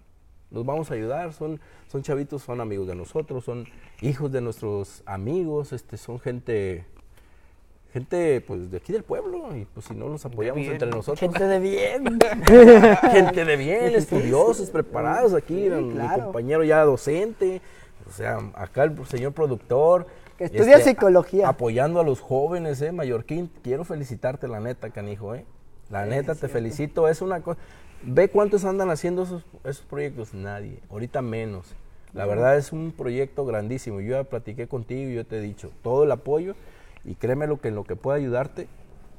Los 0.51 0.67
vamos 0.67 0.91
a 0.91 0.95
ayudar, 0.95 1.33
son, 1.33 1.59
son 1.89 2.03
chavitos, 2.03 2.43
son 2.43 2.61
amigos 2.61 2.87
de 2.87 2.95
nosotros, 2.95 3.43
son 3.47 3.65
hijos 4.03 4.31
de 4.31 4.43
nuestros 4.43 5.03
amigos, 5.07 5.73
este, 5.73 5.97
son 5.97 6.21
gente, 6.21 6.85
gente 7.93 8.41
pues 8.47 8.71
de 8.71 8.77
aquí 8.77 8.93
del 8.93 9.03
pueblo, 9.03 9.55
y 9.57 9.65
pues 9.67 9.87
si 9.87 9.95
no 9.95 10.09
los 10.09 10.25
apoyamos 10.25 10.65
entre 10.67 10.89
nosotros, 10.89 11.19
Gente 11.19 11.45
de 11.47 11.59
bien. 11.59 12.19
gente 13.13 13.45
de 13.45 13.57
bien, 13.57 13.95
estudiosos, 13.95 14.71
preparados 14.71 15.35
aquí, 15.35 15.65
Sí, 15.65 15.71
mi 15.71 15.93
claro. 15.95 16.25
compañero 16.25 16.65
ya 16.65 16.85
docente, 16.85 17.61
o 18.09 18.13
sea, 18.13 18.39
acá 18.55 18.85
el 18.85 19.07
señor 19.07 19.33
productor. 19.33 20.07
Que 20.39 20.45
estudia 20.45 20.77
este, 20.79 20.91
psicología. 20.91 21.47
a- 21.47 21.51
apoyando 21.51 22.01
a 22.01 22.05
los 22.05 22.21
jóvenes, 22.21 22.81
eh, 22.81 22.93
Mallorquín, 22.93 23.51
quiero 23.63 23.85
felicitarte 23.85 24.49
la 24.49 24.59
neta, 24.61 24.91
canijo, 24.91 25.35
eh. 25.35 25.45
La 25.91 26.07
neta, 26.07 26.35
te 26.35 26.49
felicito, 26.49 27.09
es 27.09 27.21
una 27.21 27.41
cosa... 27.43 27.59
Ve 28.03 28.29
cuántos 28.29 28.65
andan 28.65 28.89
haciendo 28.91 29.25
esos, 29.25 29.45
esos 29.65 29.85
proyectos, 29.85 30.33
nadie, 30.33 30.79
ahorita 30.89 31.21
menos. 31.21 31.75
La 32.15 32.25
verdad 32.25 32.57
es 32.57 32.73
un 32.73 32.93
proyecto 32.97 33.45
grandísimo, 33.45 34.01
yo 34.01 34.13
ya 34.17 34.25
platiqué 34.25 34.67
contigo 34.67 35.11
y 35.11 35.15
yo 35.17 35.27
te 35.27 35.37
he 35.37 35.41
dicho, 35.43 35.71
todo 35.83 36.05
el 36.05 36.11
apoyo 36.13 36.55
y 37.11 37.17
créeme 37.17 37.49
lo 37.49 37.61
que 37.61 37.69
en 37.69 37.75
lo 37.75 37.83
que 37.83 37.97
pueda 37.97 38.17
ayudarte, 38.19 38.69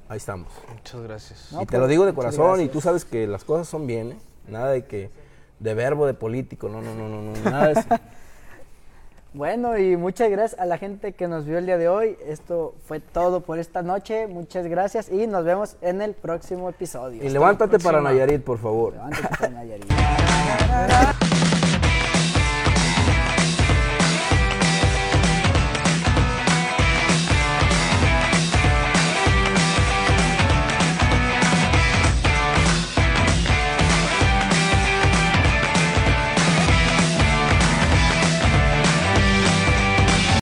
ahí 0.07 0.15
estamos. 0.15 0.47
Muchas 0.73 1.01
gracias. 1.01 1.49
No, 1.51 1.61
y 1.61 1.65
te 1.65 1.77
lo 1.77 1.87
digo 1.87 2.05
de 2.05 2.13
corazón 2.13 2.61
y 2.61 2.69
tú 2.69 2.79
sabes 2.79 3.03
que 3.03 3.27
las 3.27 3.43
cosas 3.43 3.67
son 3.67 3.85
bien, 3.85 4.13
¿eh? 4.13 4.17
Nada 4.47 4.71
de 4.71 4.85
que, 4.85 5.09
de 5.59 5.73
verbo, 5.73 6.05
de 6.05 6.13
político, 6.13 6.69
no, 6.69 6.81
no, 6.81 6.95
no, 6.95 7.09
no, 7.09 7.21
no, 7.21 7.33
nada 7.43 7.67
de 7.67 7.73
eso. 7.73 7.89
Bueno, 9.33 9.77
y 9.77 9.95
muchas 9.95 10.29
gracias 10.29 10.59
a 10.59 10.65
la 10.65 10.77
gente 10.77 11.13
que 11.13 11.29
nos 11.29 11.45
vio 11.45 11.57
el 11.57 11.65
día 11.65 11.77
de 11.77 11.87
hoy. 11.87 12.17
Esto 12.27 12.75
fue 12.85 12.99
todo 12.99 13.39
por 13.39 13.59
esta 13.59 13.81
noche. 13.81 14.27
Muchas 14.27 14.67
gracias 14.67 15.09
y 15.09 15.25
nos 15.25 15.45
vemos 15.45 15.77
en 15.79 16.01
el 16.01 16.13
próximo 16.13 16.67
episodio. 16.67 17.23
Y 17.23 17.29
levántate 17.29 17.79
para. 17.79 18.01
Nayarit, 18.01 18.43
por 18.43 18.57
favor. 18.57 18.91
Levántate 18.91 19.29
para 19.29 19.49
Nayarit. 19.53 19.85